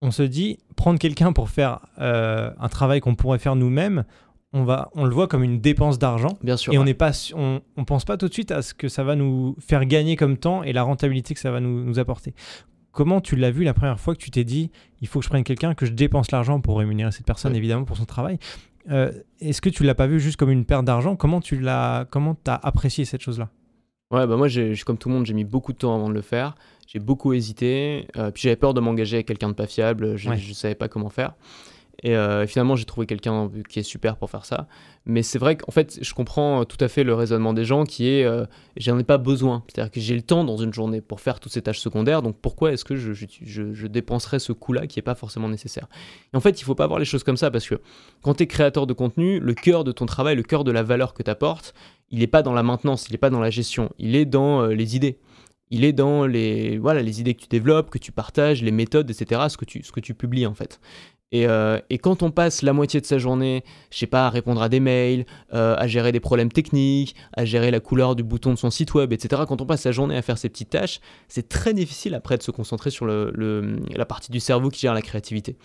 on 0.03 0.11
se 0.11 0.23
dit 0.23 0.59
prendre 0.77 0.99
quelqu'un 0.99 1.33
pour 1.33 1.49
faire 1.49 1.81
un 1.97 2.69
travail 2.69 3.01
qu'on 3.01 3.15
pourrait 3.15 3.39
faire 3.39 3.57
nous-mêmes, 3.57 4.05
on, 4.53 4.65
va, 4.65 4.91
on 4.95 5.05
le 5.05 5.15
voit 5.15 5.29
comme 5.29 5.43
une 5.43 5.61
dépense 5.61 5.99
d'argent. 5.99 6.39
Bien 6.43 6.57
sûr. 6.57 6.73
Et 6.73 6.79
on 6.79 6.85
n'est 6.85 6.95
pas, 6.95 7.13
on, 7.35 7.61
on, 7.77 7.85
pense 7.85 8.05
pas 8.05 8.17
tout 8.17 8.29
de 8.29 8.33
suite 8.33 8.51
à 8.51 8.63
ce 8.63 8.75
que 8.75 8.89
ça 8.89 9.03
va 9.03 9.17
nous 9.17 9.57
faire 9.61 9.87
gagner 9.87 10.17
comme 10.17 10.37
temps 10.37 10.63
et 10.63 10.73
la 10.73 10.83
rentabilité 10.83 11.35
que 11.35 11.41
ça 11.41 11.51
va 11.51 11.61
nous, 11.61 11.85
nous 11.85 11.99
apporter. 11.99 12.35
Comment 12.91 13.23
tu 13.23 13.37
l'as 13.37 13.51
vu 13.51 13.65
la 13.65 13.73
première 13.73 13.99
fois 13.99 14.15
que 14.15 14.21
tu 14.21 14.31
t'es 14.31 14.45
dit, 14.45 14.71
il 15.01 15.09
faut 15.09 15.21
que 15.21 15.25
je 15.25 15.31
prenne 15.31 15.45
quelqu'un, 15.45 15.75
que 15.75 15.87
je 15.87 15.93
dépense 15.93 16.31
l'argent 16.31 16.61
pour 16.61 16.79
rémunérer 16.79 17.11
cette 17.11 17.25
personne, 17.25 17.57
évidemment, 17.57 17.85
pour 17.85 17.97
son 17.97 18.05
travail 18.05 18.39
euh, 18.91 19.11
Est-ce 19.41 19.63
que 19.63 19.71
tu 19.71 19.83
l'as 19.85 19.95
pas 19.95 20.07
vu 20.07 20.21
juste 20.21 20.37
comme 20.37 20.51
une 20.51 20.67
perte 20.67 20.85
d'argent? 20.85 21.17
Comment 21.17 21.41
tu 21.41 21.59
l'as, 21.59 22.07
comment 22.11 22.37
as 22.47 22.55
apprécié 22.67 23.07
cette 23.07 23.23
chose-là? 23.23 23.49
Ouais, 24.13 24.27
bah 24.27 24.37
moi, 24.37 24.49
comme 24.85 24.99
tout 24.99 25.09
le 25.09 25.15
monde, 25.15 25.27
j'ai 25.27 25.35
mis 25.35 25.45
beaucoup 25.45 25.73
de 25.73 25.79
temps 25.79 25.95
avant 25.95 26.09
de 26.09 26.15
le 26.15 26.21
faire. 26.21 26.55
J'ai 26.87 26.99
beaucoup 26.99 27.33
hésité. 27.33 28.07
Euh, 28.19 28.31
puis 28.31 28.43
j'avais 28.43 28.57
peur 28.57 28.75
de 28.75 28.81
m'engager 28.81 29.17
avec 29.17 29.27
quelqu'un 29.27 29.49
de 29.49 29.55
pas 29.55 29.67
fiable. 29.67 30.17
Je 30.17 30.29
ne 30.29 30.37
savais 30.53 30.75
pas 30.75 30.89
comment 30.89 31.09
faire. 31.09 31.33
Et 32.05 32.17
euh, 32.17 32.47
finalement, 32.47 32.75
j'ai 32.75 32.85
trouvé 32.85 33.07
quelqu'un 33.07 33.51
qui 33.69 33.79
est 33.79 33.85
super 33.85 34.17
pour 34.17 34.29
faire 34.29 34.45
ça. 34.45 34.67
Mais 35.07 35.23
c'est 35.23 35.39
vrai 35.39 35.57
qu'en 35.57 35.71
fait, 35.71 35.99
je 36.03 36.15
comprends 36.15 36.65
tout 36.65 36.77
à 36.81 36.89
fait 36.89 37.05
le 37.05 37.15
raisonnement 37.15 37.53
des 37.53 37.65
gens 37.65 37.85
qui 37.85 38.09
est 38.09 38.25
euh, 38.25 38.45
j'en 38.77 38.99
ai 38.99 39.05
pas 39.05 39.19
besoin. 39.19 39.63
C'est-à-dire 39.69 39.91
que 39.91 40.01
j'ai 40.01 40.17
le 40.17 40.23
temps 40.23 40.43
dans 40.43 40.57
une 40.57 40.73
journée 40.73 41.01
pour 41.01 41.21
faire 41.21 41.39
toutes 41.39 41.53
ces 41.53 41.63
tâches 41.63 41.79
secondaires. 41.79 42.23
Donc 42.23 42.37
pourquoi 42.41 42.73
est-ce 42.73 42.85
que 42.85 42.97
je, 42.97 43.13
je, 43.13 43.27
je, 43.73 43.87
dépenserais 43.87 44.41
ce 44.41 44.53
coût-là 44.53 44.87
qui 44.89 44.99
n'est 44.99 45.05
pas 45.05 45.15
forcément 45.15 45.49
nécessaire? 45.49 45.87
Et 46.33 46.37
en 46.37 46.41
fait, 46.41 46.61
il 46.61 46.65
faut 46.65 46.75
pas 46.75 46.89
voir 46.89 46.99
les 46.99 47.05
choses 47.05 47.23
comme 47.23 47.37
ça 47.37 47.51
parce 47.51 47.69
que 47.69 47.81
quand 48.23 48.35
tu 48.35 48.43
es 48.43 48.47
créateur 48.47 48.87
de 48.89 48.93
contenu, 48.93 49.39
le 49.39 49.55
cœur 49.55 49.85
de 49.85 49.93
ton 49.93 50.07
travail, 50.07 50.35
le 50.35 50.43
cœur 50.43 50.65
de 50.65 50.73
la 50.73 50.83
valeur 50.83 51.15
que 51.15 51.23
tu 51.23 51.31
apportes, 51.31 51.73
il 52.11 52.19
n'est 52.19 52.27
pas 52.27 52.43
dans 52.43 52.53
la 52.53 52.65
maintenance, 52.65 53.07
il 53.09 53.13
n'est 53.13 53.19
pas 53.19 53.31
dans 53.31 53.41
la 53.41 53.51
gestion, 53.51 53.91
il 53.99 54.17
est 54.17 54.27
dans 54.27 54.63
euh, 54.63 54.75
les 54.75 54.97
idées 54.97 55.19
il 55.73 55.87
est 55.87 55.95
dans 55.95 56.27
les, 56.27 56.77
voilà, 56.77 57.01
les 57.01 57.23
idées 57.23 57.33
que 57.33 57.41
tu 57.41 57.49
développes, 57.49 57.89
que 57.89 57.97
tu 57.97 58.13
partages, 58.13 58.63
les 58.63 58.71
méthodes, 58.71 59.11
etc., 59.11 59.41
ce 59.49 59.57
que 59.57 59.65
tu, 59.65 59.83
ce 59.83 59.91
que 59.91 60.01
tu 60.01 60.13
publies 60.13 60.47
en 60.47 60.53
fait. 60.53 60.81
Euh, 61.35 61.81
et, 61.91 61.99
quand 61.99 62.23
on 62.23 62.31
passe 62.31 62.63
la 62.63 62.73
moitié 62.73 63.01
de 63.01 63.07
sa 63.07 63.19
journée, 63.19 63.65
je 63.91 63.99
sais 63.99 64.07
pas, 64.07 64.27
à 64.27 64.31
répondre 64.31 64.63
à 64.63 64.69
des 64.69 64.81
mails, 64.81 65.25
euh, 65.55 65.75
à 65.79 65.87
gérer 65.87 66.13
des 66.13 66.21
problèmes 66.21 66.53
techniques, 66.53 67.15
à 67.35 67.45
gérer 67.45 67.71
la 67.71 67.81
couleur 67.81 68.15
du 68.15 68.23
bouton 68.23 68.51
de 68.51 68.59
son 68.59 68.71
site 68.71 68.95
web, 68.95 69.13
etc., 69.13 69.43
quand 69.49 69.61
on 69.61 69.67
passe 69.67 69.83
sa 69.83 69.93
journée 69.93 70.17
à 70.17 70.23
faire 70.23 70.39
ces 70.39 70.49
petites 70.49 70.71
tâches, 70.71 71.01
c'est 71.29 71.49
très 71.49 71.75
difficile 71.75 72.15
après 72.15 72.37
de 72.37 72.43
se 72.43 72.51
concentrer 72.51 72.91
sur 72.91 73.07
la 73.07 74.05
partie 74.05 74.31
du 74.31 74.41
cerveau 74.41 74.69
qui 74.69 74.81
gère 74.81 74.95
la 74.95 75.03
créativité. 75.03 75.57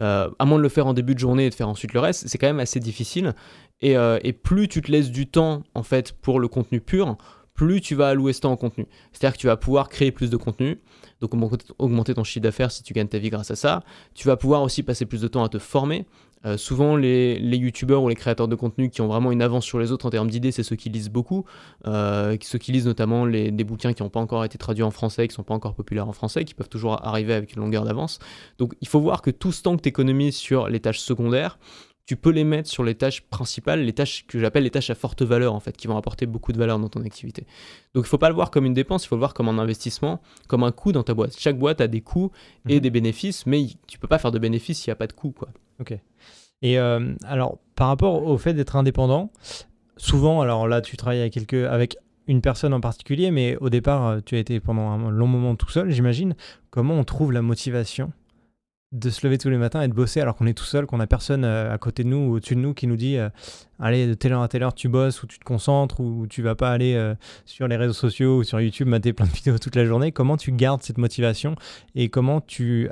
Euh, 0.00 0.30
à 0.38 0.44
moins 0.44 0.58
de 0.58 0.62
le 0.62 0.68
faire 0.68 0.86
en 0.86 0.94
début 0.94 1.14
de 1.14 1.20
journée 1.20 1.46
et 1.46 1.50
de 1.50 1.54
faire 1.54 1.68
ensuite 1.68 1.92
le 1.92 2.00
reste, 2.00 2.26
c'est 2.26 2.38
quand 2.38 2.46
même 2.46 2.60
assez 2.60 2.80
difficile. 2.80 3.34
Et 3.82 4.32
plus 4.32 4.68
tu 4.68 4.82
te 4.82 4.92
laisses 4.92 5.10
du 5.10 5.26
temps, 5.26 5.62
en 5.74 5.82
fait, 5.82 6.12
pour 6.12 6.38
le 6.38 6.48
contenu 6.48 6.80
pur, 6.80 7.16
plus 7.60 7.82
tu 7.82 7.94
vas 7.94 8.08
allouer 8.08 8.32
ce 8.32 8.40
temps 8.40 8.52
au 8.52 8.56
contenu. 8.56 8.86
C'est-à-dire 9.12 9.36
que 9.36 9.40
tu 9.40 9.46
vas 9.46 9.58
pouvoir 9.58 9.90
créer 9.90 10.12
plus 10.12 10.30
de 10.30 10.38
contenu, 10.38 10.80
donc 11.20 11.32
augmenter 11.78 12.14
ton 12.14 12.24
chiffre 12.24 12.42
d'affaires 12.42 12.70
si 12.70 12.82
tu 12.82 12.94
gagnes 12.94 13.08
ta 13.08 13.18
vie 13.18 13.28
grâce 13.28 13.50
à 13.50 13.56
ça. 13.56 13.82
Tu 14.14 14.26
vas 14.26 14.38
pouvoir 14.38 14.62
aussi 14.62 14.82
passer 14.82 15.04
plus 15.04 15.20
de 15.20 15.28
temps 15.28 15.44
à 15.44 15.50
te 15.50 15.58
former. 15.58 16.06
Euh, 16.46 16.56
souvent, 16.56 16.96
les, 16.96 17.38
les 17.38 17.58
youtubeurs 17.58 18.02
ou 18.02 18.08
les 18.08 18.14
créateurs 18.14 18.48
de 18.48 18.54
contenu 18.54 18.88
qui 18.88 19.02
ont 19.02 19.08
vraiment 19.08 19.30
une 19.30 19.42
avance 19.42 19.66
sur 19.66 19.78
les 19.78 19.92
autres 19.92 20.06
en 20.06 20.10
termes 20.10 20.30
d'idées, 20.30 20.52
c'est 20.52 20.62
ceux 20.62 20.76
qui 20.76 20.88
lisent 20.88 21.10
beaucoup. 21.10 21.44
Euh, 21.86 22.34
ceux 22.40 22.56
qui 22.58 22.72
lisent 22.72 22.86
notamment 22.86 23.26
des 23.26 23.64
bouquins 23.64 23.92
qui 23.92 24.02
n'ont 24.02 24.08
pas 24.08 24.20
encore 24.20 24.42
été 24.46 24.56
traduits 24.56 24.82
en 24.82 24.90
français, 24.90 25.28
qui 25.28 25.32
ne 25.32 25.36
sont 25.36 25.42
pas 25.42 25.52
encore 25.52 25.74
populaires 25.74 26.08
en 26.08 26.14
français, 26.14 26.46
qui 26.46 26.54
peuvent 26.54 26.70
toujours 26.70 27.06
arriver 27.06 27.34
avec 27.34 27.54
une 27.56 27.60
longueur 27.60 27.84
d'avance. 27.84 28.20
Donc 28.56 28.72
il 28.80 28.88
faut 28.88 29.00
voir 29.00 29.20
que 29.20 29.30
tout 29.30 29.52
ce 29.52 29.60
temps 29.60 29.76
que 29.76 29.82
tu 29.82 29.90
économises 29.90 30.36
sur 30.36 30.70
les 30.70 30.80
tâches 30.80 31.00
secondaires, 31.00 31.58
tu 32.06 32.16
peux 32.16 32.30
les 32.30 32.44
mettre 32.44 32.68
sur 32.68 32.82
les 32.82 32.94
tâches 32.94 33.22
principales, 33.22 33.84
les 33.84 33.92
tâches 33.92 34.26
que 34.26 34.38
j'appelle 34.38 34.64
les 34.64 34.70
tâches 34.70 34.90
à 34.90 34.94
forte 34.94 35.22
valeur 35.22 35.54
en 35.54 35.60
fait, 35.60 35.76
qui 35.76 35.86
vont 35.86 35.96
apporter 35.96 36.26
beaucoup 36.26 36.52
de 36.52 36.58
valeur 36.58 36.78
dans 36.78 36.88
ton 36.88 37.02
activité. 37.02 37.46
Donc 37.94 38.04
il 38.04 38.08
faut 38.08 38.18
pas 38.18 38.28
le 38.28 38.34
voir 38.34 38.50
comme 38.50 38.66
une 38.66 38.74
dépense, 38.74 39.04
il 39.04 39.08
faut 39.08 39.14
le 39.14 39.20
voir 39.20 39.34
comme 39.34 39.48
un 39.48 39.58
investissement, 39.58 40.20
comme 40.48 40.64
un 40.64 40.72
coût 40.72 40.92
dans 40.92 41.02
ta 41.02 41.14
boîte. 41.14 41.38
Chaque 41.38 41.58
boîte 41.58 41.80
a 41.80 41.86
des 41.86 42.00
coûts 42.00 42.32
et 42.68 42.76
mhm. 42.76 42.80
des 42.80 42.90
bénéfices, 42.90 43.46
mais 43.46 43.66
tu 43.86 43.98
peux 43.98 44.08
pas 44.08 44.18
faire 44.18 44.32
de 44.32 44.38
bénéfices 44.38 44.80
s'il 44.80 44.90
n'y 44.90 44.94
a 44.94 44.96
pas 44.96 45.06
de 45.06 45.12
coûts 45.12 45.32
quoi. 45.32 45.48
Ok. 45.80 45.96
Et 46.62 46.78
euh, 46.78 47.14
alors 47.24 47.58
par 47.76 47.88
rapport 47.88 48.26
au 48.26 48.36
fait 48.38 48.54
d'être 48.54 48.76
indépendant, 48.76 49.30
souvent, 49.96 50.40
alors 50.40 50.66
là 50.68 50.80
tu 50.80 50.96
travailles 50.96 51.20
avec, 51.20 51.32
quelques, 51.32 51.54
avec 51.54 51.96
une 52.26 52.40
personne 52.40 52.74
en 52.74 52.80
particulier, 52.80 53.30
mais 53.30 53.56
au 53.58 53.70
départ 53.70 54.06
euh, 54.06 54.20
tu 54.24 54.36
as 54.36 54.38
été 54.38 54.60
pendant 54.60 54.88
un 54.90 55.10
long 55.10 55.26
moment 55.26 55.56
tout 55.56 55.70
seul, 55.70 55.90
j'imagine. 55.90 56.34
Comment 56.70 56.94
on 56.94 57.04
trouve 57.04 57.32
la 57.32 57.42
motivation 57.42 58.12
de 58.92 59.08
se 59.08 59.24
lever 59.24 59.38
tous 59.38 59.50
les 59.50 59.56
matins 59.56 59.82
et 59.82 59.88
de 59.88 59.92
bosser 59.92 60.20
alors 60.20 60.34
qu'on 60.34 60.46
est 60.46 60.54
tout 60.54 60.64
seul, 60.64 60.84
qu'on 60.86 60.98
a 60.98 61.06
personne 61.06 61.44
euh, 61.44 61.72
à 61.72 61.78
côté 61.78 62.02
de 62.02 62.08
nous 62.08 62.16
ou 62.16 62.34
au-dessus 62.34 62.56
de 62.56 62.60
nous 62.60 62.74
qui 62.74 62.88
nous 62.88 62.96
dit 62.96 63.16
euh, 63.16 63.28
allez 63.78 64.08
de 64.08 64.14
telle 64.14 64.32
heure 64.32 64.42
à 64.42 64.48
telle 64.48 64.64
heure 64.64 64.74
tu 64.74 64.88
bosses 64.88 65.22
ou 65.22 65.28
tu 65.28 65.38
te 65.38 65.44
concentres 65.44 66.00
ou 66.00 66.26
tu 66.28 66.42
vas 66.42 66.56
pas 66.56 66.72
aller 66.72 66.94
euh, 66.94 67.14
sur 67.44 67.68
les 67.68 67.76
réseaux 67.76 67.92
sociaux 67.92 68.38
ou 68.38 68.42
sur 68.42 68.60
YouTube 68.60 68.88
mater 68.88 69.12
plein 69.12 69.26
de 69.26 69.30
vidéos 69.34 69.58
toute 69.58 69.76
la 69.76 69.84
journée. 69.84 70.10
Comment 70.10 70.36
tu 70.36 70.50
gardes 70.50 70.82
cette 70.82 70.98
motivation 70.98 71.54
et 71.94 72.08
comment 72.08 72.40
tu 72.40 72.88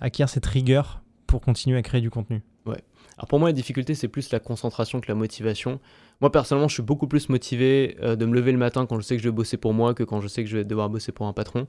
acquiers 0.00 0.26
cette 0.28 0.46
rigueur 0.46 1.02
pour 1.26 1.40
continuer 1.40 1.78
à 1.78 1.82
créer 1.82 2.00
du 2.00 2.10
contenu? 2.10 2.42
Ouais. 2.64 2.82
Alors 3.18 3.26
pour 3.28 3.38
moi 3.40 3.48
la 3.48 3.52
difficulté 3.52 3.94
c'est 3.94 4.08
plus 4.08 4.30
la 4.30 4.38
concentration 4.38 5.00
que 5.00 5.08
la 5.08 5.16
motivation. 5.16 5.80
Moi 6.20 6.30
personnellement 6.30 6.68
je 6.68 6.74
suis 6.74 6.82
beaucoup 6.82 7.08
plus 7.08 7.28
motivé 7.28 7.96
de 8.00 8.24
me 8.24 8.34
lever 8.34 8.52
le 8.52 8.58
matin 8.58 8.86
quand 8.86 9.00
je 9.00 9.04
sais 9.04 9.16
que 9.16 9.22
je 9.22 9.28
vais 9.28 9.34
bosser 9.34 9.56
pour 9.56 9.74
moi 9.74 9.94
que 9.94 10.04
quand 10.04 10.20
je 10.20 10.28
sais 10.28 10.44
que 10.44 10.50
je 10.50 10.58
vais 10.58 10.64
devoir 10.64 10.88
bosser 10.90 11.10
pour 11.10 11.26
un 11.26 11.32
patron. 11.32 11.66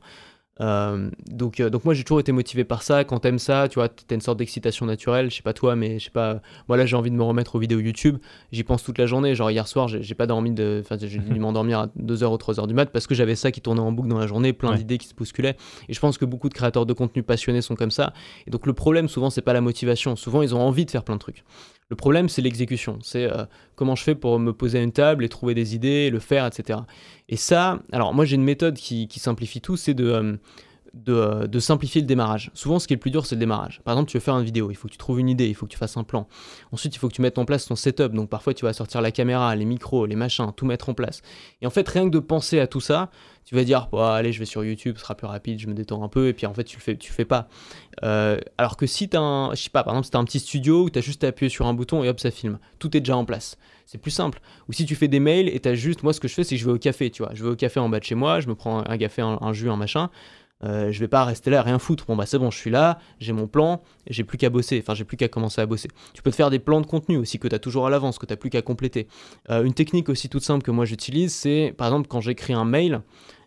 Euh, 0.61 1.09
donc, 1.29 1.59
euh, 1.59 1.69
donc 1.69 1.83
moi 1.83 1.93
j'ai 1.93 2.03
toujours 2.03 2.19
été 2.19 2.31
motivé 2.31 2.63
par 2.63 2.81
ça. 2.81 3.03
Quand 3.03 3.19
t'aimes 3.19 3.39
ça, 3.39 3.67
tu 3.67 3.75
vois, 3.75 3.89
t'as 3.89 4.15
une 4.15 4.21
sorte 4.21 4.39
d'excitation 4.39 4.85
naturelle. 4.85 5.29
Je 5.29 5.37
sais 5.37 5.43
pas 5.43 5.53
toi, 5.53 5.75
mais 5.75 5.99
je 5.99 6.05
sais 6.05 6.11
pas. 6.11 6.41
Moi 6.67 6.77
là 6.77 6.85
j'ai 6.85 6.95
envie 6.95 7.11
de 7.11 7.15
me 7.15 7.23
remettre 7.23 7.55
aux 7.55 7.59
vidéos 7.59 7.79
YouTube. 7.79 8.17
J'y 8.51 8.63
pense 8.63 8.83
toute 8.83 8.97
la 8.97 9.05
journée. 9.05 9.35
Genre 9.35 9.51
hier 9.51 9.67
soir, 9.67 9.87
j'ai 9.87 10.15
pas 10.15 10.27
dormi 10.27 10.51
de. 10.51 10.81
Enfin, 10.83 10.97
j'ai 10.99 11.19
dû 11.19 11.39
m'endormir 11.39 11.79
à 11.79 11.87
2h 11.87 12.25
ou 12.25 12.37
3h 12.37 12.67
du 12.67 12.73
mat 12.73 12.89
parce 12.89 13.07
que 13.07 13.15
j'avais 13.15 13.35
ça 13.35 13.51
qui 13.51 13.61
tournait 13.61 13.81
en 13.81 13.91
boucle 13.91 14.09
dans 14.09 14.19
la 14.19 14.27
journée, 14.27 14.53
plein 14.53 14.75
d'idées 14.75 14.97
qui 14.97 15.07
se 15.07 15.15
bousculaient. 15.15 15.57
Et 15.89 15.93
je 15.93 15.99
pense 15.99 16.17
que 16.17 16.25
beaucoup 16.25 16.49
de 16.49 16.53
créateurs 16.53 16.85
de 16.85 16.93
contenu 16.93 17.23
passionnés 17.23 17.61
sont 17.61 17.75
comme 17.75 17.91
ça. 17.91 18.13
Et 18.47 18.51
donc 18.51 18.65
le 18.65 18.73
problème 18.73 19.07
souvent 19.07 19.29
c'est 19.29 19.41
pas 19.41 19.53
la 19.53 19.61
motivation. 19.61 20.15
Souvent 20.15 20.41
ils 20.41 20.55
ont 20.55 20.61
envie 20.61 20.85
de 20.85 20.91
faire 20.91 21.03
plein 21.03 21.15
de 21.15 21.19
trucs. 21.19 21.43
Le 21.89 21.95
problème, 21.95 22.29
c'est 22.29 22.41
l'exécution. 22.41 22.97
C'est 23.03 23.25
euh, 23.25 23.45
comment 23.75 23.95
je 23.95 24.03
fais 24.03 24.15
pour 24.15 24.39
me 24.39 24.53
poser 24.53 24.79
à 24.79 24.81
une 24.81 24.91
table 24.91 25.23
et 25.23 25.29
trouver 25.29 25.53
des 25.53 25.75
idées, 25.75 26.09
le 26.09 26.19
faire, 26.19 26.45
etc. 26.45 26.79
Et 27.29 27.37
ça, 27.37 27.79
alors 27.91 28.13
moi 28.13 28.25
j'ai 28.25 28.35
une 28.35 28.43
méthode 28.43 28.75
qui, 28.75 29.07
simplifie 29.19 29.61
tout, 29.61 29.77
c'est 29.77 29.93
de, 29.93 30.39
euh, 31.07 31.47
de, 31.47 31.59
simplifier 31.59 32.01
le 32.01 32.07
démarrage. 32.07 32.51
Souvent, 32.53 32.79
ce 32.79 32.87
qui 32.87 32.93
est 32.93 32.95
le 32.95 33.01
plus 33.01 33.11
dur, 33.11 33.25
c'est 33.25 33.35
le 33.35 33.39
démarrage. 33.39 33.81
Par 33.83 33.93
exemple, 33.93 34.09
tu 34.09 34.17
veux 34.17 34.21
faire 34.21 34.37
une 34.37 34.45
vidéo, 34.45 34.71
il 34.71 34.75
faut 34.75 34.87
que 34.87 34.93
tu 34.93 34.97
trouves 34.97 35.19
une 35.19 35.29
idée, 35.29 35.47
il 35.47 35.53
faut 35.53 35.65
que 35.65 35.71
tu 35.71 35.77
fasses 35.77 35.97
un 35.97 36.03
plan. 36.03 36.27
Ensuite, 36.71 36.95
il 36.95 36.99
faut 36.99 37.09
que 37.09 37.13
tu 37.13 37.21
mettes 37.21 37.37
en 37.37 37.45
place 37.45 37.65
ton 37.65 37.75
setup. 37.75 38.13
Donc 38.13 38.29
parfois, 38.29 38.53
tu 38.53 38.65
vas 38.65 38.73
sortir 38.73 39.01
la 39.01 39.11
caméra, 39.11 39.55
les 39.55 39.65
micros, 39.65 40.05
les 40.05 40.15
machins, 40.15 40.51
tout 40.55 40.65
mettre 40.65 40.89
en 40.89 40.93
place. 40.93 41.21
Et 41.61 41.67
en 41.67 41.69
fait, 41.69 41.87
rien 41.87 42.05
que 42.05 42.11
de 42.11 42.19
penser 42.19 42.59
à 42.59 42.67
tout 42.67 42.81
ça, 42.81 43.09
tu 43.45 43.53
vas 43.53 43.63
dire, 43.63 43.87
allez, 43.93 44.31
je 44.31 44.39
vais 44.39 44.45
sur 44.45 44.63
YouTube, 44.63 44.95
ce 44.97 45.03
sera 45.03 45.15
plus 45.15 45.27
rapide, 45.27 45.59
je 45.59 45.67
me 45.67 45.73
détends 45.73 46.03
un 46.03 46.07
peu, 46.07 46.27
et 46.27 46.33
puis 46.33 46.47
en 46.47 46.53
fait, 46.53 46.63
tu 46.63 46.77
le 46.77 46.81
fais, 46.81 46.97
tu 46.97 47.11
fais 47.11 47.25
pas. 47.25 47.47
Euh, 48.03 48.39
alors 48.57 48.75
que 48.75 48.87
si 48.87 49.07
tu 49.07 49.17
as 49.17 49.21
un, 49.21 49.51
je 49.51 49.61
sais 49.61 49.69
pas, 49.69 49.83
par 49.83 49.95
exemple, 49.95 50.17
un 50.17 50.25
petit 50.25 50.39
studio 50.39 50.83
où 50.83 50.89
tu 50.89 50.97
as 50.97 51.01
juste 51.01 51.23
à 51.23 51.27
appuyer 51.27 51.49
sur 51.49 51.67
un 51.67 51.73
bouton 51.75 52.03
et 52.03 52.09
hop, 52.09 52.19
ça 52.19 52.31
filme, 52.31 52.57
tout 52.79 52.97
est 52.97 53.01
déjà 53.01 53.15
en 53.15 53.23
place. 53.23 53.57
C'est 53.85 53.99
plus 53.99 54.11
simple. 54.11 54.41
Ou 54.67 54.73
si 54.73 54.85
tu 54.85 54.95
fais 54.95 55.07
des 55.07 55.19
mails 55.19 55.47
et 55.47 55.59
tu 55.59 55.69
as 55.69 55.75
juste, 55.75 56.01
moi, 56.01 56.11
ce 56.11 56.19
que 56.19 56.27
je 56.27 56.33
fais, 56.33 56.43
c'est 56.43 56.55
que 56.55 56.61
je 56.61 56.65
vais 56.65 56.71
au 56.71 56.79
café, 56.79 57.11
tu 57.11 57.21
vois. 57.21 57.31
Je 57.35 57.43
vais 57.43 57.51
au 57.51 57.55
café 57.55 57.79
en 57.79 57.87
bas 57.87 57.99
de 57.99 58.03
chez 58.03 58.15
moi, 58.15 58.39
je 58.39 58.47
me 58.47 58.55
prends 58.55 58.83
un 58.89 58.97
café, 58.97 59.21
un, 59.21 59.53
jus, 59.53 59.69
un 59.69 59.77
machin. 59.77 60.09
Euh, 60.63 60.91
je 60.91 60.99
vais 60.99 61.07
pas 61.07 61.25
rester 61.25 61.49
là 61.49 61.59
à 61.59 61.63
rien 61.63 61.79
foutre. 61.79 62.05
Bon 62.05 62.15
bah 62.15 62.25
c'est 62.25 62.39
bon, 62.39 62.49
je 62.49 62.57
suis 62.57 62.69
là, 62.69 62.97
j'ai 63.19 63.33
mon 63.33 63.47
plan, 63.47 63.81
j'ai 64.07 64.23
plus 64.23 64.37
qu'à 64.37 64.49
bosser, 64.49 64.79
enfin 64.81 64.93
j'ai 64.93 65.03
plus 65.03 65.17
qu'à 65.17 65.27
commencer 65.27 65.61
à 65.61 65.65
bosser. 65.65 65.89
Tu 66.13 66.21
peux 66.21 66.31
te 66.31 66.35
faire 66.35 66.49
des 66.49 66.59
plans 66.59 66.81
de 66.81 66.85
contenu 66.85 67.17
aussi 67.17 67.39
que 67.39 67.47
tu 67.47 67.55
as 67.55 67.59
toujours 67.59 67.87
à 67.87 67.89
l'avance, 67.89 68.17
que 68.17 68.25
tu 68.25 68.35
plus 68.37 68.49
qu'à 68.49 68.61
compléter. 68.61 69.07
Euh, 69.49 69.63
une 69.63 69.73
technique 69.73 70.09
aussi 70.09 70.29
toute 70.29 70.43
simple 70.43 70.63
que 70.63 70.71
moi 70.71 70.85
j'utilise, 70.85 71.33
c'est 71.33 71.73
par 71.77 71.87
exemple 71.87 72.07
quand 72.07 72.21
j'écris 72.21 72.53
un 72.53 72.65
mail, 72.65 73.01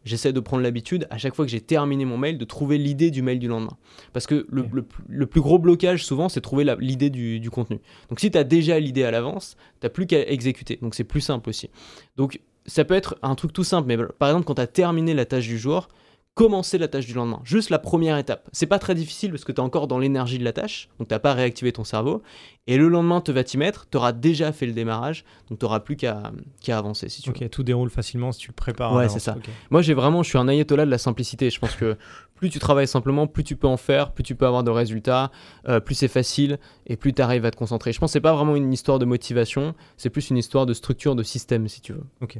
j'essaie 0.04 0.32
de 0.32 0.40
prendre 0.40 0.62
l'habitude, 0.62 1.06
à 1.10 1.18
chaque 1.18 1.34
fois 1.34 1.44
que 1.44 1.50
j'ai 1.50 1.60
terminé 1.60 2.04
mon 2.04 2.18
mail, 2.18 2.36
de 2.38 2.44
trouver 2.44 2.78
l'idée 2.78 3.10
du 3.10 3.22
mail 3.22 3.38
du 3.38 3.48
lendemain. 3.48 3.76
Parce 4.12 4.26
que 4.26 4.46
le, 4.50 4.66
le, 5.08 5.26
plus 5.26 5.40
gros 5.40 5.58
blocage, 5.58 6.04
souvent, 6.04 6.28
c'est 6.28 6.40
trouver 6.40 6.64
l'idée 6.78 7.10
du, 7.10 7.40
du, 7.40 7.50
contenu. 7.50 7.80
Donc 8.08 8.20
si 8.20 8.30
tu 8.30 8.38
as 8.38 8.44
déjà 8.44 8.78
l'idée 8.78 9.04
à 9.04 9.10
l'avance, 9.10 9.56
tu 9.80 9.88
plus 9.88 10.06
qu'à 10.06 10.28
exécuter. 10.28 10.78
Donc 10.82 10.94
c'est 10.94 11.04
plus 11.04 11.20
simple 11.20 11.48
aussi. 11.48 11.70
Donc 12.16 12.40
ça 12.66 12.84
peut 12.84 12.94
être 12.94 13.18
un 13.22 13.34
truc 13.34 13.52
tout 13.52 13.64
simple, 13.64 13.88
mais 13.88 13.96
par 14.18 14.28
exemple, 14.30 14.44
quand 14.44 14.54
tu 14.54 14.60
as 14.60 14.66
terminé 14.66 15.14
la 15.14 15.24
tâche 15.24 15.46
du 15.46 15.58
jour, 15.58 15.88
commencer 16.38 16.78
la 16.78 16.86
tâche 16.86 17.04
du 17.04 17.14
lendemain. 17.14 17.40
Juste 17.42 17.68
la 17.68 17.80
première 17.80 18.16
étape. 18.16 18.48
C'est 18.52 18.66
pas 18.66 18.78
très 18.78 18.94
difficile 18.94 19.32
parce 19.32 19.42
que 19.42 19.50
tu 19.50 19.56
es 19.56 19.64
encore 19.64 19.88
dans 19.88 19.98
l'énergie 19.98 20.38
de 20.38 20.44
la 20.44 20.52
tâche, 20.52 20.88
donc 21.00 21.08
tu 21.08 21.18
pas 21.18 21.34
réactivé 21.34 21.72
ton 21.72 21.82
cerveau. 21.82 22.22
Et 22.68 22.76
le 22.76 22.86
lendemain, 22.86 23.20
tu 23.20 23.32
vas 23.32 23.42
t'y 23.42 23.58
mettre, 23.58 23.88
tu 23.90 23.96
auras 23.96 24.12
déjà 24.12 24.52
fait 24.52 24.66
le 24.66 24.72
démarrage, 24.72 25.24
donc 25.50 25.58
tu 25.58 25.64
n'auras 25.64 25.80
plus 25.80 25.96
qu'à 25.96 26.30
avancer 26.68 27.08
si 27.08 27.22
tu 27.22 27.30
Ok, 27.30 27.50
tout 27.50 27.64
déroule 27.64 27.90
facilement 27.90 28.30
si 28.30 28.38
tu 28.38 28.48
le 28.50 28.54
prépares. 28.54 28.94
Ouais, 28.94 29.08
c'est 29.08 29.18
ça. 29.18 29.36
Moi, 29.70 29.82
j'ai 29.82 29.94
vraiment, 29.94 30.22
je 30.22 30.28
suis 30.28 30.38
un 30.38 30.46
ayatollah 30.46 30.86
de 30.86 30.90
la 30.92 30.98
simplicité. 30.98 31.50
Je 31.50 31.58
pense 31.58 31.74
que 31.74 31.96
plus 32.36 32.50
tu 32.50 32.60
travailles 32.60 32.86
simplement, 32.86 33.26
plus 33.26 33.42
tu 33.42 33.56
peux 33.56 33.66
en 33.66 33.76
faire, 33.76 34.12
plus 34.12 34.22
tu 34.22 34.36
peux 34.36 34.46
avoir 34.46 34.62
de 34.62 34.70
résultats, 34.70 35.32
euh, 35.66 35.80
plus 35.80 35.96
c'est 35.96 36.06
facile 36.06 36.60
et 36.86 36.96
plus 36.96 37.12
tu 37.12 37.20
arrives 37.20 37.46
à 37.46 37.50
te 37.50 37.56
concentrer. 37.56 37.92
Je 37.92 37.98
pense 37.98 38.10
que 38.10 38.12
c'est 38.12 38.20
pas 38.20 38.32
vraiment 38.32 38.54
une 38.54 38.72
histoire 38.72 39.00
de 39.00 39.04
motivation, 39.04 39.74
c'est 39.96 40.10
plus 40.10 40.30
une 40.30 40.36
histoire 40.36 40.64
de 40.64 40.72
structure, 40.72 41.16
de 41.16 41.24
système 41.24 41.66
si 41.66 41.80
tu 41.80 41.94
veux. 41.94 42.04
Ok. 42.20 42.38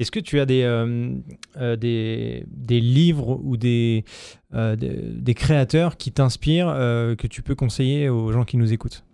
Est-ce 0.00 0.10
que 0.10 0.18
tu 0.18 0.40
as 0.40 0.46
des, 0.46 0.62
euh, 0.62 1.12
euh, 1.58 1.76
des, 1.76 2.44
des, 2.48 2.80
livres 2.80 3.38
ou 3.44 3.58
des, 3.58 4.06
euh, 4.54 4.74
des, 4.74 5.34
créateurs 5.34 5.98
qui 5.98 6.10
t'inspirent, 6.10 6.74
que 7.18 7.26
tu 7.26 7.42
peux 7.42 7.54
conseiller 7.54 8.08
aux 8.08 8.32
gens 8.32 8.44
qui 8.44 8.56
nous 8.56 8.72
écoutent? 8.72 9.04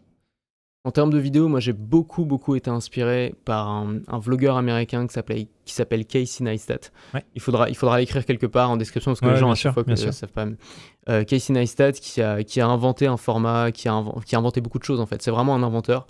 En 0.85 0.93
termes 0.93 1.11
de 1.11 1.19
vidéos, 1.19 1.49
moi 1.49 1.59
j'ai 1.59 1.73
beaucoup, 1.73 2.25
beaucoup 2.25 2.55
été 2.55 2.71
inspiré 2.71 3.35
par 3.45 3.69
un, 3.69 3.99
un 4.07 4.21
vlogueur 4.21 4.57
américain 4.57 5.09
qui 5.09 5.75
s'appelle 5.75 6.07
Casey 6.07 6.45
Neistat. 6.45 6.93
Il 7.35 7.41
faudra 7.41 7.69
il 7.69 7.75
faudra 7.75 7.99
l'écrire 7.99 8.25
quelque 8.25 8.47
part 8.47 8.71
en 8.71 8.77
description 8.77 9.11
parce 9.11 9.21
que 9.21 9.27
les 9.27 9.37
gens 9.37 9.51
à 9.51 9.57
chaque 9.57 9.75
fois 9.75 9.83
ne 9.85 9.97
savent 9.97 10.31
pas. 10.31 11.25
Casey 11.25 11.53
Neistat 11.53 11.93
qui 11.95 12.23
a, 12.23 12.45
qui 12.45 12.61
a 12.61 12.69
inventé 12.69 13.09
un 13.09 13.17
format, 13.17 13.73
qui 13.73 13.89
a, 13.89 14.05
qui 14.25 14.37
a 14.37 14.39
inventé 14.39 14.61
beaucoup 14.61 14.79
de 14.79 14.85
choses 14.85 15.01
en 15.01 15.07
fait. 15.07 15.21
C'est 15.21 15.33
vraiment 15.33 15.57
un 15.57 15.65
inventeur. 15.65 16.07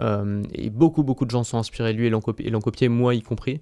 et 0.00 0.70
beaucoup, 0.70 1.04
beaucoup 1.04 1.26
de 1.26 1.30
gens 1.30 1.44
sont 1.44 1.58
inspirés 1.58 1.92
de 1.92 1.98
lui 1.98 2.08
et 2.08 2.10
l'ont 2.10 2.20
copié, 2.20 2.50
copié, 2.50 2.88
moi 2.88 3.14
y 3.14 3.22
compris. 3.22 3.60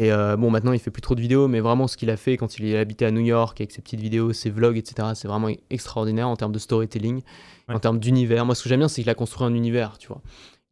Et 0.00 0.12
euh, 0.12 0.36
bon, 0.36 0.50
maintenant, 0.50 0.72
il 0.72 0.78
fait 0.78 0.92
plus 0.92 1.02
trop 1.02 1.16
de 1.16 1.20
vidéos, 1.20 1.48
mais 1.48 1.58
vraiment, 1.58 1.88
ce 1.88 1.96
qu'il 1.96 2.10
a 2.10 2.16
fait 2.16 2.36
quand 2.36 2.58
il 2.58 2.66
est 2.66 2.78
habité 2.78 3.04
à 3.04 3.10
New 3.10 3.20
York 3.20 3.60
avec 3.60 3.72
ses 3.72 3.82
petites 3.82 4.00
vidéos, 4.00 4.32
ses 4.32 4.48
vlogs, 4.48 4.76
etc., 4.76 5.08
c'est 5.14 5.26
vraiment 5.26 5.48
extraordinaire 5.70 6.28
en 6.28 6.36
termes 6.36 6.52
de 6.52 6.58
storytelling, 6.58 7.22
en 7.68 7.80
termes 7.80 7.98
d'univers. 7.98 8.46
Moi, 8.46 8.54
ce 8.54 8.62
que 8.62 8.68
j'aime 8.68 8.78
bien, 8.78 8.88
c'est 8.88 9.02
qu'il 9.02 9.10
a 9.10 9.14
construit 9.14 9.46
un 9.46 9.54
univers, 9.54 9.98
tu 9.98 10.06
vois. 10.08 10.22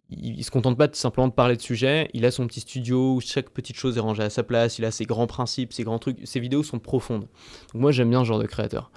Il, 0.08 0.44
se 0.44 0.52
contente 0.52 0.78
pas 0.78 0.86
de, 0.86 0.94
simplement 0.94 1.26
de 1.26 1.32
parler 1.32 1.56
de 1.56 1.60
sujet, 1.60 2.08
il 2.14 2.24
a 2.24 2.30
son 2.30 2.46
petit 2.46 2.60
studio 2.60 3.16
où 3.16 3.20
chaque 3.20 3.50
petite 3.50 3.74
chose 3.74 3.96
est 3.96 4.00
rangée 4.00 4.22
à 4.22 4.30
sa 4.30 4.44
place, 4.44 4.78
il 4.78 4.84
a 4.84 4.92
ses 4.92 5.04
grands 5.04 5.26
principes, 5.26 5.72
ses 5.72 5.82
grands 5.82 5.98
trucs. 5.98 6.18
Ses 6.22 6.38
vidéos 6.38 6.62
sont 6.62 6.78
profondes. 6.78 7.26
Donc, 7.72 7.82
moi, 7.82 7.90
j'aime 7.90 8.10
bien 8.10 8.20
ce 8.20 8.26
genre 8.26 8.38
de 8.38 8.46
créateur. 8.46 8.92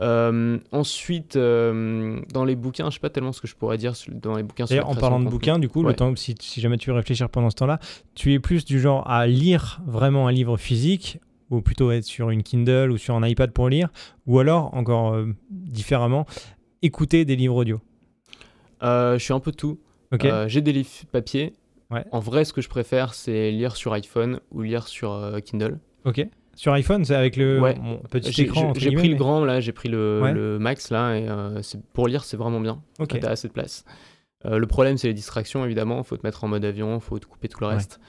Euh, 0.00 0.58
ensuite, 0.70 1.36
euh, 1.36 2.20
dans 2.32 2.44
les 2.44 2.54
bouquins, 2.54 2.88
je 2.88 2.94
sais 2.94 3.00
pas 3.00 3.10
tellement 3.10 3.32
ce 3.32 3.40
que 3.40 3.48
je 3.48 3.56
pourrais 3.56 3.78
dire 3.78 3.94
dans 4.08 4.36
les 4.36 4.42
bouquins. 4.42 4.66
en 4.84 4.94
parlant 4.94 5.20
de, 5.20 5.28
bouquins, 5.28 5.58
du 5.58 5.68
coup, 5.68 5.82
le 5.82 5.94
temps, 5.94 6.14
si, 6.14 6.34
si, 6.40 6.60
jamais 6.60 6.78
tu 6.78 6.90
veux 6.90 6.96
réfléchir 6.96 7.28
pendant 7.28 7.50
ce 7.50 7.56
temps-là, 7.56 7.80
tu 8.14 8.32
es 8.32 8.38
plus 8.38 8.64
du 8.64 8.80
genre 8.80 9.08
à 9.10 9.26
lire 9.26 9.80
vraiment 9.86 10.28
un 10.28 10.32
livre 10.32 10.56
physique 10.56 11.18
ou 11.50 11.62
plutôt 11.62 11.90
être 11.90 12.04
sur 12.04 12.30
une 12.30 12.42
Kindle 12.42 12.90
ou 12.90 12.98
sur 12.98 13.14
un 13.14 13.26
iPad 13.26 13.50
pour 13.52 13.68
lire, 13.68 13.88
ou 14.26 14.38
alors, 14.38 14.72
encore 14.74 15.14
euh, 15.14 15.34
différemment, 15.50 16.26
écouter 16.82 17.24
des 17.24 17.36
livres 17.36 17.56
audio 17.56 17.80
Je 18.82 19.16
suis 19.18 19.32
un 19.32 19.40
peu 19.40 19.52
tout. 19.52 19.80
J'ai 20.46 20.60
des 20.60 20.72
livres 20.72 20.90
papier. 21.10 21.54
En 22.12 22.20
vrai, 22.20 22.44
ce 22.44 22.52
que 22.52 22.60
je 22.60 22.68
préfère, 22.68 23.14
c'est 23.14 23.50
lire 23.50 23.74
sur 23.74 23.92
iPhone 23.94 24.40
ou 24.52 24.62
lire 24.62 24.86
sur 24.86 25.32
Kindle. 25.44 25.78
Ok. 26.04 26.24
Sur 26.58 26.72
iPhone, 26.72 27.04
c'est 27.04 27.14
avec 27.14 27.36
le 27.36 27.60
petit 28.10 28.42
écran. 28.42 28.72
J'ai 28.76 28.90
pris 28.90 29.08
le 29.08 29.14
grand 29.14 29.44
là, 29.44 29.60
j'ai 29.60 29.70
pris 29.70 29.88
le, 29.88 30.58
max 30.60 30.90
là, 30.90 31.14
et 31.14 31.28
euh, 31.28 31.62
pour 31.92 32.08
lire, 32.08 32.24
c'est 32.24 32.36
vraiment 32.36 32.60
bien. 32.60 32.82
Ok. 32.98 33.16
T'as 33.20 33.30
assez 33.30 33.46
de 33.46 33.52
place. 33.52 33.84
Euh, 34.44 34.58
le 34.58 34.66
problème, 34.66 34.98
c'est 34.98 35.06
les 35.06 35.14
distractions 35.14 35.64
évidemment. 35.64 36.02
Faut 36.02 36.16
te 36.16 36.26
mettre 36.26 36.42
en 36.42 36.48
mode 36.48 36.64
avion, 36.64 36.98
faut 36.98 37.20
te 37.20 37.26
couper 37.26 37.46
tout 37.46 37.60
le 37.60 37.66
reste. 37.66 38.00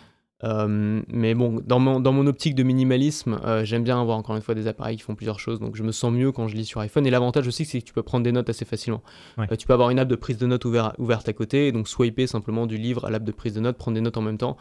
Euh, 0.44 1.02
mais 1.10 1.36
bon, 1.36 1.62
dans 1.66 1.80
mon, 1.80 2.00
dans 2.00 2.14
mon 2.14 2.26
optique 2.28 2.56
de 2.56 2.64
minimalisme, 2.64 3.40
j'aime 3.64 3.84
bien 3.84 4.00
avoir 4.00 4.18
encore 4.18 4.36
une 4.36 4.42
fois 4.42 4.56
des 4.56 4.68
appareils 4.68 4.98
qui 4.98 5.04
font 5.04 5.16
plusieurs 5.16 5.40
choses, 5.40 5.60
donc 5.60 5.76
je 5.76 5.84
me 5.84 5.92
sens 5.92 6.12
mieux 6.14 6.32
quand 6.32 6.48
je 6.48 6.56
lis 6.56 6.66
sur 6.66 6.80
iPhone. 6.82 7.06
Et 7.06 7.10
l'avantage 7.10 7.48
aussi, 7.48 7.66
c'est 7.66 7.82
que 7.82 7.86
tu 7.86 7.94
peux 7.94 8.04
prendre 8.04 8.24
des 8.24 8.32
notes 8.32 8.50
assez 8.50 8.66
facilement. 8.66 9.04
tu 9.58 9.68
peux 9.68 9.74
avoir 9.74 9.90
une 9.90 10.00
app 10.00 10.08
de 10.08 10.16
prise 10.16 10.38
de 10.38 10.48
notes 10.48 10.66
ouverte 10.66 11.28
à 11.28 11.34
côté, 11.34 11.68
et 11.68 11.72
donc 11.72 11.88
swiper 11.88 12.28
simplement 12.28 12.68
du 12.68 12.78
livre 12.78 13.06
à 13.06 13.10
l'app 13.10 13.24
de 13.24 13.32
prise 13.32 13.54
de 13.54 13.60
notes, 13.60 13.78
prendre 13.78 13.96
des 13.96 14.02
notes 14.02 14.18
en 14.18 14.22
même 14.22 14.38
temps. 14.38 14.58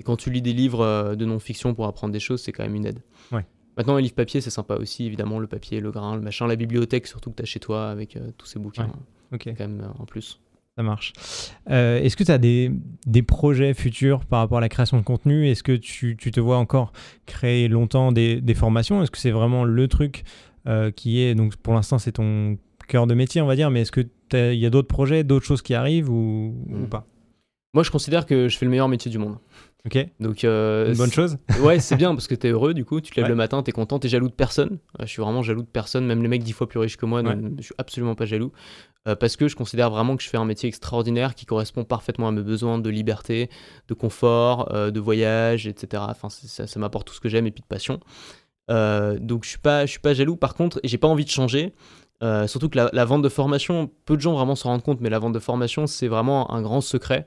Et 0.00 0.02
quand 0.02 0.16
tu 0.16 0.30
lis 0.30 0.40
des 0.40 0.54
livres 0.54 0.80
euh, 0.80 1.14
de 1.14 1.26
non-fiction 1.26 1.74
pour 1.74 1.86
apprendre 1.86 2.12
des 2.12 2.20
choses, 2.20 2.40
c'est 2.40 2.52
quand 2.52 2.62
même 2.62 2.74
une 2.74 2.86
aide. 2.86 3.02
Ouais. 3.32 3.44
Maintenant, 3.76 3.96
les 3.96 4.02
livres 4.02 4.14
papier, 4.14 4.40
c'est 4.40 4.50
sympa 4.50 4.76
aussi, 4.76 5.04
évidemment, 5.04 5.38
le 5.38 5.46
papier, 5.46 5.78
le 5.80 5.90
grain, 5.90 6.16
le 6.16 6.22
machin, 6.22 6.46
la 6.46 6.56
bibliothèque, 6.56 7.06
surtout 7.06 7.30
que 7.30 7.36
tu 7.36 7.42
as 7.42 7.46
chez 7.46 7.60
toi 7.60 7.90
avec 7.90 8.16
euh, 8.16 8.30
tous 8.38 8.46
ces 8.46 8.58
bouquins. 8.58 8.86
Ouais. 8.86 9.34
Ok. 9.34 9.54
Quand 9.58 9.68
même 9.68 9.82
euh, 9.82 10.02
en 10.02 10.06
plus. 10.06 10.40
Ça 10.80 10.82
marche. 10.82 11.12
Est-ce 11.68 12.16
que 12.16 12.24
tu 12.24 12.32
as 12.32 12.38
des, 12.38 12.72
des, 13.06 13.22
projets 13.22 13.74
futurs 13.74 14.24
par 14.24 14.38
rapport 14.38 14.58
à 14.58 14.60
la 14.62 14.70
création 14.70 14.96
de 14.96 15.02
contenu? 15.02 15.46
Est-ce 15.46 15.62
que 15.62 15.72
tu, 15.72 16.16
tu, 16.16 16.30
te 16.30 16.40
vois 16.40 16.56
encore 16.56 16.92
créer 17.26 17.68
longtemps 17.68 18.12
des, 18.12 18.40
des 18.40 18.54
formations? 18.54 19.02
Est-ce 19.02 19.10
que 19.10 19.18
c'est 19.18 19.30
vraiment 19.30 19.64
le 19.64 19.88
truc 19.88 20.24
qui 20.96 21.20
est, 21.20 21.34
donc 21.34 21.56
pour 21.56 21.74
l'instant, 21.74 21.98
c'est 21.98 22.12
ton 22.12 22.56
cœur 22.88 23.06
de 23.06 23.14
métier, 23.14 23.42
on 23.42 23.46
va 23.46 23.56
dire, 23.56 23.70
mais 23.70 23.82
est-ce 23.82 23.92
qu'il 23.92 24.08
y 24.54 24.66
a 24.66 24.70
d'autres 24.70 24.88
projets, 24.88 25.22
d'autres 25.22 25.46
choses 25.46 25.62
qui 25.62 25.74
arrivent 25.74 26.10
ou, 26.10 26.54
ou 26.68 26.76
hmm. 26.76 26.88
pas? 26.88 27.06
Moi, 27.72 27.84
je 27.84 27.90
considère 27.90 28.26
que 28.26 28.48
je 28.48 28.58
fais 28.58 28.64
le 28.64 28.70
meilleur 28.70 28.88
métier 28.88 29.10
du 29.10 29.18
monde. 29.18 29.36
Ok. 29.86 30.06
Donc, 30.18 30.44
euh, 30.44 30.90
une 30.90 30.98
bonne 30.98 31.12
chose. 31.12 31.38
ouais, 31.62 31.78
c'est 31.78 31.96
bien 31.96 32.12
parce 32.14 32.26
que 32.26 32.34
t'es 32.34 32.48
heureux 32.48 32.74
du 32.74 32.84
coup. 32.84 33.00
Tu 33.00 33.12
te 33.12 33.20
lèves 33.20 33.30
le 33.30 33.36
matin, 33.36 33.62
t'es 33.62 33.72
content, 33.72 33.98
t'es 33.98 34.08
jaloux 34.08 34.28
de 34.28 34.34
personne. 34.34 34.78
je 34.98 35.06
suis 35.06 35.22
vraiment 35.22 35.42
jaloux 35.42 35.62
de 35.62 35.68
personne. 35.68 36.04
Même 36.04 36.20
les 36.20 36.28
mecs 36.28 36.42
dix 36.42 36.52
fois 36.52 36.68
plus 36.68 36.80
riches 36.80 36.96
que 36.96 37.06
moi, 37.06 37.22
je 37.58 37.62
suis 37.62 37.74
absolument 37.78 38.14
pas 38.14 38.26
jaloux. 38.26 38.52
Euh, 39.08 39.16
parce 39.16 39.36
que 39.36 39.48
je 39.48 39.56
considère 39.56 39.90
vraiment 39.90 40.16
que 40.16 40.22
je 40.22 40.28
fais 40.28 40.36
un 40.36 40.44
métier 40.44 40.68
extraordinaire 40.68 41.34
qui 41.34 41.46
correspond 41.46 41.84
parfaitement 41.84 42.28
à 42.28 42.32
mes 42.32 42.42
besoins 42.42 42.78
de 42.78 42.90
liberté, 42.90 43.48
de 43.88 43.94
confort, 43.94 44.72
euh, 44.74 44.90
de 44.90 45.00
voyage, 45.00 45.66
etc. 45.66 46.02
Enfin, 46.08 46.28
ça, 46.28 46.78
m'apporte 46.78 47.06
tout 47.06 47.14
ce 47.14 47.20
que 47.20 47.28
j'aime 47.28 47.46
et 47.46 47.50
puis 47.50 47.62
de 47.62 47.66
passion. 47.66 48.00
donc 48.68 49.44
je 49.44 49.48
suis 49.48 49.58
pas, 49.58 49.86
je 49.86 49.90
suis 49.92 50.00
pas 50.00 50.14
jaloux. 50.14 50.36
Par 50.36 50.54
contre, 50.54 50.80
j'ai 50.84 50.98
pas 50.98 51.08
envie 51.08 51.24
de 51.24 51.30
changer. 51.30 51.74
surtout 52.46 52.68
que 52.68 52.76
la, 52.76 52.90
la, 52.92 53.04
vente 53.04 53.22
de 53.22 53.28
formation, 53.28 53.90
peu 54.04 54.16
de 54.16 54.20
gens 54.20 54.34
vraiment 54.34 54.54
s'en 54.54 54.68
rendent 54.70 54.82
compte, 54.82 55.00
mais 55.00 55.10
la 55.10 55.18
vente 55.18 55.32
de 55.32 55.38
formation, 55.38 55.86
c'est 55.86 56.08
vraiment 56.08 56.52
un 56.52 56.62
grand 56.62 56.80
secret. 56.82 57.26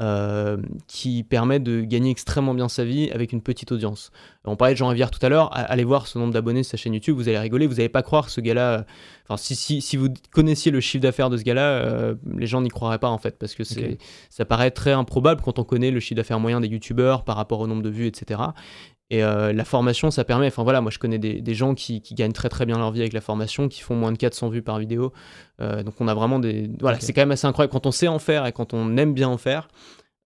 Euh, 0.00 0.56
qui 0.88 1.22
permet 1.22 1.60
de 1.60 1.82
gagner 1.82 2.10
extrêmement 2.10 2.52
bien 2.52 2.68
sa 2.68 2.84
vie 2.84 3.12
avec 3.12 3.32
une 3.32 3.40
petite 3.40 3.70
audience. 3.70 4.10
On 4.44 4.56
parlait 4.56 4.74
de 4.74 4.78
Jean 4.78 4.88
Rivière 4.88 5.08
tout 5.12 5.24
à 5.24 5.28
l'heure, 5.28 5.50
allez 5.52 5.84
voir 5.84 6.08
ce 6.08 6.18
nombre 6.18 6.32
d'abonnés 6.32 6.64
sur 6.64 6.72
sa 6.72 6.76
chaîne 6.76 6.94
YouTube, 6.94 7.14
vous 7.14 7.28
allez 7.28 7.38
rigoler, 7.38 7.68
vous 7.68 7.74
n'allez 7.74 7.88
pas 7.88 8.02
croire 8.02 8.28
ce 8.28 8.40
gars-là. 8.40 8.72
Euh, 8.72 8.82
enfin, 9.28 9.36
si, 9.36 9.54
si, 9.54 9.80
si, 9.80 9.96
vous 9.96 10.08
connaissiez 10.32 10.72
le 10.72 10.80
chiffre 10.80 11.00
d'affaires 11.00 11.30
de 11.30 11.36
ce 11.36 11.44
gars-là, 11.44 11.62
euh, 11.62 12.14
les 12.36 12.48
gens 12.48 12.60
n'y 12.60 12.70
croiraient 12.70 12.98
pas 12.98 13.08
en 13.08 13.18
fait, 13.18 13.38
parce 13.38 13.54
que 13.54 13.62
ça 13.62 14.44
paraît 14.44 14.72
très 14.72 14.90
improbable 14.90 15.42
quand 15.42 15.60
on 15.60 15.64
connaît 15.64 15.92
le 15.92 16.00
chiffre 16.00 16.16
d'affaires 16.16 16.40
moyen 16.40 16.60
des 16.60 16.66
YouTubeurs 16.66 17.22
par 17.22 17.36
rapport 17.36 17.60
au 17.60 17.68
nombre 17.68 17.82
de 17.82 17.90
vues, 17.90 18.08
etc. 18.08 18.40
Et 19.10 19.20
la 19.20 19.64
formation, 19.64 20.10
ça 20.10 20.24
permet, 20.24 20.46
enfin 20.48 20.64
voilà, 20.64 20.80
moi 20.80 20.90
je 20.90 20.98
connais 20.98 21.18
des, 21.18 21.54
gens 21.54 21.74
qui, 21.74 22.00
gagnent 22.12 22.32
très 22.32 22.48
très 22.48 22.66
bien 22.66 22.78
leur 22.78 22.90
vie 22.90 23.00
avec 23.00 23.12
la 23.12 23.20
formation, 23.20 23.68
qui 23.68 23.80
font 23.80 23.94
moins 23.94 24.10
de 24.10 24.16
400 24.16 24.48
vues 24.48 24.62
par 24.62 24.78
vidéo. 24.78 25.12
donc 25.60 25.94
on 26.00 26.08
a 26.08 26.14
vraiment 26.14 26.38
des... 26.38 26.70
Voilà, 26.80 26.98
c'est 26.98 27.12
quand 27.12 27.20
même 27.20 27.30
assez 27.30 27.46
incroyable. 27.46 27.72
Quand 27.72 27.86
on 27.86 27.92
sait 27.92 28.08
en 28.08 28.18
faire 28.18 28.46
et 28.46 28.52
quand 28.52 28.74
on 28.74 28.96
aime 28.96 29.14
bien 29.14 29.28
en 29.28 29.36
faire, 29.36 29.68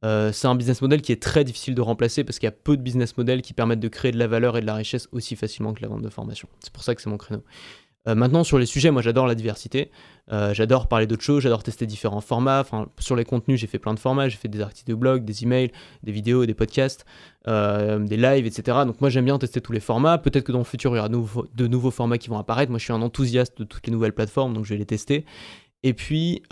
euh, 0.04 0.30
c'est 0.32 0.46
un 0.46 0.54
business 0.54 0.80
model 0.80 1.02
qui 1.02 1.10
est 1.10 1.20
très 1.20 1.42
difficile 1.44 1.74
de 1.74 1.80
remplacer 1.80 2.22
parce 2.22 2.38
qu'il 2.38 2.46
y 2.46 2.48
a 2.48 2.52
peu 2.52 2.76
de 2.76 2.82
business 2.82 3.16
models 3.16 3.42
qui 3.42 3.52
permettent 3.52 3.80
de 3.80 3.88
créer 3.88 4.12
de 4.12 4.18
la 4.18 4.28
valeur 4.28 4.56
et 4.56 4.60
de 4.60 4.66
la 4.66 4.74
richesse 4.74 5.08
aussi 5.12 5.34
facilement 5.34 5.72
que 5.72 5.82
la 5.82 5.88
vente 5.88 6.02
de 6.02 6.08
formation. 6.08 6.48
C'est 6.60 6.72
pour 6.72 6.84
ça 6.84 6.94
que 6.94 7.02
c'est 7.02 7.10
mon 7.10 7.16
créneau. 7.16 7.42
Euh, 8.06 8.14
maintenant, 8.14 8.44
sur 8.44 8.58
les 8.58 8.66
sujets, 8.66 8.90
moi 8.90 9.02
j'adore 9.02 9.26
la 9.26 9.34
diversité. 9.34 9.90
Euh, 10.30 10.52
j'adore 10.52 10.88
parler 10.88 11.06
d'autres 11.06 11.22
choses, 11.22 11.42
j'adore 11.42 11.62
tester 11.62 11.86
différents 11.86 12.20
formats. 12.20 12.64
Sur 12.98 13.16
les 13.16 13.24
contenus, 13.24 13.58
j'ai 13.60 13.66
fait 13.66 13.78
plein 13.78 13.94
de 13.94 13.98
formats. 13.98 14.28
J'ai 14.28 14.36
fait 14.36 14.48
des 14.48 14.60
articles 14.60 14.90
de 14.90 14.94
blog, 14.94 15.24
des 15.24 15.44
emails, 15.44 15.72
des 16.02 16.12
vidéos, 16.12 16.46
des 16.46 16.54
podcasts, 16.54 17.04
des 17.46 18.16
lives, 18.16 18.46
etc. 18.46 18.78
Donc 18.84 19.00
moi 19.00 19.08
j'aime 19.08 19.24
bien 19.24 19.38
tester 19.38 19.60
tous 19.60 19.72
les 19.72 19.80
formats. 19.80 20.18
Peut-être 20.18 20.44
que 20.44 20.52
dans 20.52 20.58
le 20.58 20.64
futur, 20.64 20.92
il 20.92 20.96
y 20.96 20.98
aura 20.98 21.08
de 21.08 21.66
nouveaux 21.66 21.90
formats 21.90 22.18
qui 22.18 22.28
vont 22.28 22.38
apparaître. 22.38 22.70
Moi 22.70 22.78
je 22.78 22.84
suis 22.84 22.92
un 22.92 23.00
enthousiaste 23.00 23.58
de 23.58 23.64
toutes 23.64 23.86
les 23.86 23.92
nouvelles 23.92 24.12
plateformes, 24.12 24.52
donc 24.52 24.66
je 24.66 24.74
vais 24.74 24.78
les 24.78 24.86
tester. 24.86 25.24
Et 25.82 25.94
puis, 25.94 26.42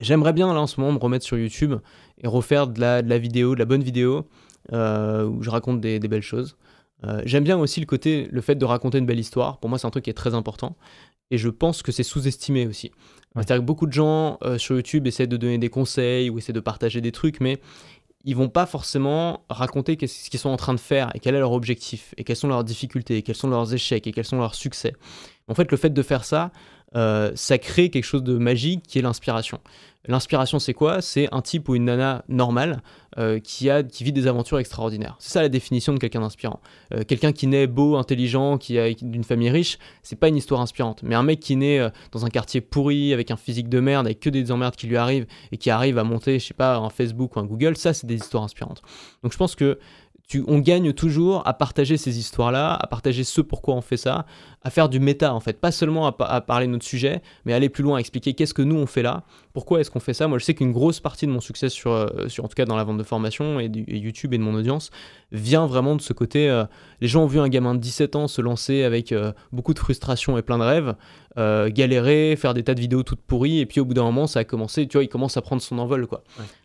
J'aimerais 0.00 0.32
bien 0.32 0.52
là 0.52 0.60
en 0.60 0.66
ce 0.66 0.80
moment 0.80 0.92
me 0.92 0.98
remettre 0.98 1.24
sur 1.24 1.38
YouTube 1.38 1.74
et 2.22 2.26
refaire 2.26 2.66
de 2.66 2.80
la, 2.80 3.18
vidéo, 3.18 3.54
de 3.54 3.60
la 3.60 3.64
bonne 3.64 3.82
vidéo, 3.82 4.26
euh, 4.72 5.24
où 5.24 5.42
je 5.42 5.50
raconte 5.50 5.80
des, 5.80 5.98
belles 6.00 6.22
choses. 6.22 6.56
Euh, 7.04 7.22
j'aime 7.24 7.44
bien 7.44 7.58
aussi 7.58 7.80
le 7.80 7.86
côté, 7.86 8.28
le 8.30 8.40
fait 8.40 8.54
de 8.54 8.64
raconter 8.64 8.98
une 8.98 9.06
belle 9.06 9.18
histoire. 9.18 9.58
Pour 9.58 9.70
moi, 9.70 9.78
c'est 9.78 9.86
un 9.86 9.90
truc 9.90 10.04
qui 10.04 10.10
est 10.10 10.14
très 10.14 10.34
important. 10.34 10.76
Et 11.30 11.38
je 11.38 11.48
pense 11.48 11.82
que 11.82 11.92
c'est 11.92 12.02
sous-estimé 12.02 12.66
aussi. 12.66 12.90
C'est-à-dire 13.34 13.56
que 13.56 13.66
beaucoup 13.66 13.86
de 13.86 13.92
gens 13.92 14.38
euh, 14.42 14.58
sur 14.58 14.76
YouTube 14.76 15.06
essaient 15.06 15.26
de 15.26 15.36
donner 15.36 15.58
des 15.58 15.70
conseils 15.70 16.30
ou 16.30 16.38
essaient 16.38 16.52
de 16.52 16.60
partager 16.60 17.00
des 17.00 17.10
trucs, 17.10 17.40
mais 17.40 17.60
ils 18.24 18.36
vont 18.36 18.48
pas 18.48 18.64
forcément 18.64 19.44
raconter 19.50 19.98
ce 20.06 20.30
qu'ils 20.30 20.40
sont 20.40 20.48
en 20.48 20.56
train 20.56 20.72
de 20.72 20.80
faire 20.80 21.10
et 21.14 21.20
quel 21.20 21.34
est 21.34 21.40
leur 21.40 21.52
objectif 21.52 22.14
et 22.16 22.24
quelles 22.24 22.36
sont 22.36 22.48
leurs 22.48 22.64
difficultés 22.64 23.18
et 23.18 23.22
quels 23.22 23.36
sont 23.36 23.48
leurs 23.48 23.74
échecs 23.74 24.06
et 24.06 24.12
quels 24.12 24.24
sont 24.24 24.38
leurs 24.38 24.54
succès. 24.54 24.94
En 25.48 25.54
fait, 25.54 25.70
le 25.70 25.76
fait 25.76 25.90
de 25.90 26.02
faire 26.02 26.24
ça, 26.24 26.50
euh, 26.96 27.32
ça 27.34 27.58
crée 27.58 27.90
quelque 27.90 28.04
chose 28.04 28.22
de 28.22 28.36
magique 28.38 28.82
qui 28.86 28.98
est 28.98 29.02
l'inspiration. 29.02 29.60
L'inspiration, 30.06 30.58
c'est 30.58 30.74
quoi? 30.74 31.00
C'est 31.00 31.28
un 31.32 31.40
type 31.40 31.66
ou 31.66 31.74
une 31.74 31.86
nana 31.86 32.26
normale 32.28 32.82
euh, 33.16 33.40
qui, 33.40 33.70
a, 33.70 33.82
qui 33.82 34.04
vit 34.04 34.12
des 34.12 34.26
aventures 34.26 34.58
extraordinaires. 34.58 35.16
C'est 35.18 35.32
ça 35.32 35.40
la 35.40 35.48
définition 35.48 35.94
de 35.94 35.98
quelqu'un 35.98 36.20
d'inspirant. 36.20 36.60
Euh, 36.92 37.04
quelqu'un 37.08 37.32
qui 37.32 37.46
naît 37.46 37.66
beau, 37.66 37.96
intelligent, 37.96 38.58
qui 38.58 38.78
a 38.78 38.92
d'une 38.92 39.24
famille 39.24 39.48
riche, 39.48 39.78
c'est 40.02 40.16
pas 40.16 40.28
une 40.28 40.36
histoire 40.36 40.60
inspirante. 40.60 41.02
Mais 41.02 41.14
un 41.14 41.22
mec 41.22 41.40
qui 41.40 41.56
naît 41.56 41.80
dans 42.12 42.26
un 42.26 42.28
quartier 42.28 42.60
pourri, 42.60 43.14
avec 43.14 43.30
un 43.30 43.36
physique 43.36 43.70
de 43.70 43.80
merde, 43.80 44.06
avec 44.06 44.20
que 44.20 44.28
des 44.28 44.52
emmerdes 44.52 44.76
qui 44.76 44.88
lui 44.88 44.98
arrivent, 44.98 45.26
et 45.52 45.56
qui 45.56 45.70
arrive 45.70 45.96
à 45.96 46.04
monter, 46.04 46.38
je 46.38 46.46
sais 46.48 46.54
pas, 46.54 46.76
un 46.76 46.90
Facebook 46.90 47.36
ou 47.36 47.40
un 47.40 47.44
Google, 47.44 47.74
ça, 47.78 47.94
c'est 47.94 48.06
des 48.06 48.16
histoires 48.16 48.42
inspirantes. 48.42 48.82
Donc 49.22 49.32
je 49.32 49.38
pense 49.38 49.54
que 49.54 49.78
on 50.46 50.58
gagne 50.58 50.92
toujours 50.92 51.46
à 51.46 51.54
partager 51.54 51.96
ces 51.96 52.18
histoires-là, 52.18 52.74
à 52.74 52.86
partager 52.86 53.24
ce 53.24 53.40
pourquoi 53.40 53.74
on 53.74 53.80
fait 53.80 53.96
ça, 53.96 54.26
à 54.62 54.70
faire 54.70 54.88
du 54.88 54.98
méta 54.98 55.34
en 55.34 55.40
fait, 55.40 55.60
pas 55.60 55.70
seulement 55.70 56.06
à, 56.06 56.40
parler 56.40 56.66
de 56.66 56.72
notre 56.72 56.84
sujet, 56.84 57.20
mais 57.44 57.52
aller 57.52 57.68
plus 57.68 57.84
loin, 57.84 57.98
à 57.98 58.00
expliquer 58.00 58.32
qu'est-ce 58.32 58.54
que 58.54 58.62
nous 58.62 58.76
on 58.76 58.86
fait 58.86 59.02
là, 59.02 59.24
pourquoi 59.52 59.80
est-ce 59.80 59.90
qu'on 59.90 60.00
fait 60.00 60.14
ça. 60.14 60.26
Moi 60.26 60.38
je 60.38 60.44
sais 60.44 60.54
qu'une 60.54 60.72
grosse 60.72 61.00
partie 61.00 61.26
de 61.26 61.30
mon 61.30 61.40
succès 61.40 61.68
sur, 61.68 61.92
euh, 61.92 62.08
en 62.38 62.48
tout 62.48 62.54
cas 62.54 62.64
dans 62.64 62.76
la 62.76 62.84
vente 62.84 62.98
de 62.98 63.02
formation 63.02 63.60
et, 63.60 63.70
YouTube 63.86 64.32
et 64.32 64.38
de 64.38 64.42
mon 64.42 64.54
audience 64.54 64.90
vient 65.30 65.66
vraiment 65.66 65.94
de 65.94 66.00
ce 66.00 66.12
côté, 66.12 66.48
euh, 66.48 66.64
les 67.00 67.08
gens 67.08 67.24
ont 67.24 67.26
vu 67.26 67.38
un 67.38 67.48
gamin 67.48 67.74
de 67.74 67.80
17 67.80 68.16
ans 68.16 68.26
se 68.26 68.40
lancer 68.40 68.82
avec 68.82 69.12
euh, 69.12 69.32
beaucoup 69.52 69.74
de 69.74 69.78
frustration 69.78 70.38
et 70.38 70.42
plein 70.42 70.58
de 70.58 70.64
rêves, 70.64 70.94
galérer, 71.36 72.36
faire 72.36 72.54
des 72.54 72.62
tas 72.62 72.74
de 72.74 72.80
vidéos 72.80 73.02
toutes 73.02 73.20
pourries, 73.20 73.58
et 73.58 73.66
puis 73.66 73.80
au 73.80 73.84
bout 73.84 73.94
d'un 73.94 74.04
moment 74.04 74.26
ça 74.26 74.40
a 74.40 74.44
commencé, 74.44 74.86
tu 74.86 74.96
vois, 74.96 75.04
il 75.04 75.08
commence 75.08 75.36
à 75.36 75.42
prendre 75.42 75.60
son 75.60 75.78
envol 75.78 76.06
quoi. 76.06 76.22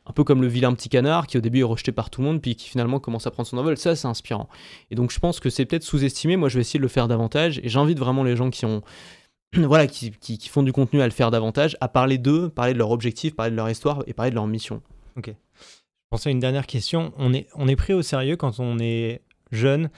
Un 0.10 0.14
peu 0.14 0.24
comme 0.24 0.42
le 0.42 0.48
vilain 0.48 0.74
petit 0.74 0.90
canard 0.90 1.28
qui 1.28 1.38
au 1.38 1.42
début 1.42 1.60
est 1.60 1.64
rejeté 1.64 1.92
par 1.92 2.10
tout 2.10 2.22
le 2.22 2.28
monde, 2.28 2.42
puis 2.42 2.56
qui 2.56 2.68
finalement 2.68 3.00
commence 3.00 3.28
à 3.28 3.32
prendre 3.32 3.48
son 3.48 3.58
envol, 3.58 3.78
ça 3.78 3.96
c'est 3.96 4.08
inspirant. 4.08 4.50
Et 4.92 4.96
donc 4.96 5.12
je 5.12 5.20
pense 5.20 5.40
que 5.40 5.50
c'est 5.50 5.66
peut-être 5.66 5.84
sous-estimé, 5.84 6.36
moi 6.36 6.50
je 6.50 6.56
vais 6.56 6.62
essayer 6.62 6.80
de 6.80 6.84
le 6.84 6.90
faire 6.90 7.08
davantage, 7.08 7.60
et 7.64 7.70
j'invite 7.70 8.00
vraiment 8.00 8.24
les 8.24 8.36
gens 8.36 8.50
qui 8.50 8.66
ont 8.66 8.82
voilà, 9.54 9.88
qui, 9.88 10.12
font 10.50 10.64
du 10.64 10.74
contenu 10.74 11.02
à 11.02 11.06
le 11.06 11.12
faire 11.12 11.32
davantage, 11.32 11.78
à 11.82 11.88
parler 11.88 12.18
d'eux, 12.18 12.50
parler 12.50 12.74
de 12.74 12.78
leur 12.78 12.92
objectif, 12.92 13.36
parler 13.36 13.52
de 13.52 13.56
leur 13.56 13.70
histoire 13.70 14.04
et 14.08 14.14
parler 14.14 14.32
de 14.32 14.36
leur 14.36 14.48
mission. 14.48 14.82
Ok. 15.18 15.28
Je 15.28 16.16
pensais 16.16 16.30
à 16.30 16.32
une 16.32 16.40
dernière 16.40 16.66
question. 16.66 17.14
On 17.18 17.34
est, 17.34 17.48
on 17.56 17.68
pris 17.76 17.94
au 17.94 18.02
sérieux 18.02 18.36
quand 18.36 18.60
on 18.60 18.80
est 18.80 19.22
jeune, 19.52 19.90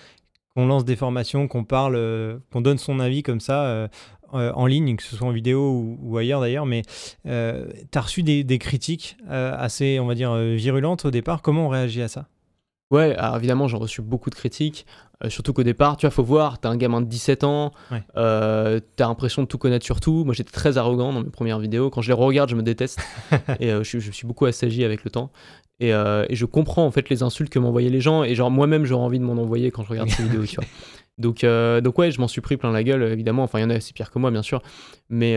qu'on 0.55 0.67
lance 0.67 0.85
des 0.85 0.95
formations, 0.95 1.47
qu'on 1.47 1.63
parle, 1.63 1.95
euh, 1.95 2.37
qu'on 2.51 2.61
donne 2.61 2.77
son 2.77 2.99
avis 2.99 3.23
comme 3.23 3.39
ça 3.39 3.65
euh, 3.65 3.87
euh, 4.33 4.51
en 4.53 4.65
ligne, 4.65 4.95
que 4.95 5.03
ce 5.03 5.15
soit 5.15 5.27
en 5.27 5.31
vidéo 5.31 5.97
ou, 6.01 6.17
ailleurs 6.17 6.41
d'ailleurs, 6.41 6.65
mais 6.65 6.83
tu 7.23 7.29
as 7.29 8.01
reçu 8.01 8.23
des, 8.23 8.43
des 8.43 8.59
critiques 8.59 9.17
assez, 9.29 9.99
on 9.99 10.07
va 10.07 10.15
dire, 10.15 10.35
virulentes 10.35 11.05
au 11.05 11.11
départ. 11.11 11.41
Comment 11.41 11.67
on 11.67 11.69
réagit 11.69 12.01
à 12.01 12.07
ça? 12.07 12.27
Ouais, 12.91 13.15
alors 13.15 13.37
évidemment, 13.37 13.67
j'ai 13.69 13.77
reçu 13.77 14.01
beaucoup 14.01 14.29
de 14.29 14.35
critiques. 14.35 14.85
Euh, 15.23 15.29
surtout 15.29 15.53
qu'au 15.53 15.63
départ, 15.63 15.97
tu 15.97 16.05
vois, 16.05 16.11
faut 16.11 16.23
voir, 16.23 16.59
t'as 16.59 16.69
un 16.69 16.77
gamin 16.77 16.99
de 16.99 17.05
17 17.05 17.43
ans, 17.43 17.71
euh, 18.17 18.79
t'as 18.95 19.07
l'impression 19.07 19.43
de 19.43 19.47
tout 19.47 19.57
connaître 19.57 19.85
sur 19.85 19.99
tout. 19.99 20.23
Moi, 20.25 20.33
j'étais 20.33 20.51
très 20.51 20.77
arrogant 20.77 21.13
dans 21.13 21.21
mes 21.21 21.29
premières 21.29 21.59
vidéos. 21.59 21.89
Quand 21.89 22.01
je 22.01 22.09
les 22.09 22.13
regarde, 22.13 22.49
je 22.49 22.55
me 22.55 22.63
déteste. 22.63 22.99
et 23.59 23.71
euh, 23.71 23.83
je, 23.83 23.99
suis 23.99 24.27
beaucoup 24.27 24.45
assagi 24.45 24.83
avec 24.83 25.03
le 25.03 25.11
temps. 25.11 25.31
Et, 25.79 25.91
je 25.91 26.45
comprends 26.45 26.85
en 26.85 26.91
fait 26.91 27.09
les 27.09 27.23
insultes 27.23 27.51
que 27.51 27.59
m'envoyaient 27.59 27.89
les 27.89 28.01
gens. 28.01 28.23
Et 28.23 28.35
genre, 28.35 28.51
moi-même, 28.51 28.85
j'aurais 28.85 29.03
envie 29.03 29.19
de 29.19 29.23
m'en 29.23 29.41
envoyer 29.41 29.71
quand 29.71 29.83
je 29.83 29.89
regarde 29.89 30.09
ces 30.09 30.23
vidéos, 30.27 30.45
tu 30.45 30.55
vois. 30.55 30.65
Donc, 31.21 31.45
donc 31.45 31.97
ouais, 31.97 32.11
je 32.11 32.19
m'en 32.19 32.27
suis 32.27 32.41
pris 32.41 32.57
plein 32.57 32.71
la 32.71 32.83
gueule, 32.83 33.03
évidemment. 33.03 33.43
Enfin, 33.43 33.59
il 33.59 33.61
y 33.61 33.65
en 33.65 33.69
a, 33.69 33.79
c'est 33.79 33.93
pire 33.93 34.11
que 34.11 34.19
moi, 34.19 34.31
bien 34.31 34.41
sûr. 34.41 34.61
Mais 35.09 35.35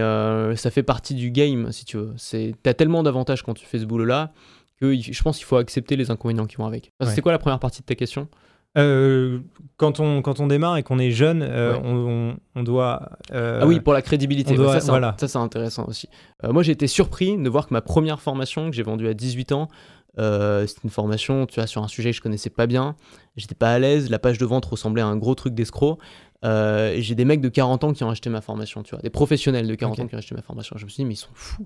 ça 0.57 0.71
fait 0.71 0.83
partie 0.83 1.15
du 1.15 1.31
game, 1.31 1.71
si 1.71 1.85
tu 1.85 1.97
veux. 1.97 2.15
T'as 2.63 2.75
tellement 2.75 3.03
d'avantages 3.03 3.43
quand 3.43 3.55
tu 3.55 3.67
fais 3.67 3.79
ce 3.79 3.85
boulot-là 3.85 4.33
que 4.81 4.95
je 4.95 5.23
pense 5.23 5.37
qu'il 5.37 5.47
faut 5.47 5.57
accepter 5.57 5.97
les 5.97 6.11
inconvénients 6.11 6.47
qui 6.47 6.57
vont 6.57 6.67
avec. 6.67 6.93
C'est 7.03 7.21
quoi 7.21 7.33
la 7.33 7.39
première 7.39 7.61
partie 7.61 7.81
de 7.81 7.87
ta 7.87 7.95
question? 7.95 8.29
Euh, 8.77 9.39
quand, 9.77 10.01
on, 10.01 10.21
quand 10.21 10.41
on 10.41 10.49
démarre 10.49 10.77
et 10.77 10.83
qu'on 10.83 10.99
est 10.99 11.13
jeune, 11.13 11.43
euh, 11.43 11.79
on, 11.85 12.37
on, 12.57 12.63
doit. 12.65 13.09
Euh, 13.33 13.61
ah 13.63 13.67
oui, 13.67 13.79
pour 13.79 13.93
la 13.93 14.03
crédibilité. 14.03 14.57
ça, 14.57 14.81
c'est 14.81 14.89
voilà. 14.89 15.15
ça, 15.19 15.29
c'est 15.29 15.39
intéressant 15.39 15.87
aussi. 15.87 16.09
moi, 16.43 16.63
j'ai 16.63 16.73
été 16.73 16.87
surpris 16.87 17.37
de 17.37 17.49
voir 17.49 17.69
que 17.69 17.75
ma 17.75 17.83
première 17.83 18.21
formation 18.21 18.71
que 18.71 18.77
j'ai 18.77 18.83
vendue 18.83 19.07
à 19.07 19.15
18 19.15 19.53
ans, 19.53 19.69
c'était 20.17 20.81
une 20.83 20.91
formation 20.91 21.47
tu 21.47 21.61
vois, 21.61 21.67
sur 21.67 21.83
un 21.83 21.89
sujet 21.89 22.11
que 22.11 22.17
je 22.17 22.21
connaissais 22.21 22.51
pas 22.51 22.67
bien. 22.67 22.97
J'étais 23.37 23.55
pas 23.55 23.73
à 23.73 23.79
l'aise. 23.79 24.11
La 24.11 24.19
page 24.19 24.39
de 24.39 24.45
vente 24.45 24.65
ressemblait 24.65 25.03
à 25.03 25.07
un 25.07 25.17
gros 25.17 25.35
truc 25.35 25.55
d'escroc. 25.55 25.99
et 26.45 26.99
j'ai 26.99 27.15
des 27.15 27.25
mecs 27.25 27.41
de 27.41 27.49
40 27.49 27.85
ans 27.85 27.93
qui 27.93 28.05
ont 28.05 28.11
acheté 28.11 28.31
ma 28.31 28.41
formation, 28.41 28.83
tu 28.83 28.91
vois, 28.95 29.03
des 29.03 29.11
professionnels 29.11 29.67
de 29.67 29.75
40 29.75 30.01
ans 30.01 30.07
qui 30.07 30.15
ont 30.15 30.19
acheté 30.19 30.35
ma 30.35 30.43
formation. 30.43 30.77
Je 30.79 30.85
me 30.85 30.91
suis 30.91 31.03
dit, 31.03 31.07
mais 31.07 31.15
ils 31.15 31.19
sont 31.19 31.31
fous, 31.35 31.65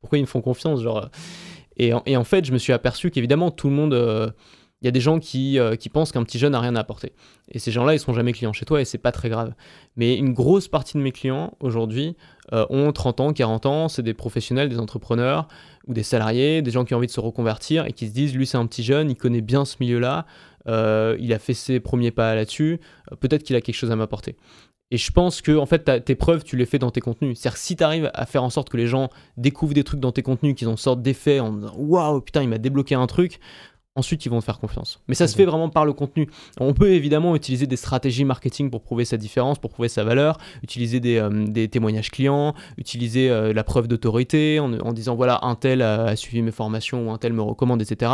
pourquoi 0.00 0.18
ils 0.18 0.22
me 0.22 0.26
font 0.26 0.40
confiance 0.40 0.80
genre, 0.80 1.08
et, 1.76 1.92
et, 2.06 2.16
en 2.16 2.24
fait, 2.24 2.44
je 2.44 2.52
me 2.52 2.58
suis 2.58 2.72
aperçu 2.72 3.10
qu'évidemment, 3.10 3.52
tout 3.52 3.68
le 3.68 3.74
monde 3.74 4.34
il 4.80 4.84
y 4.84 4.88
a 4.88 4.92
des 4.92 5.00
gens 5.00 5.18
qui, 5.18 5.58
euh, 5.58 5.74
qui 5.74 5.88
pensent 5.88 6.12
qu'un 6.12 6.22
petit 6.22 6.38
jeune 6.38 6.52
n'a 6.52 6.60
rien 6.60 6.76
à 6.76 6.80
apporter. 6.80 7.12
Et 7.50 7.58
ces 7.58 7.72
gens-là, 7.72 7.94
ils 7.94 7.98
sont 7.98 8.12
jamais 8.12 8.32
clients 8.32 8.52
chez 8.52 8.64
toi 8.64 8.80
et 8.80 8.84
c'est 8.84 8.98
pas 8.98 9.10
très 9.10 9.28
grave. 9.28 9.54
Mais 9.96 10.16
une 10.16 10.32
grosse 10.32 10.68
partie 10.68 10.96
de 10.96 11.02
mes 11.02 11.10
clients 11.10 11.54
aujourd'hui 11.60 12.16
euh, 12.52 12.64
ont 12.70 12.92
30 12.92 13.20
ans, 13.20 13.32
40 13.32 13.66
ans, 13.66 13.88
c'est 13.88 14.02
des 14.02 14.14
professionnels, 14.14 14.68
des 14.68 14.78
entrepreneurs 14.78 15.48
ou 15.88 15.94
des 15.94 16.04
salariés, 16.04 16.62
des 16.62 16.70
gens 16.70 16.84
qui 16.84 16.94
ont 16.94 16.98
envie 16.98 17.08
de 17.08 17.12
se 17.12 17.20
reconvertir 17.20 17.86
et 17.86 17.92
qui 17.92 18.06
se 18.06 18.12
disent 18.12 18.34
lui 18.34 18.46
c'est 18.46 18.58
un 18.58 18.66
petit 18.66 18.84
jeune, 18.84 19.10
il 19.10 19.16
connaît 19.16 19.40
bien 19.40 19.64
ce 19.64 19.76
milieu-là, 19.80 20.26
euh, 20.68 21.16
il 21.18 21.32
a 21.32 21.38
fait 21.38 21.54
ses 21.54 21.80
premiers 21.80 22.10
pas 22.10 22.34
là-dessus, 22.34 22.80
peut-être 23.20 23.42
qu'il 23.42 23.56
a 23.56 23.60
quelque 23.60 23.74
chose 23.74 23.90
à 23.90 23.96
m'apporter. 23.96 24.36
Et 24.90 24.96
je 24.96 25.10
pense 25.10 25.42
que 25.42 25.56
en 25.56 25.66
fait, 25.66 26.04
tes 26.04 26.14
preuves, 26.14 26.44
tu 26.44 26.56
les 26.56 26.64
fais 26.64 26.78
dans 26.78 26.90
tes 26.90 27.00
contenus. 27.00 27.38
C'est-à-dire 27.38 27.58
si 27.58 27.76
tu 27.76 27.84
arrives 27.84 28.10
à 28.14 28.24
faire 28.24 28.42
en 28.42 28.50
sorte 28.50 28.70
que 28.70 28.76
les 28.76 28.86
gens 28.86 29.10
découvrent 29.36 29.74
des 29.74 29.84
trucs 29.84 30.00
dans 30.00 30.12
tes 30.12 30.22
contenus, 30.22 30.54
qu'ils 30.54 30.68
en 30.68 30.76
sortent 30.76 31.02
d'effets 31.02 31.40
en 31.40 31.52
disant 31.52 31.74
waouh, 31.76 32.20
putain, 32.22 32.42
il 32.42 32.48
m'a 32.48 32.58
débloqué 32.58 32.94
un 32.94 33.06
truc, 33.06 33.38
ensuite 33.98 34.24
ils 34.24 34.28
vont 34.28 34.38
te 34.38 34.44
faire 34.44 34.58
confiance. 34.58 35.00
Mais 35.08 35.14
ça 35.14 35.26
se 35.26 35.36
fait 35.36 35.44
vraiment 35.44 35.68
par 35.68 35.84
le 35.84 35.92
contenu. 35.92 36.28
On 36.60 36.72
peut 36.72 36.90
évidemment 36.90 37.34
utiliser 37.34 37.66
des 37.66 37.76
stratégies 37.76 38.24
marketing 38.24 38.70
pour 38.70 38.82
prouver 38.82 39.04
sa 39.04 39.16
différence, 39.16 39.58
pour 39.58 39.70
prouver 39.70 39.88
sa 39.88 40.04
valeur, 40.04 40.38
utiliser 40.62 41.00
des, 41.00 41.16
euh, 41.16 41.66
témoignages 41.66 42.10
clients, 42.10 42.54
utiliser 42.76 43.28
euh, 43.28 43.52
la 43.52 43.64
preuve 43.64 43.88
d'autorité 43.88 44.60
en, 44.60 44.92
disant 44.92 45.16
voilà, 45.16 45.40
un 45.42 45.56
tel 45.56 45.82
a, 45.82 46.14
suivi 46.16 46.42
mes 46.42 46.52
formations 46.52 47.08
ou 47.08 47.10
un 47.10 47.18
tel 47.18 47.32
me 47.32 47.42
recommande, 47.42 47.82
etc. 47.82 48.10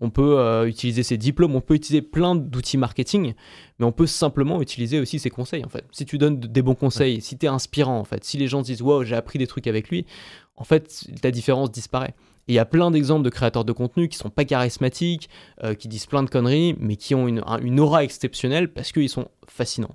On 0.00 0.10
peut 0.10 0.38
euh, 0.38 0.66
utiliser 0.66 1.02
ses 1.02 1.16
diplômes, 1.16 1.54
on 1.54 1.60
peut 1.60 1.74
utiliser 1.74 2.02
plein 2.02 2.34
d'outils 2.34 2.78
marketing, 2.78 3.34
mais 3.78 3.86
on 3.86 3.92
peut 3.92 4.06
simplement 4.06 4.60
utiliser 4.60 4.98
aussi 4.98 5.18
ses 5.18 5.30
conseils 5.30 5.64
en 5.64 5.68
fait. 5.68 5.84
Si 5.92 6.04
tu 6.04 6.18
donnes 6.18 6.40
des 6.40 6.62
bons 6.62 6.74
conseils, 6.74 7.20
si 7.20 7.38
tu 7.38 7.46
es 7.46 7.48
inspirant 7.48 7.98
en 7.98 8.04
fait, 8.04 8.24
si 8.24 8.36
les 8.36 8.48
gens 8.48 8.62
disent 8.62 8.82
wow, 8.82 9.04
j'ai 9.04 9.16
appris 9.16 9.38
des 9.38 9.46
trucs 9.46 9.66
avec 9.66 9.88
lui, 9.90 10.06
en 10.56 10.64
fait, 10.64 11.06
ta 11.22 11.30
différence 11.30 11.70
disparaît 11.70 12.14
il 12.50 12.54
y 12.54 12.58
a 12.58 12.64
plein 12.64 12.90
d'exemples 12.90 13.24
de 13.24 13.30
créateurs 13.30 13.64
de 13.64 13.72
contenu 13.72 14.08
qui 14.08 14.18
sont 14.18 14.28
pas 14.28 14.44
charismatiques, 14.44 15.30
euh, 15.62 15.74
qui 15.74 15.86
disent 15.86 16.06
plein 16.06 16.24
de 16.24 16.30
conneries, 16.30 16.74
mais 16.80 16.96
qui 16.96 17.14
ont 17.14 17.28
une, 17.28 17.44
une 17.62 17.78
aura 17.78 18.02
exceptionnelle 18.02 18.72
parce 18.72 18.90
qu'ils 18.90 19.08
sont 19.08 19.28
fascinants. 19.46 19.94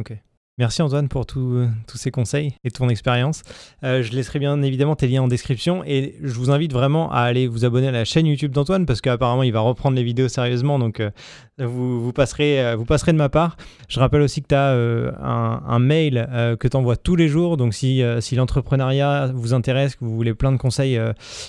Ok. 0.00 0.16
Merci 0.58 0.82
Antoine 0.82 1.08
pour 1.08 1.24
euh, 1.34 1.66
tous 1.86 1.96
ces 1.96 2.10
conseils 2.10 2.52
et 2.62 2.70
ton 2.70 2.90
expérience. 2.90 3.40
Euh, 3.84 4.02
je 4.02 4.12
laisserai 4.12 4.38
bien 4.38 4.60
évidemment 4.60 4.94
tes 4.94 5.08
liens 5.08 5.22
en 5.22 5.28
description 5.28 5.82
et 5.86 6.14
je 6.22 6.34
vous 6.34 6.50
invite 6.50 6.74
vraiment 6.74 7.10
à 7.10 7.20
aller 7.20 7.46
vous 7.46 7.64
abonner 7.64 7.88
à 7.88 7.90
la 7.90 8.04
chaîne 8.04 8.26
YouTube 8.26 8.52
d'Antoine 8.52 8.84
parce 8.84 9.00
qu'apparemment 9.00 9.44
il 9.44 9.52
va 9.54 9.60
reprendre 9.60 9.96
les 9.96 10.02
vidéos 10.02 10.28
sérieusement 10.28 10.78
donc 10.78 11.00
euh, 11.00 11.10
vous, 11.58 12.02
vous, 12.02 12.12
passerez, 12.12 12.76
vous 12.76 12.84
passerez 12.84 13.12
de 13.12 13.16
ma 13.16 13.30
part. 13.30 13.56
Je 13.88 13.98
rappelle 13.98 14.20
aussi 14.20 14.42
que 14.42 14.48
tu 14.48 14.54
as 14.54 14.72
un, 14.72 15.78
mail 15.78 16.28
que 16.58 16.66
tu 16.66 16.76
envoies 16.76 16.96
tous 16.96 17.14
les 17.14 17.28
jours 17.28 17.56
donc 17.56 17.72
si, 17.72 18.02
si 18.20 18.34
l'entrepreneuriat 18.34 19.30
vous 19.32 19.54
intéresse, 19.54 19.94
que 19.94 20.04
vous 20.04 20.14
voulez 20.14 20.34
plein 20.34 20.50
de 20.50 20.56
conseils 20.56 20.98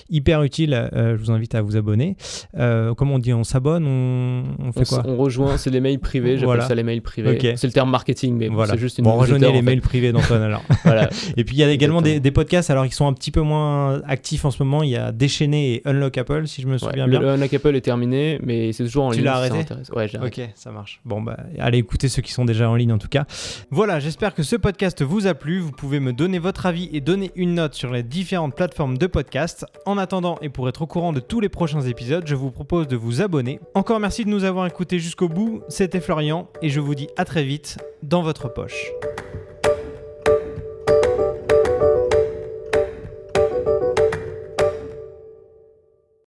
hyper 0.09 0.43
utiles, 0.43 0.89
je 0.93 1.15
vous 1.15 1.31
invite 1.31 1.55
à 1.55 1.61
vous 1.61 1.77
abonner. 1.77 2.15
comment 2.53 3.15
on 3.15 3.19
dit 3.19 3.33
On 3.33 3.43
s'abonne 3.43 3.87
on, 3.87 4.71
fait 4.71 4.85
quoi? 4.85 5.03
On 5.05 5.15
rejoint, 5.17 5.57
c'est 5.57 5.71
les 5.71 5.79
mails 5.79 5.99
privés, 5.99 6.37
j'appelle 6.37 6.61
ça 6.61 6.75
les 6.75 6.83
mails 6.83 7.01
privés. 7.01 7.55
C'est 7.55 7.67
le 7.67 7.73
terme 7.73 7.89
marketing 7.89 8.37
mais 8.37 8.49
voilà. 8.49 8.73
c'est 8.73 8.79
juste 8.79 8.92
bon, 9.01 9.15
rejoignez 9.17 9.51
les 9.51 9.61
mails 9.61 9.81
privés 9.81 10.11
d'Antoine 10.11 10.41
alors. 10.43 10.63
voilà. 10.83 11.09
Et 11.37 11.43
puis 11.43 11.55
il 11.55 11.59
y 11.59 11.63
a 11.63 11.69
également 11.69 12.01
des, 12.01 12.19
podcasts 12.31 12.69
alors 12.71 12.85
qui 12.87 12.93
sont 12.93 13.07
un 13.07 13.13
petit 13.13 13.31
peu 13.31 13.41
moins 13.41 14.01
actifs 14.07 14.45
en 14.45 14.51
ce 14.51 14.61
moment. 14.63 14.83
Il 14.83 14.89
y 14.89 14.95
a 14.95 15.11
Déchaîné 15.11 15.75
et 15.75 15.81
Unlock 15.85 16.17
Apple 16.17 16.47
si 16.47 16.61
je 16.61 16.67
me 16.67 16.77
souviens 16.77 17.07
bien. 17.07 17.19
Le 17.19 17.29
Unlock 17.29 17.53
Apple 17.53 17.75
est 17.75 17.81
terminé, 17.81 18.39
mais 18.43 18.73
c'est 18.73 18.83
toujours 18.83 19.05
en 19.05 19.11
ligne. 19.11 19.19
Tu 19.19 19.25
l'as 19.25 19.35
arrêté 19.35 19.73
Ouais, 19.95 20.07
j'ai 20.07 20.17
Ok, 20.17 20.41
ça 20.55 20.71
marche. 20.71 20.99
Bon 21.05 21.21
bah 21.21 21.37
allez 21.59 21.77
écouter 21.77 22.07
ceux 22.09 22.21
qui 22.21 22.31
sont 22.31 22.45
déjà 22.45 22.69
en 22.69 22.75
ligne 22.75 22.91
en 22.91 22.97
tout 22.97 23.07
cas. 23.07 23.25
Voilà, 23.69 23.99
j'espère 23.99 24.33
que 24.33 24.43
ce 24.43 24.55
podcast 24.55 25.03
vous 25.03 25.27
a 25.27 25.33
plu. 25.33 25.59
Vous 25.59 25.71
pouvez 25.71 25.99
me 25.99 26.13
donner 26.13 26.39
votre 26.39 26.65
avis 26.65 26.89
et 26.91 27.01
donner 27.01 27.31
une 27.35 27.55
note 27.55 27.73
sur 27.75 27.91
les 27.91 28.03
différentes 28.03 28.55
plateformes 28.55 28.97
de 28.97 29.07
podcast. 29.07 29.65
En 29.85 29.97
attendant 29.97 30.37
et 30.41 30.49
pour 30.49 30.67
être 30.69 30.81
au 30.81 30.87
courant 30.87 31.13
de 31.13 31.19
tous 31.19 31.39
les 31.39 31.49
prochains 31.49 31.81
épisodes, 31.81 32.23
je 32.25 32.35
vous 32.35 32.51
propose 32.51 32.87
de 32.87 32.95
vous 32.95 33.21
abonner. 33.21 33.59
Encore 33.75 33.99
merci 33.99 34.25
de 34.25 34.29
nous 34.29 34.43
avoir 34.43 34.65
écoutés 34.67 34.99
jusqu'au 34.99 35.29
bout. 35.29 35.61
C'était 35.69 36.01
Florian 36.01 36.49
et 36.61 36.69
je 36.69 36.79
vous 36.79 36.95
dis 36.95 37.07
à 37.17 37.25
très 37.25 37.43
vite 37.43 37.77
dans 38.01 38.21
votre 38.21 38.51
poche. 38.51 38.82
Deus. 38.84 39.42